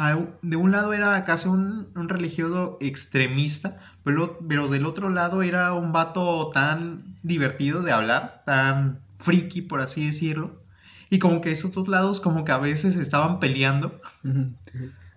de 0.44 0.56
un 0.56 0.72
lado 0.72 0.94
era 0.94 1.26
casi 1.26 1.48
un, 1.48 1.90
religioso 1.96 2.78
extremista, 2.80 3.80
pero, 4.04 4.38
pero 4.48 4.68
del 4.68 4.86
otro 4.86 5.10
lado 5.10 5.42
era 5.42 5.74
un 5.74 5.92
vato 5.92 6.52
tan 6.54 7.18
divertido 7.24 7.82
de 7.82 7.92
hablar, 7.92 8.44
tan 8.46 9.02
friki, 9.18 9.64
por 9.64 9.82
así 9.82 10.06
decirlo. 10.06 10.62
Y 11.10 11.18
como 11.18 11.42
que 11.42 11.52
esos 11.52 11.72
dos 11.72 11.88
lados 11.88 12.22
como 12.22 12.46
que 12.46 12.52
a 12.52 12.60
veces 12.60 12.96
estaban 12.98 13.40
peleando. 13.40 14.00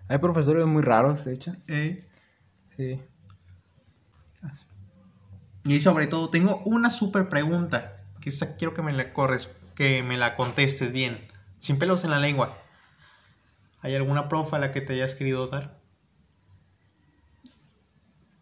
Hay 0.07 0.17
profesores 0.17 0.65
muy 0.65 0.81
raros, 0.81 1.23
de 1.25 1.33
hecho. 1.35 1.55
Eh. 1.67 2.09
Sí. 2.75 2.99
Y 5.65 5.79
sobre 5.79 6.07
todo, 6.07 6.29
tengo 6.29 6.61
una 6.65 6.89
súper 6.89 7.27
pregunta. 7.27 8.03
Que 8.21 8.29
esta 8.29 8.55
quiero 8.55 8.73
que 8.73 8.81
me 8.81 8.93
la 8.93 9.13
corres, 9.13 9.55
que 9.75 10.03
me 10.03 10.17
la 10.17 10.35
contestes 10.35 10.91
bien. 10.91 11.27
Sin 11.57 11.77
pelos 11.77 12.03
en 12.03 12.11
la 12.11 12.19
lengua. 12.19 12.57
¿Hay 13.81 13.95
alguna 13.95 14.29
profa 14.29 14.57
a 14.57 14.59
la 14.59 14.71
que 14.71 14.81
te 14.81 14.93
hayas 14.93 15.15
querido 15.15 15.47
dar? 15.47 15.79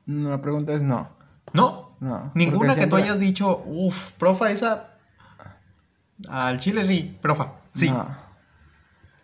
No, 0.06 0.30
la 0.30 0.42
pregunta 0.42 0.74
es 0.74 0.84
no. 0.84 1.10
¿No? 1.54 1.96
No. 2.00 2.32
Ninguna 2.36 2.76
que 2.76 2.88
tú 2.88 2.98
hayas 2.98 3.20
dicho, 3.20 3.64
uff, 3.66 4.12
profa, 4.14 4.52
esa. 4.52 4.98
Al 6.28 6.60
chile 6.60 6.84
sí, 6.84 7.18
profa. 7.22 7.54
Sí. 7.74 7.90
No. 7.90 8.16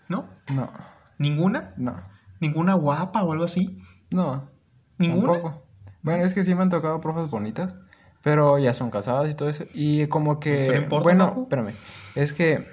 ¿No? 0.08 0.30
No. 0.50 0.72
¿Ninguna? 1.18 1.74
No. 1.78 2.02
¿Ninguna 2.40 2.74
guapa 2.74 3.24
o 3.24 3.34
algo 3.34 3.44
así? 3.44 3.82
No. 4.12 4.50
¿Ninguna? 4.98 5.34
Tampoco. 5.34 5.64
Bueno, 6.02 6.24
es 6.24 6.34
que 6.34 6.44
sí 6.44 6.56
me 6.56 6.62
han 6.62 6.70
tocado 6.70 7.02
profas 7.02 7.30
bonitas. 7.30 7.76
Pero 8.22 8.58
ya 8.58 8.74
son 8.74 8.92
casadas 8.92 9.30
y 9.30 9.34
todo 9.34 9.50
eso. 9.50 9.66
Y 9.74 10.08
como 10.08 10.40
que. 10.40 10.88
bueno, 10.90 11.34
espérame. 11.44 11.74
Es 12.16 12.34
que 12.34 12.66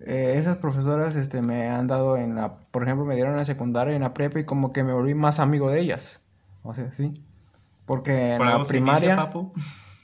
eh, 0.00 0.34
esas 0.36 0.56
profesoras 0.58 1.16
este, 1.16 1.42
me 1.42 1.68
han 1.68 1.86
dado 1.86 2.16
en 2.16 2.34
la. 2.34 2.56
Por 2.70 2.82
ejemplo, 2.82 3.04
me 3.04 3.14
dieron 3.14 3.32
en 3.32 3.38
la 3.38 3.44
secundaria 3.44 3.92
y 3.92 3.96
en 3.96 4.02
la 4.02 4.14
prepa 4.14 4.40
y 4.40 4.44
como 4.44 4.72
que 4.72 4.82
me 4.82 4.92
volví 4.92 5.14
más 5.14 5.38
amigo 5.38 5.70
de 5.70 5.80
ellas. 5.80 6.24
O 6.62 6.74
sea, 6.74 6.92
sí. 6.92 7.14
Porque 7.86 8.34
en 8.34 8.44
la 8.44 8.62
primaria. 8.64 9.30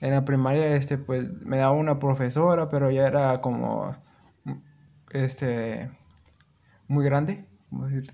en 0.00 0.10
la 0.10 0.24
primaria, 0.24 0.76
este, 0.76 0.98
pues 0.98 1.42
me 1.42 1.56
daba 1.56 1.72
una 1.72 1.98
profesora, 1.98 2.68
pero 2.68 2.90
ya 2.90 3.06
era 3.06 3.40
como. 3.40 3.96
Este. 5.10 5.90
Muy 6.86 7.04
grande. 7.04 7.44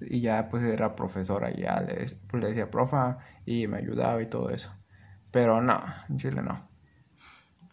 Y 0.02 0.20
ya 0.20 0.48
pues 0.50 0.62
era 0.62 0.96
profesora, 0.96 1.50
y 1.50 1.62
ya 1.62 1.80
le, 1.80 1.94
pues, 2.28 2.42
le 2.42 2.48
decía 2.48 2.70
profa 2.70 3.18
y 3.46 3.66
me 3.66 3.78
ayudaba 3.78 4.20
y 4.20 4.26
todo 4.26 4.50
eso. 4.50 4.70
Pero 5.37 5.61
no, 5.61 5.84
en 6.09 6.16
Chile 6.16 6.41
no. 6.41 6.66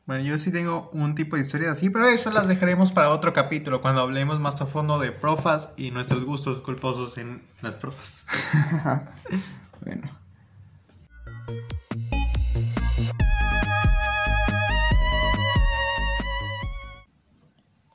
Bueno, 0.05 0.21
yo 0.25 0.37
sí 0.37 0.51
tengo 0.51 0.89
un 0.91 1.15
tipo 1.15 1.37
de 1.37 1.43
historias 1.43 1.71
así, 1.71 1.89
pero 1.89 2.09
esas 2.09 2.33
las 2.33 2.49
dejaremos 2.49 2.91
para 2.91 3.09
otro 3.09 3.31
capítulo, 3.31 3.81
cuando 3.81 4.01
hablemos 4.01 4.41
más 4.41 4.59
a 4.61 4.65
fondo 4.65 4.99
de 4.99 5.13
profas 5.13 5.71
y 5.77 5.91
nuestros 5.91 6.25
gustos 6.25 6.59
culposos 6.59 7.17
en 7.17 7.41
las 7.61 7.75
profas. 7.75 8.27
bueno. 9.81 10.11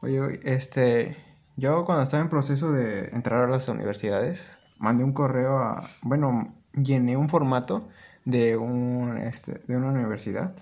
Oye, 0.01 0.41
este, 0.45 1.23
yo 1.57 1.85
cuando 1.85 2.05
estaba 2.05 2.23
en 2.23 2.31
proceso 2.31 2.73
de 2.73 3.11
entrar 3.11 3.45
a 3.45 3.51
las 3.51 3.69
universidades, 3.69 4.57
mandé 4.79 5.05
un 5.05 5.13
correo 5.13 5.59
a, 5.59 5.85
bueno, 6.01 6.55
llené 6.73 7.19
un 7.19 7.29
formato 7.29 7.91
de, 8.29 8.59
un, 8.59 9.17
este, 9.17 9.63
de 9.67 9.77
una 9.77 9.89
universidad. 9.89 10.53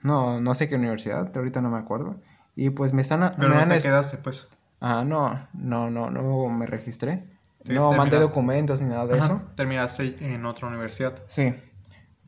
No, 0.00 0.40
no 0.40 0.54
sé 0.54 0.66
qué 0.66 0.76
universidad, 0.76 1.30
ahorita 1.36 1.60
no 1.60 1.70
me 1.70 1.78
acuerdo. 1.78 2.16
Y 2.56 2.70
pues 2.70 2.94
me 2.94 3.02
están... 3.02 3.34
Pero 3.38 3.54
no 3.54 3.68
te 3.68 3.78
quedaste, 3.80 4.16
pues. 4.16 4.48
Ah, 4.80 5.04
no, 5.06 5.46
no, 5.52 5.90
no, 5.90 6.10
no 6.10 6.48
me 6.48 6.66
registré. 6.66 7.24
no 7.66 7.92
mandé 7.92 8.18
documentos 8.18 8.80
ni 8.80 8.88
nada 8.88 9.06
de 9.06 9.18
eso. 9.18 9.42
Terminaste 9.54 10.16
en 10.34 10.44
otra 10.46 10.68
universidad. 10.68 11.22
Sí. 11.26 11.54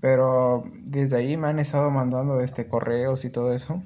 Pero 0.00 0.64
desde 0.82 1.16
ahí 1.16 1.38
me 1.38 1.48
han 1.48 1.58
estado 1.58 1.90
mandando 1.90 2.40
este 2.42 2.68
correos 2.68 3.24
y 3.24 3.30
todo 3.30 3.54
eso. 3.54 3.82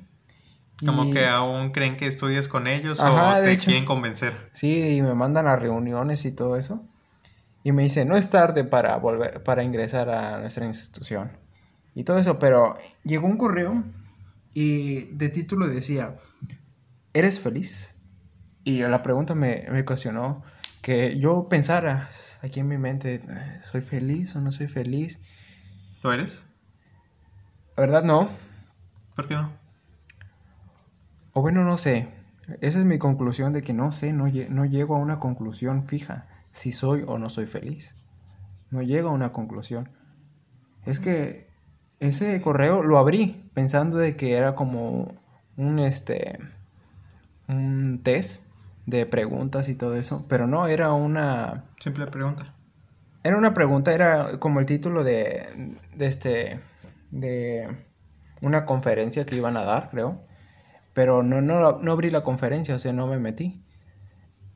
Como 0.84 1.12
que 1.12 1.26
aún 1.26 1.70
creen 1.70 1.96
que 1.96 2.06
estudias 2.06 2.48
con 2.48 2.66
ellos 2.66 3.00
o 3.00 3.42
te 3.44 3.56
quieren 3.58 3.84
convencer. 3.84 4.50
Sí, 4.52 4.96
y 4.96 5.02
me 5.02 5.14
mandan 5.14 5.46
a 5.46 5.56
reuniones 5.56 6.24
y 6.24 6.32
todo 6.32 6.56
eso. 6.56 6.84
Y 7.68 7.72
me 7.72 7.82
dice, 7.82 8.06
no 8.06 8.16
es 8.16 8.30
tarde 8.30 8.64
para 8.64 8.96
volver, 8.96 9.42
para 9.42 9.62
ingresar 9.62 10.08
a 10.08 10.40
nuestra 10.40 10.64
institución. 10.64 11.32
Y 11.94 12.02
todo 12.02 12.16
eso, 12.16 12.38
pero 12.38 12.78
llegó 13.04 13.26
un 13.26 13.36
correo 13.36 13.84
y 14.54 15.02
de 15.14 15.28
título 15.28 15.66
decía, 15.66 16.16
¿eres 17.12 17.40
feliz? 17.40 18.00
Y 18.64 18.80
la 18.80 19.02
pregunta 19.02 19.34
me, 19.34 19.66
me 19.70 19.82
ocasionó 19.82 20.42
que 20.80 21.18
yo 21.18 21.50
pensara 21.50 22.08
aquí 22.40 22.60
en 22.60 22.68
mi 22.68 22.78
mente, 22.78 23.20
¿soy 23.70 23.82
feliz 23.82 24.34
o 24.34 24.40
no 24.40 24.50
soy 24.50 24.68
feliz? 24.68 25.20
¿Lo 26.02 26.10
eres? 26.10 26.46
La 27.76 27.82
verdad 27.82 28.02
no. 28.02 28.30
¿Por 29.14 29.28
qué 29.28 29.34
no? 29.34 29.52
O 31.34 31.42
bueno, 31.42 31.64
no 31.64 31.76
sé. 31.76 32.08
Esa 32.62 32.78
es 32.78 32.86
mi 32.86 32.96
conclusión 32.96 33.52
de 33.52 33.60
que 33.60 33.74
no 33.74 33.92
sé, 33.92 34.14
no, 34.14 34.24
no 34.48 34.64
llego 34.64 34.96
a 34.96 35.00
una 35.00 35.20
conclusión 35.20 35.84
fija 35.84 36.28
si 36.58 36.72
soy 36.72 37.04
o 37.06 37.18
no 37.18 37.30
soy 37.30 37.46
feliz. 37.46 37.94
No 38.70 38.82
llego 38.82 39.08
a 39.08 39.12
una 39.12 39.32
conclusión. 39.32 39.88
Es 40.84 40.98
que 41.00 41.48
ese 42.00 42.40
correo 42.40 42.82
lo 42.82 42.98
abrí 42.98 43.50
pensando 43.54 43.96
de 43.96 44.16
que 44.16 44.34
era 44.34 44.54
como 44.54 45.14
un 45.56 45.78
este 45.78 46.38
un 47.48 48.00
test 48.02 48.46
de 48.86 49.06
preguntas 49.06 49.68
y 49.68 49.74
todo 49.74 49.96
eso, 49.96 50.24
pero 50.28 50.46
no 50.46 50.66
era 50.66 50.92
una 50.92 51.64
simple 51.78 52.06
pregunta. 52.06 52.54
Era 53.22 53.36
una 53.36 53.54
pregunta, 53.54 53.92
era 53.92 54.38
como 54.38 54.60
el 54.60 54.66
título 54.66 55.04
de, 55.04 55.46
de 55.94 56.06
este 56.06 56.60
de 57.10 57.68
una 58.40 58.64
conferencia 58.66 59.26
que 59.26 59.36
iban 59.36 59.56
a 59.56 59.64
dar, 59.64 59.90
creo. 59.90 60.20
Pero 60.94 61.22
no, 61.22 61.40
no, 61.40 61.78
no 61.78 61.92
abrí 61.92 62.10
la 62.10 62.22
conferencia, 62.22 62.74
o 62.74 62.78
sea, 62.78 62.92
no 62.92 63.06
me 63.06 63.18
metí. 63.18 63.64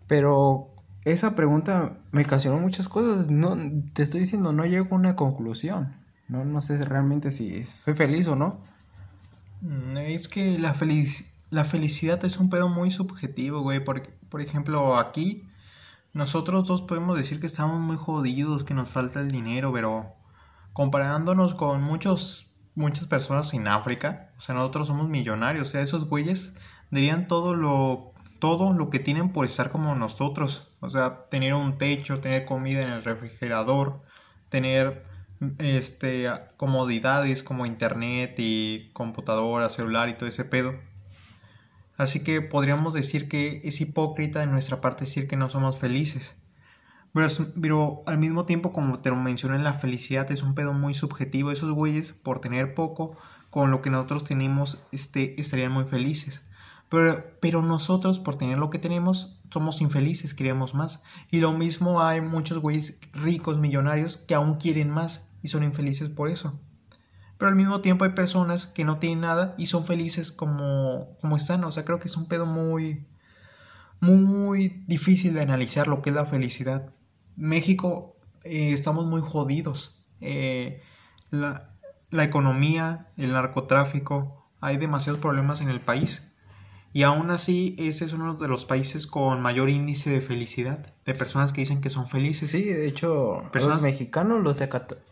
Pero 0.06 0.71
esa 1.04 1.34
pregunta 1.34 1.98
me 2.12 2.22
ocasionó 2.22 2.58
muchas 2.58 2.88
cosas. 2.88 3.30
No, 3.30 3.56
te 3.92 4.02
estoy 4.02 4.20
diciendo, 4.20 4.52
no 4.52 4.64
llego 4.64 4.94
a 4.94 4.98
una 4.98 5.16
conclusión. 5.16 5.96
No, 6.28 6.44
no 6.44 6.62
sé 6.62 6.78
realmente 6.84 7.32
si 7.32 7.64
soy 7.64 7.94
feliz 7.94 8.28
o 8.28 8.36
no. 8.36 8.60
Mm, 9.60 9.96
es 9.98 10.28
que 10.28 10.58
la, 10.58 10.74
la 11.50 11.64
felicidad 11.64 12.24
es 12.24 12.38
un 12.38 12.50
pedo 12.50 12.68
muy 12.68 12.90
subjetivo, 12.90 13.60
güey. 13.62 13.84
Porque, 13.84 14.10
por 14.28 14.40
ejemplo, 14.40 14.96
aquí 14.96 15.48
nosotros 16.12 16.66
dos 16.66 16.82
podemos 16.82 17.16
decir 17.16 17.40
que 17.40 17.46
estamos 17.46 17.80
muy 17.80 17.96
jodidos, 17.96 18.64
que 18.64 18.74
nos 18.74 18.88
falta 18.88 19.20
el 19.20 19.30
dinero, 19.30 19.72
pero 19.72 20.14
comparándonos 20.72 21.54
con 21.54 21.82
muchos, 21.82 22.52
muchas 22.74 23.06
personas 23.08 23.52
en 23.54 23.66
África, 23.66 24.30
o 24.38 24.40
sea, 24.40 24.54
nosotros 24.54 24.88
somos 24.88 25.08
millonarios. 25.08 25.68
O 25.68 25.70
sea, 25.70 25.82
esos 25.82 26.08
güeyes 26.08 26.56
dirían 26.90 27.26
todo 27.26 27.54
lo 27.54 28.11
todo 28.42 28.72
lo 28.72 28.90
que 28.90 28.98
tienen 28.98 29.28
por 29.28 29.46
estar 29.46 29.70
como 29.70 29.94
nosotros. 29.94 30.72
O 30.80 30.90
sea, 30.90 31.26
tener 31.30 31.54
un 31.54 31.78
techo, 31.78 32.18
tener 32.18 32.44
comida 32.44 32.82
en 32.82 32.88
el 32.88 33.04
refrigerador, 33.04 34.02
tener 34.48 35.04
este 35.58 36.28
comodidades 36.56 37.44
como 37.44 37.66
internet 37.66 38.34
y 38.38 38.90
computadora, 38.94 39.68
celular 39.68 40.08
y 40.08 40.14
todo 40.14 40.28
ese 40.28 40.44
pedo. 40.44 40.74
Así 41.96 42.24
que 42.24 42.40
podríamos 42.40 42.94
decir 42.94 43.28
que 43.28 43.60
es 43.62 43.80
hipócrita 43.80 44.40
de 44.40 44.48
nuestra 44.48 44.80
parte 44.80 45.04
decir 45.04 45.28
que 45.28 45.36
no 45.36 45.48
somos 45.48 45.78
felices. 45.78 46.34
Pero, 47.14 47.28
pero, 47.60 48.02
al 48.08 48.18
mismo 48.18 48.44
tiempo, 48.44 48.72
como 48.72 48.98
te 48.98 49.10
lo 49.10 49.16
mencioné, 49.16 49.60
la 49.60 49.74
felicidad 49.74 50.28
es 50.32 50.42
un 50.42 50.56
pedo 50.56 50.72
muy 50.72 50.94
subjetivo. 50.94 51.52
Esos 51.52 51.70
güeyes, 51.70 52.10
por 52.10 52.40
tener 52.40 52.74
poco, 52.74 53.16
con 53.50 53.70
lo 53.70 53.82
que 53.82 53.90
nosotros 53.90 54.24
tenemos, 54.24 54.82
este, 54.90 55.40
estarían 55.40 55.70
muy 55.70 55.84
felices. 55.84 56.42
Pero, 57.40 57.62
nosotros, 57.62 58.20
por 58.20 58.36
tener 58.36 58.58
lo 58.58 58.68
que 58.68 58.78
tenemos, 58.78 59.40
somos 59.50 59.80
infelices, 59.80 60.34
queremos 60.34 60.74
más. 60.74 61.02
Y 61.30 61.40
lo 61.40 61.52
mismo 61.52 62.02
hay 62.02 62.20
muchos 62.20 62.58
güeyes 62.58 62.98
ricos, 63.14 63.58
millonarios, 63.58 64.18
que 64.18 64.34
aún 64.34 64.56
quieren 64.56 64.90
más 64.90 65.30
y 65.42 65.48
son 65.48 65.64
infelices 65.64 66.10
por 66.10 66.28
eso. 66.28 66.60
Pero 67.38 67.48
al 67.48 67.56
mismo 67.56 67.80
tiempo 67.80 68.04
hay 68.04 68.10
personas 68.10 68.66
que 68.66 68.84
no 68.84 68.98
tienen 68.98 69.22
nada 69.22 69.54
y 69.56 69.66
son 69.66 69.86
felices 69.86 70.32
como, 70.32 71.16
como 71.18 71.36
están. 71.36 71.64
O 71.64 71.72
sea, 71.72 71.86
creo 71.86 71.98
que 71.98 72.08
es 72.08 72.16
un 72.18 72.26
pedo 72.26 72.44
muy, 72.44 73.06
muy 74.00 74.84
difícil 74.86 75.32
de 75.32 75.40
analizar 75.40 75.88
lo 75.88 76.02
que 76.02 76.10
es 76.10 76.16
la 76.16 76.26
felicidad. 76.26 76.92
México 77.36 78.18
eh, 78.44 78.74
estamos 78.74 79.06
muy 79.06 79.22
jodidos. 79.22 80.04
Eh, 80.20 80.82
la 81.30 82.24
economía, 82.24 83.10
el 83.16 83.32
narcotráfico, 83.32 84.50
hay 84.60 84.76
demasiados 84.76 85.22
problemas 85.22 85.62
en 85.62 85.70
el 85.70 85.80
país 85.80 86.31
Y 86.94 87.04
aún 87.04 87.30
así, 87.30 87.74
ese 87.78 88.04
es 88.04 88.12
uno 88.12 88.34
de 88.34 88.48
los 88.48 88.66
países 88.66 89.06
con 89.06 89.40
mayor 89.40 89.70
índice 89.70 90.10
de 90.10 90.20
felicidad, 90.20 90.92
de 91.06 91.14
personas 91.14 91.50
que 91.52 91.62
dicen 91.62 91.80
que 91.80 91.88
son 91.88 92.06
felices. 92.06 92.50
Sí, 92.50 92.62
de 92.64 92.86
hecho, 92.86 93.44
Personas- 93.50 93.76
los 93.76 93.84
mexicanos 93.84 94.42
los 94.42 94.58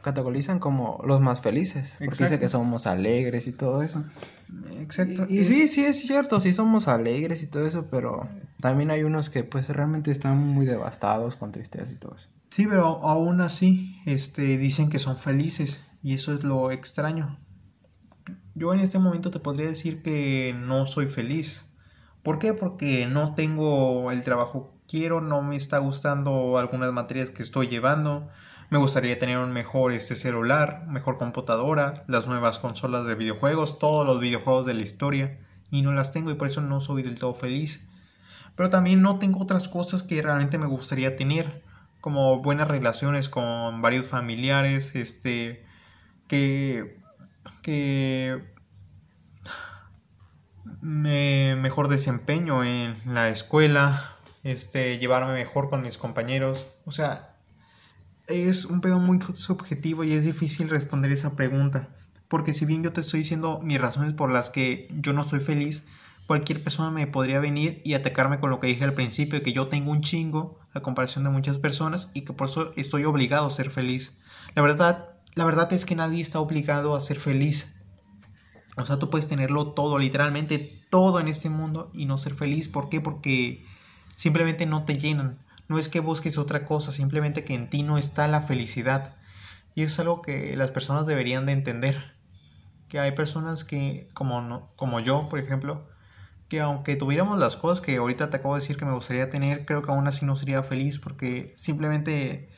categorizan 0.02 0.58
como 0.58 1.00
los 1.06 1.22
más 1.22 1.40
felices. 1.40 1.92
Porque 1.98 2.10
dice 2.10 2.24
Exacto. 2.24 2.40
que 2.44 2.48
somos 2.50 2.86
alegres 2.86 3.46
y 3.46 3.52
todo 3.52 3.82
eso. 3.82 4.04
Exacto. 4.78 5.24
Y, 5.28 5.36
y 5.36 5.38
es- 5.40 5.48
sí, 5.48 5.68
sí, 5.68 5.84
es 5.86 6.00
cierto, 6.06 6.38
sí 6.38 6.52
somos 6.52 6.86
alegres 6.86 7.42
y 7.42 7.46
todo 7.46 7.66
eso, 7.66 7.88
pero 7.90 8.28
también 8.60 8.90
hay 8.90 9.02
unos 9.02 9.30
que 9.30 9.42
pues 9.44 9.68
realmente 9.70 10.10
están 10.10 10.36
muy 10.36 10.66
devastados 10.66 11.36
con 11.36 11.50
tristeza 11.50 11.90
y 11.90 11.96
todo 11.96 12.14
eso. 12.14 12.28
Sí, 12.50 12.66
pero 12.68 12.84
aún 13.06 13.40
así, 13.40 13.94
este, 14.04 14.58
dicen 14.58 14.90
que 14.90 14.98
son 14.98 15.16
felices 15.16 15.84
y 16.02 16.12
eso 16.12 16.34
es 16.34 16.44
lo 16.44 16.70
extraño. 16.72 17.38
Yo 18.54 18.74
en 18.74 18.80
este 18.80 18.98
momento 18.98 19.30
te 19.30 19.38
podría 19.38 19.66
decir 19.68 20.02
que 20.02 20.54
no 20.60 20.84
soy 20.84 21.06
feliz. 21.06 21.66
¿Por 22.22 22.38
qué? 22.38 22.52
Porque 22.54 23.06
no 23.06 23.34
tengo 23.34 24.10
el 24.10 24.22
trabajo 24.24 24.72
que 24.72 24.98
quiero, 24.98 25.20
no 25.20 25.42
me 25.42 25.56
está 25.56 25.78
gustando 25.78 26.58
algunas 26.58 26.92
materias 26.92 27.30
que 27.30 27.42
estoy 27.42 27.68
llevando. 27.68 28.28
Me 28.70 28.78
gustaría 28.78 29.18
tener 29.18 29.38
un 29.38 29.52
mejor 29.52 29.92
este 29.92 30.14
celular, 30.14 30.86
mejor 30.86 31.16
computadora, 31.16 32.04
las 32.06 32.26
nuevas 32.26 32.58
consolas 32.58 33.06
de 33.06 33.14
videojuegos, 33.14 33.78
todos 33.78 34.06
los 34.06 34.20
videojuegos 34.20 34.66
de 34.66 34.74
la 34.74 34.82
historia 34.82 35.38
y 35.70 35.82
no 35.82 35.92
las 35.92 36.12
tengo 36.12 36.30
y 36.30 36.34
por 36.34 36.48
eso 36.48 36.60
no 36.60 36.80
soy 36.80 37.02
del 37.02 37.18
todo 37.18 37.34
feliz. 37.34 37.88
Pero 38.56 38.68
también 38.68 39.00
no 39.00 39.18
tengo 39.18 39.40
otras 39.40 39.68
cosas 39.68 40.02
que 40.02 40.20
realmente 40.20 40.58
me 40.58 40.66
gustaría 40.66 41.16
tener, 41.16 41.62
como 42.00 42.42
buenas 42.42 42.68
relaciones 42.68 43.28
con 43.28 43.80
varios 43.80 44.06
familiares, 44.06 44.94
este, 44.94 45.64
que, 46.26 47.00
que 47.62 48.49
me 50.80 51.56
mejor 51.56 51.88
desempeño 51.88 52.64
en 52.64 52.94
la 53.06 53.28
escuela, 53.28 54.16
este, 54.42 54.98
llevarme 54.98 55.34
mejor 55.34 55.68
con 55.68 55.82
mis 55.82 55.98
compañeros, 55.98 56.68
o 56.84 56.92
sea, 56.92 57.34
es 58.26 58.64
un 58.64 58.80
pedo 58.80 58.98
muy 58.98 59.18
subjetivo 59.34 60.04
y 60.04 60.12
es 60.12 60.24
difícil 60.24 60.68
responder 60.68 61.12
esa 61.12 61.36
pregunta, 61.36 61.88
porque 62.28 62.54
si 62.54 62.64
bien 62.64 62.82
yo 62.82 62.92
te 62.92 63.00
estoy 63.00 63.20
diciendo 63.20 63.60
mis 63.62 63.80
razones 63.80 64.14
por 64.14 64.30
las 64.30 64.50
que 64.50 64.88
yo 65.00 65.12
no 65.12 65.24
soy 65.24 65.40
feliz, 65.40 65.86
cualquier 66.30 66.62
persona 66.62 66.92
me 66.92 67.08
podría 67.08 67.40
venir 67.40 67.82
y 67.84 67.94
atacarme 67.94 68.38
con 68.38 68.50
lo 68.50 68.60
que 68.60 68.68
dije 68.68 68.84
al 68.84 68.94
principio, 68.94 69.42
que 69.42 69.52
yo 69.52 69.66
tengo 69.66 69.90
un 69.90 70.00
chingo 70.00 70.60
a 70.72 70.80
comparación 70.80 71.24
de 71.24 71.30
muchas 71.30 71.58
personas 71.58 72.10
y 72.14 72.20
que 72.20 72.32
por 72.32 72.48
eso 72.48 72.72
estoy 72.76 73.04
obligado 73.04 73.48
a 73.48 73.50
ser 73.50 73.70
feliz. 73.72 74.20
La 74.54 74.62
verdad, 74.62 75.08
la 75.34 75.44
verdad 75.44 75.72
es 75.72 75.84
que 75.84 75.96
nadie 75.96 76.20
está 76.20 76.38
obligado 76.38 76.94
a 76.94 77.00
ser 77.00 77.18
feliz. 77.18 77.79
O 78.76 78.86
sea, 78.86 78.98
tú 78.98 79.10
puedes 79.10 79.28
tenerlo 79.28 79.68
todo, 79.72 79.98
literalmente 79.98 80.58
todo 80.90 81.20
en 81.20 81.28
este 81.28 81.50
mundo 81.50 81.90
y 81.92 82.06
no 82.06 82.18
ser 82.18 82.34
feliz. 82.34 82.68
¿Por 82.68 82.88
qué? 82.88 83.00
Porque 83.00 83.66
simplemente 84.16 84.66
no 84.66 84.84
te 84.84 84.96
llenan. 84.96 85.38
No 85.68 85.78
es 85.78 85.88
que 85.88 86.00
busques 86.00 86.38
otra 86.38 86.64
cosa, 86.64 86.92
simplemente 86.92 87.44
que 87.44 87.54
en 87.54 87.70
ti 87.70 87.82
no 87.82 87.98
está 87.98 88.26
la 88.28 88.40
felicidad. 88.40 89.16
Y 89.74 89.82
es 89.82 89.98
algo 90.00 90.22
que 90.22 90.56
las 90.56 90.70
personas 90.70 91.06
deberían 91.06 91.46
de 91.46 91.52
entender. 91.52 92.14
Que 92.88 92.98
hay 92.98 93.12
personas 93.12 93.64
que, 93.64 94.08
como, 94.14 94.40
no, 94.40 94.70
como 94.76 95.00
yo, 95.00 95.28
por 95.28 95.38
ejemplo, 95.38 95.86
que 96.48 96.60
aunque 96.60 96.96
tuviéramos 96.96 97.38
las 97.38 97.56
cosas 97.56 97.80
que 97.80 97.96
ahorita 97.96 98.30
te 98.30 98.38
acabo 98.38 98.54
de 98.54 98.60
decir 98.60 98.76
que 98.76 98.84
me 98.84 98.92
gustaría 98.92 99.30
tener, 99.30 99.64
creo 99.64 99.82
que 99.82 99.92
aún 99.92 100.08
así 100.08 100.26
no 100.26 100.34
sería 100.34 100.64
feliz 100.64 100.98
porque 100.98 101.52
simplemente 101.54 102.50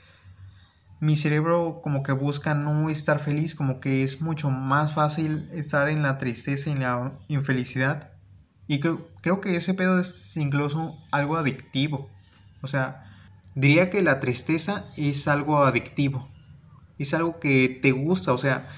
mi 1.02 1.16
cerebro 1.16 1.80
como 1.82 2.04
que 2.04 2.12
busca 2.12 2.54
no 2.54 2.88
estar 2.88 3.18
feliz, 3.18 3.56
como 3.56 3.80
que 3.80 4.04
es 4.04 4.20
mucho 4.20 4.50
más 4.50 4.92
fácil 4.92 5.48
estar 5.50 5.88
en 5.88 6.00
la 6.00 6.16
tristeza 6.16 6.70
y 6.70 6.74
en 6.74 6.82
la 6.82 7.18
infelicidad. 7.26 8.12
Y 8.68 8.78
creo, 8.78 9.40
que 9.40 9.56
ese 9.56 9.74
pedo 9.74 9.98
es 9.98 10.36
incluso 10.36 10.96
algo 11.10 11.36
adictivo. 11.36 12.08
O 12.60 12.68
sea, 12.68 13.12
diría 13.56 13.90
que 13.90 14.00
la 14.00 14.20
tristeza 14.20 14.84
es 14.96 15.26
algo 15.26 15.64
adictivo. 15.64 16.28
Es 17.00 17.14
algo 17.14 17.40
que 17.40 17.80
te 17.82 17.90
gusta, 17.90 18.32
o 18.32 18.38
sea, 18.38 18.68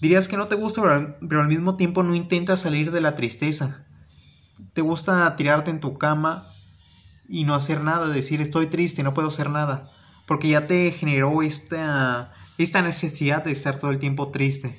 dirías 0.00 0.28
que 0.28 0.36
no 0.36 0.46
te 0.46 0.54
gusta, 0.54 0.82
pero 0.82 1.16
pero 1.28 1.40
al 1.40 1.48
mismo 1.48 1.74
tiempo 1.74 2.04
no 2.04 2.14
intentas 2.14 2.60
salir 2.60 2.92
de 2.92 3.00
la 3.00 3.16
tristeza. 3.16 3.84
Te 4.72 4.82
gusta 4.82 5.34
tirarte 5.34 5.72
en 5.72 5.80
tu 5.80 5.98
cama 5.98 6.46
y 7.28 7.42
no 7.42 7.56
hacer 7.56 7.80
nada, 7.80 8.06
decir 8.06 8.40
estoy 8.40 8.68
triste, 8.68 9.02
no 9.02 9.14
puedo 9.14 9.26
hacer 9.26 9.50
nada. 9.50 9.90
Porque 10.26 10.48
ya 10.48 10.66
te 10.66 10.90
generó 10.90 11.42
esta, 11.42 12.34
esta 12.58 12.82
necesidad 12.82 13.44
de 13.44 13.52
estar 13.52 13.78
todo 13.78 13.90
el 13.90 13.98
tiempo 13.98 14.30
triste. 14.30 14.76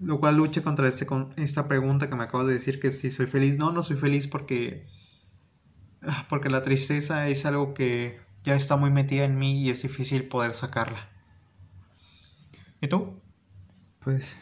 Lo 0.00 0.18
cual 0.18 0.36
lucha 0.36 0.62
contra 0.62 0.88
este, 0.88 1.06
con 1.06 1.32
esta 1.36 1.68
pregunta 1.68 2.10
que 2.10 2.16
me 2.16 2.24
acabas 2.24 2.48
de 2.48 2.54
decir 2.54 2.80
que 2.80 2.90
si 2.90 3.10
soy 3.10 3.26
feliz. 3.26 3.56
No, 3.56 3.72
no 3.72 3.82
soy 3.82 3.96
feliz 3.96 4.28
porque... 4.28 4.86
Porque 6.28 6.50
la 6.50 6.62
tristeza 6.62 7.28
es 7.28 7.46
algo 7.46 7.74
que 7.74 8.18
ya 8.42 8.56
está 8.56 8.76
muy 8.76 8.90
metida 8.90 9.24
en 9.24 9.38
mí 9.38 9.62
y 9.62 9.70
es 9.70 9.82
difícil 9.82 10.24
poder 10.24 10.54
sacarla. 10.54 11.08
¿Y 12.80 12.88
tú? 12.88 13.20
Pues 14.00 14.34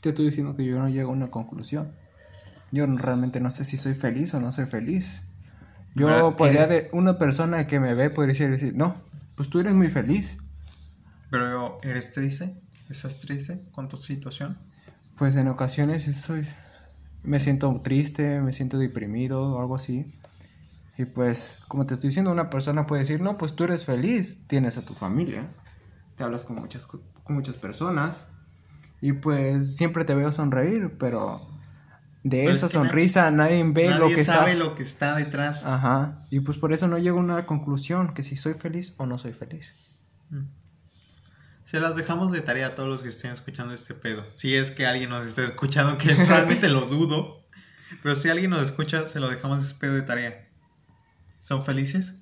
te 0.00 0.10
estoy 0.10 0.26
diciendo 0.26 0.56
que 0.56 0.64
yo 0.64 0.78
no 0.78 0.88
llego 0.88 1.10
a 1.10 1.14
una 1.14 1.28
conclusión. 1.28 1.92
Yo 2.70 2.86
realmente 2.86 3.40
no 3.40 3.50
sé 3.50 3.64
si 3.64 3.76
soy 3.76 3.94
feliz 3.94 4.32
o 4.34 4.40
no 4.40 4.52
soy 4.52 4.66
feliz. 4.66 5.22
Yo 5.94 6.34
podría 6.36 6.64
eh, 6.64 6.68
de 6.68 6.90
una 6.92 7.18
persona 7.18 7.66
que 7.66 7.80
me 7.80 7.94
ve 7.94 8.10
podría 8.10 8.48
decir, 8.48 8.74
no, 8.74 9.02
pues 9.36 9.50
tú 9.50 9.60
eres 9.60 9.74
muy 9.74 9.90
feliz. 9.90 10.38
Pero 11.30 11.80
¿eres 11.82 12.12
triste? 12.12 12.54
¿Estás 12.88 13.18
triste 13.18 13.62
con 13.72 13.88
tu 13.88 13.96
situación? 13.96 14.58
Pues 15.16 15.36
en 15.36 15.48
ocasiones 15.48 16.04
soy, 16.20 16.46
me 17.22 17.40
siento 17.40 17.80
triste, 17.82 18.40
me 18.40 18.52
siento 18.52 18.78
deprimido 18.78 19.42
o 19.54 19.60
algo 19.60 19.76
así. 19.76 20.06
Y 20.98 21.04
pues, 21.06 21.58
como 21.68 21.86
te 21.86 21.94
estoy 21.94 22.08
diciendo, 22.08 22.30
una 22.30 22.50
persona 22.50 22.86
puede 22.86 23.00
decir, 23.02 23.20
no, 23.20 23.38
pues 23.38 23.54
tú 23.54 23.64
eres 23.64 23.84
feliz, 23.84 24.46
tienes 24.46 24.76
a 24.76 24.82
tu 24.84 24.94
familia, 24.94 25.48
te 26.16 26.24
hablas 26.24 26.44
con 26.44 26.56
muchas, 26.56 26.86
co- 26.86 27.00
con 27.24 27.36
muchas 27.36 27.56
personas 27.56 28.28
y 29.00 29.12
pues 29.14 29.76
siempre 29.76 30.04
te 30.04 30.14
veo 30.14 30.32
sonreír, 30.32 30.96
pero 30.98 31.40
de 32.24 32.38
Pero 32.42 32.52
esa 32.52 32.66
es 32.66 32.72
que 32.72 32.78
na- 32.78 32.84
sonrisa 32.84 33.30
nadie 33.30 33.64
ve 33.66 33.90
lo 33.90 34.00
Nadie 34.04 34.14
que 34.16 34.24
sabe 34.24 34.52
está. 34.52 34.64
lo 34.64 34.74
que 34.74 34.82
está 34.82 35.14
detrás. 35.16 35.64
Ajá, 35.64 36.20
y 36.30 36.40
pues 36.40 36.56
por 36.58 36.72
eso 36.72 36.86
no 36.88 36.98
llego 36.98 37.18
a 37.18 37.22
una 37.22 37.46
conclusión, 37.46 38.14
que 38.14 38.22
si 38.22 38.36
soy 38.36 38.54
feliz 38.54 38.94
o 38.98 39.06
no 39.06 39.18
soy 39.18 39.32
feliz. 39.32 39.74
Mm. 40.30 40.44
Se 41.64 41.80
las 41.80 41.96
dejamos 41.96 42.32
de 42.32 42.40
tarea 42.40 42.68
a 42.68 42.74
todos 42.74 42.88
los 42.88 43.02
que 43.02 43.08
estén 43.08 43.30
escuchando 43.32 43.72
este 43.74 43.94
pedo. 43.94 44.24
Si 44.34 44.54
es 44.54 44.70
que 44.70 44.86
alguien 44.86 45.10
nos 45.10 45.26
está 45.26 45.44
escuchando, 45.44 45.96
que 45.98 46.14
realmente 46.14 46.68
lo 46.68 46.86
dudo. 46.86 47.40
Pero 48.02 48.14
si 48.16 48.28
alguien 48.28 48.50
nos 48.50 48.62
escucha, 48.62 49.06
se 49.06 49.20
lo 49.20 49.28
dejamos 49.28 49.62
ese 49.62 49.74
pedo 49.76 49.94
de 49.94 50.02
tarea. 50.02 50.48
¿Son 51.40 51.62
felices? 51.62 52.16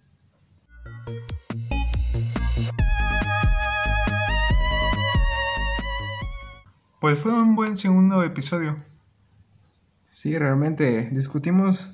Pues 7.00 7.18
fue 7.18 7.32
un 7.32 7.56
buen 7.56 7.76
segundo 7.76 8.22
episodio. 8.22 8.76
Sí, 10.20 10.36
realmente 10.38 11.08
discutimos 11.12 11.88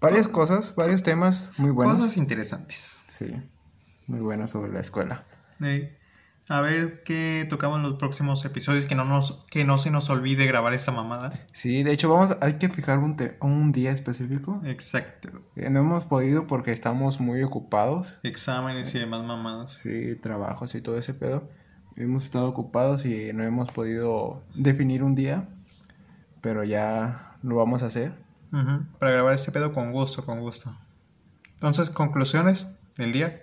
varias 0.00 0.26
cosas, 0.26 0.74
varios 0.74 1.04
temas 1.04 1.52
muy 1.56 1.70
buenos. 1.70 2.00
Cosas 2.00 2.16
interesantes. 2.16 2.98
Sí, 3.08 3.32
muy 4.08 4.18
buenas 4.18 4.50
sobre 4.50 4.72
la 4.72 4.80
escuela. 4.80 5.24
Ey, 5.60 5.96
A 6.48 6.62
ver 6.62 7.04
qué 7.04 7.46
tocamos 7.48 7.76
en 7.76 7.84
los 7.84 7.94
próximos 7.96 8.44
episodios. 8.44 8.86
Que 8.86 8.96
no, 8.96 9.04
nos, 9.04 9.44
que 9.52 9.64
no 9.64 9.78
se 9.78 9.92
nos 9.92 10.10
olvide 10.10 10.46
grabar 10.46 10.72
esta 10.74 10.90
mamada. 10.90 11.32
Sí, 11.52 11.84
de 11.84 11.92
hecho 11.92 12.12
vamos, 12.12 12.36
hay 12.40 12.54
que 12.54 12.68
fijar 12.70 12.98
un, 12.98 13.14
te- 13.14 13.36
un 13.40 13.70
día 13.70 13.92
específico. 13.92 14.60
Exacto. 14.64 15.28
Eh, 15.54 15.70
No 15.70 15.78
hemos 15.78 16.04
podido 16.06 16.48
porque 16.48 16.72
estamos 16.72 17.20
muy 17.20 17.40
ocupados. 17.44 18.18
Exámenes 18.24 18.92
y 18.96 18.98
demás 18.98 19.22
mamadas. 19.24 19.74
Sí, 19.80 20.16
trabajos 20.20 20.74
y 20.74 20.80
todo 20.80 20.98
ese 20.98 21.14
pedo. 21.14 21.48
Hemos 21.94 22.24
estado 22.24 22.48
ocupados 22.48 23.04
y 23.06 23.32
no 23.32 23.44
hemos 23.44 23.70
podido 23.70 24.42
definir 24.56 25.04
un 25.04 25.14
día. 25.14 25.48
Pero 26.40 26.64
ya 26.64 27.29
lo 27.42 27.56
vamos 27.56 27.82
a 27.82 27.86
hacer. 27.86 28.12
Para 28.98 29.12
grabar 29.12 29.34
este 29.34 29.52
pedo 29.52 29.72
con 29.72 29.92
gusto, 29.92 30.24
con 30.24 30.40
gusto. 30.40 30.76
Entonces, 31.52 31.90
conclusiones 31.90 32.78
del 32.96 33.12
día. 33.12 33.42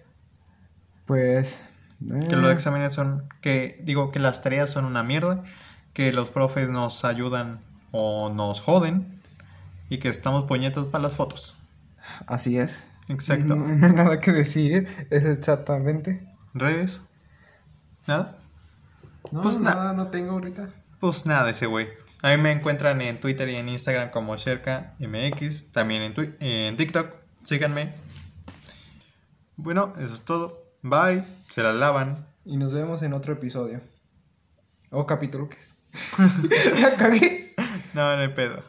Pues... 1.05 1.61
Que 2.07 2.33
eh, 2.33 2.37
los 2.37 2.51
exámenes 2.51 2.93
son, 2.93 3.27
que 3.41 3.79
digo 3.83 4.11
que 4.11 4.19
las 4.19 4.43
tareas 4.43 4.69
son 4.69 4.85
una 4.85 5.01
mierda, 5.01 5.43
que 5.93 6.13
los 6.13 6.29
profes 6.29 6.69
nos 6.69 7.03
ayudan 7.05 7.59
o 7.91 8.29
nos 8.29 8.61
joden 8.61 9.19
y 9.89 9.97
que 9.97 10.09
estamos 10.09 10.43
puñetas 10.43 10.85
para 10.85 11.01
las 11.03 11.15
fotos. 11.15 11.57
Así 12.27 12.59
es. 12.59 12.87
Exacto. 13.07 13.55
No, 13.55 13.65
no 13.67 13.87
hay 13.87 13.93
nada 13.93 14.19
que 14.19 14.31
decir. 14.31 15.07
Es 15.09 15.23
exactamente. 15.23 16.27
¿Redes? 16.53 17.01
¿Nada? 18.05 18.37
No, 19.31 19.41
Pues 19.41 19.59
na- 19.59 19.73
nada, 19.73 19.93
no 19.93 20.07
tengo 20.07 20.33
ahorita. 20.33 20.69
Pues 20.99 21.25
nada, 21.25 21.49
ese 21.49 21.65
güey. 21.65 21.87
A 22.23 22.35
mí 22.35 22.41
me 22.41 22.51
encuentran 22.51 23.01
en 23.01 23.19
Twitter 23.19 23.47
y 23.49 23.55
en 23.55 23.69
Instagram 23.69 24.09
como 24.09 24.35
SherkaMX, 24.35 25.71
también 25.71 26.01
en, 26.01 26.37
en 26.39 26.77
TikTok. 26.77 27.13
Síganme. 27.43 27.93
Bueno, 29.55 29.93
eso 29.97 30.13
es 30.13 30.21
todo. 30.21 30.63
Bye. 30.81 31.23
Se 31.49 31.63
la 31.63 31.73
lavan. 31.73 32.27
Y 32.45 32.57
nos 32.57 32.73
vemos 32.73 33.01
en 33.03 33.13
otro 33.13 33.33
episodio. 33.33 33.81
O 34.89 35.05
capítulo 35.05 35.49
que 35.49 35.57
es. 35.57 35.75
La 36.81 36.95
cagué. 36.95 37.43
No, 37.93 38.15
no 38.15 38.21
hay 38.21 38.27
pedo. 38.27 38.63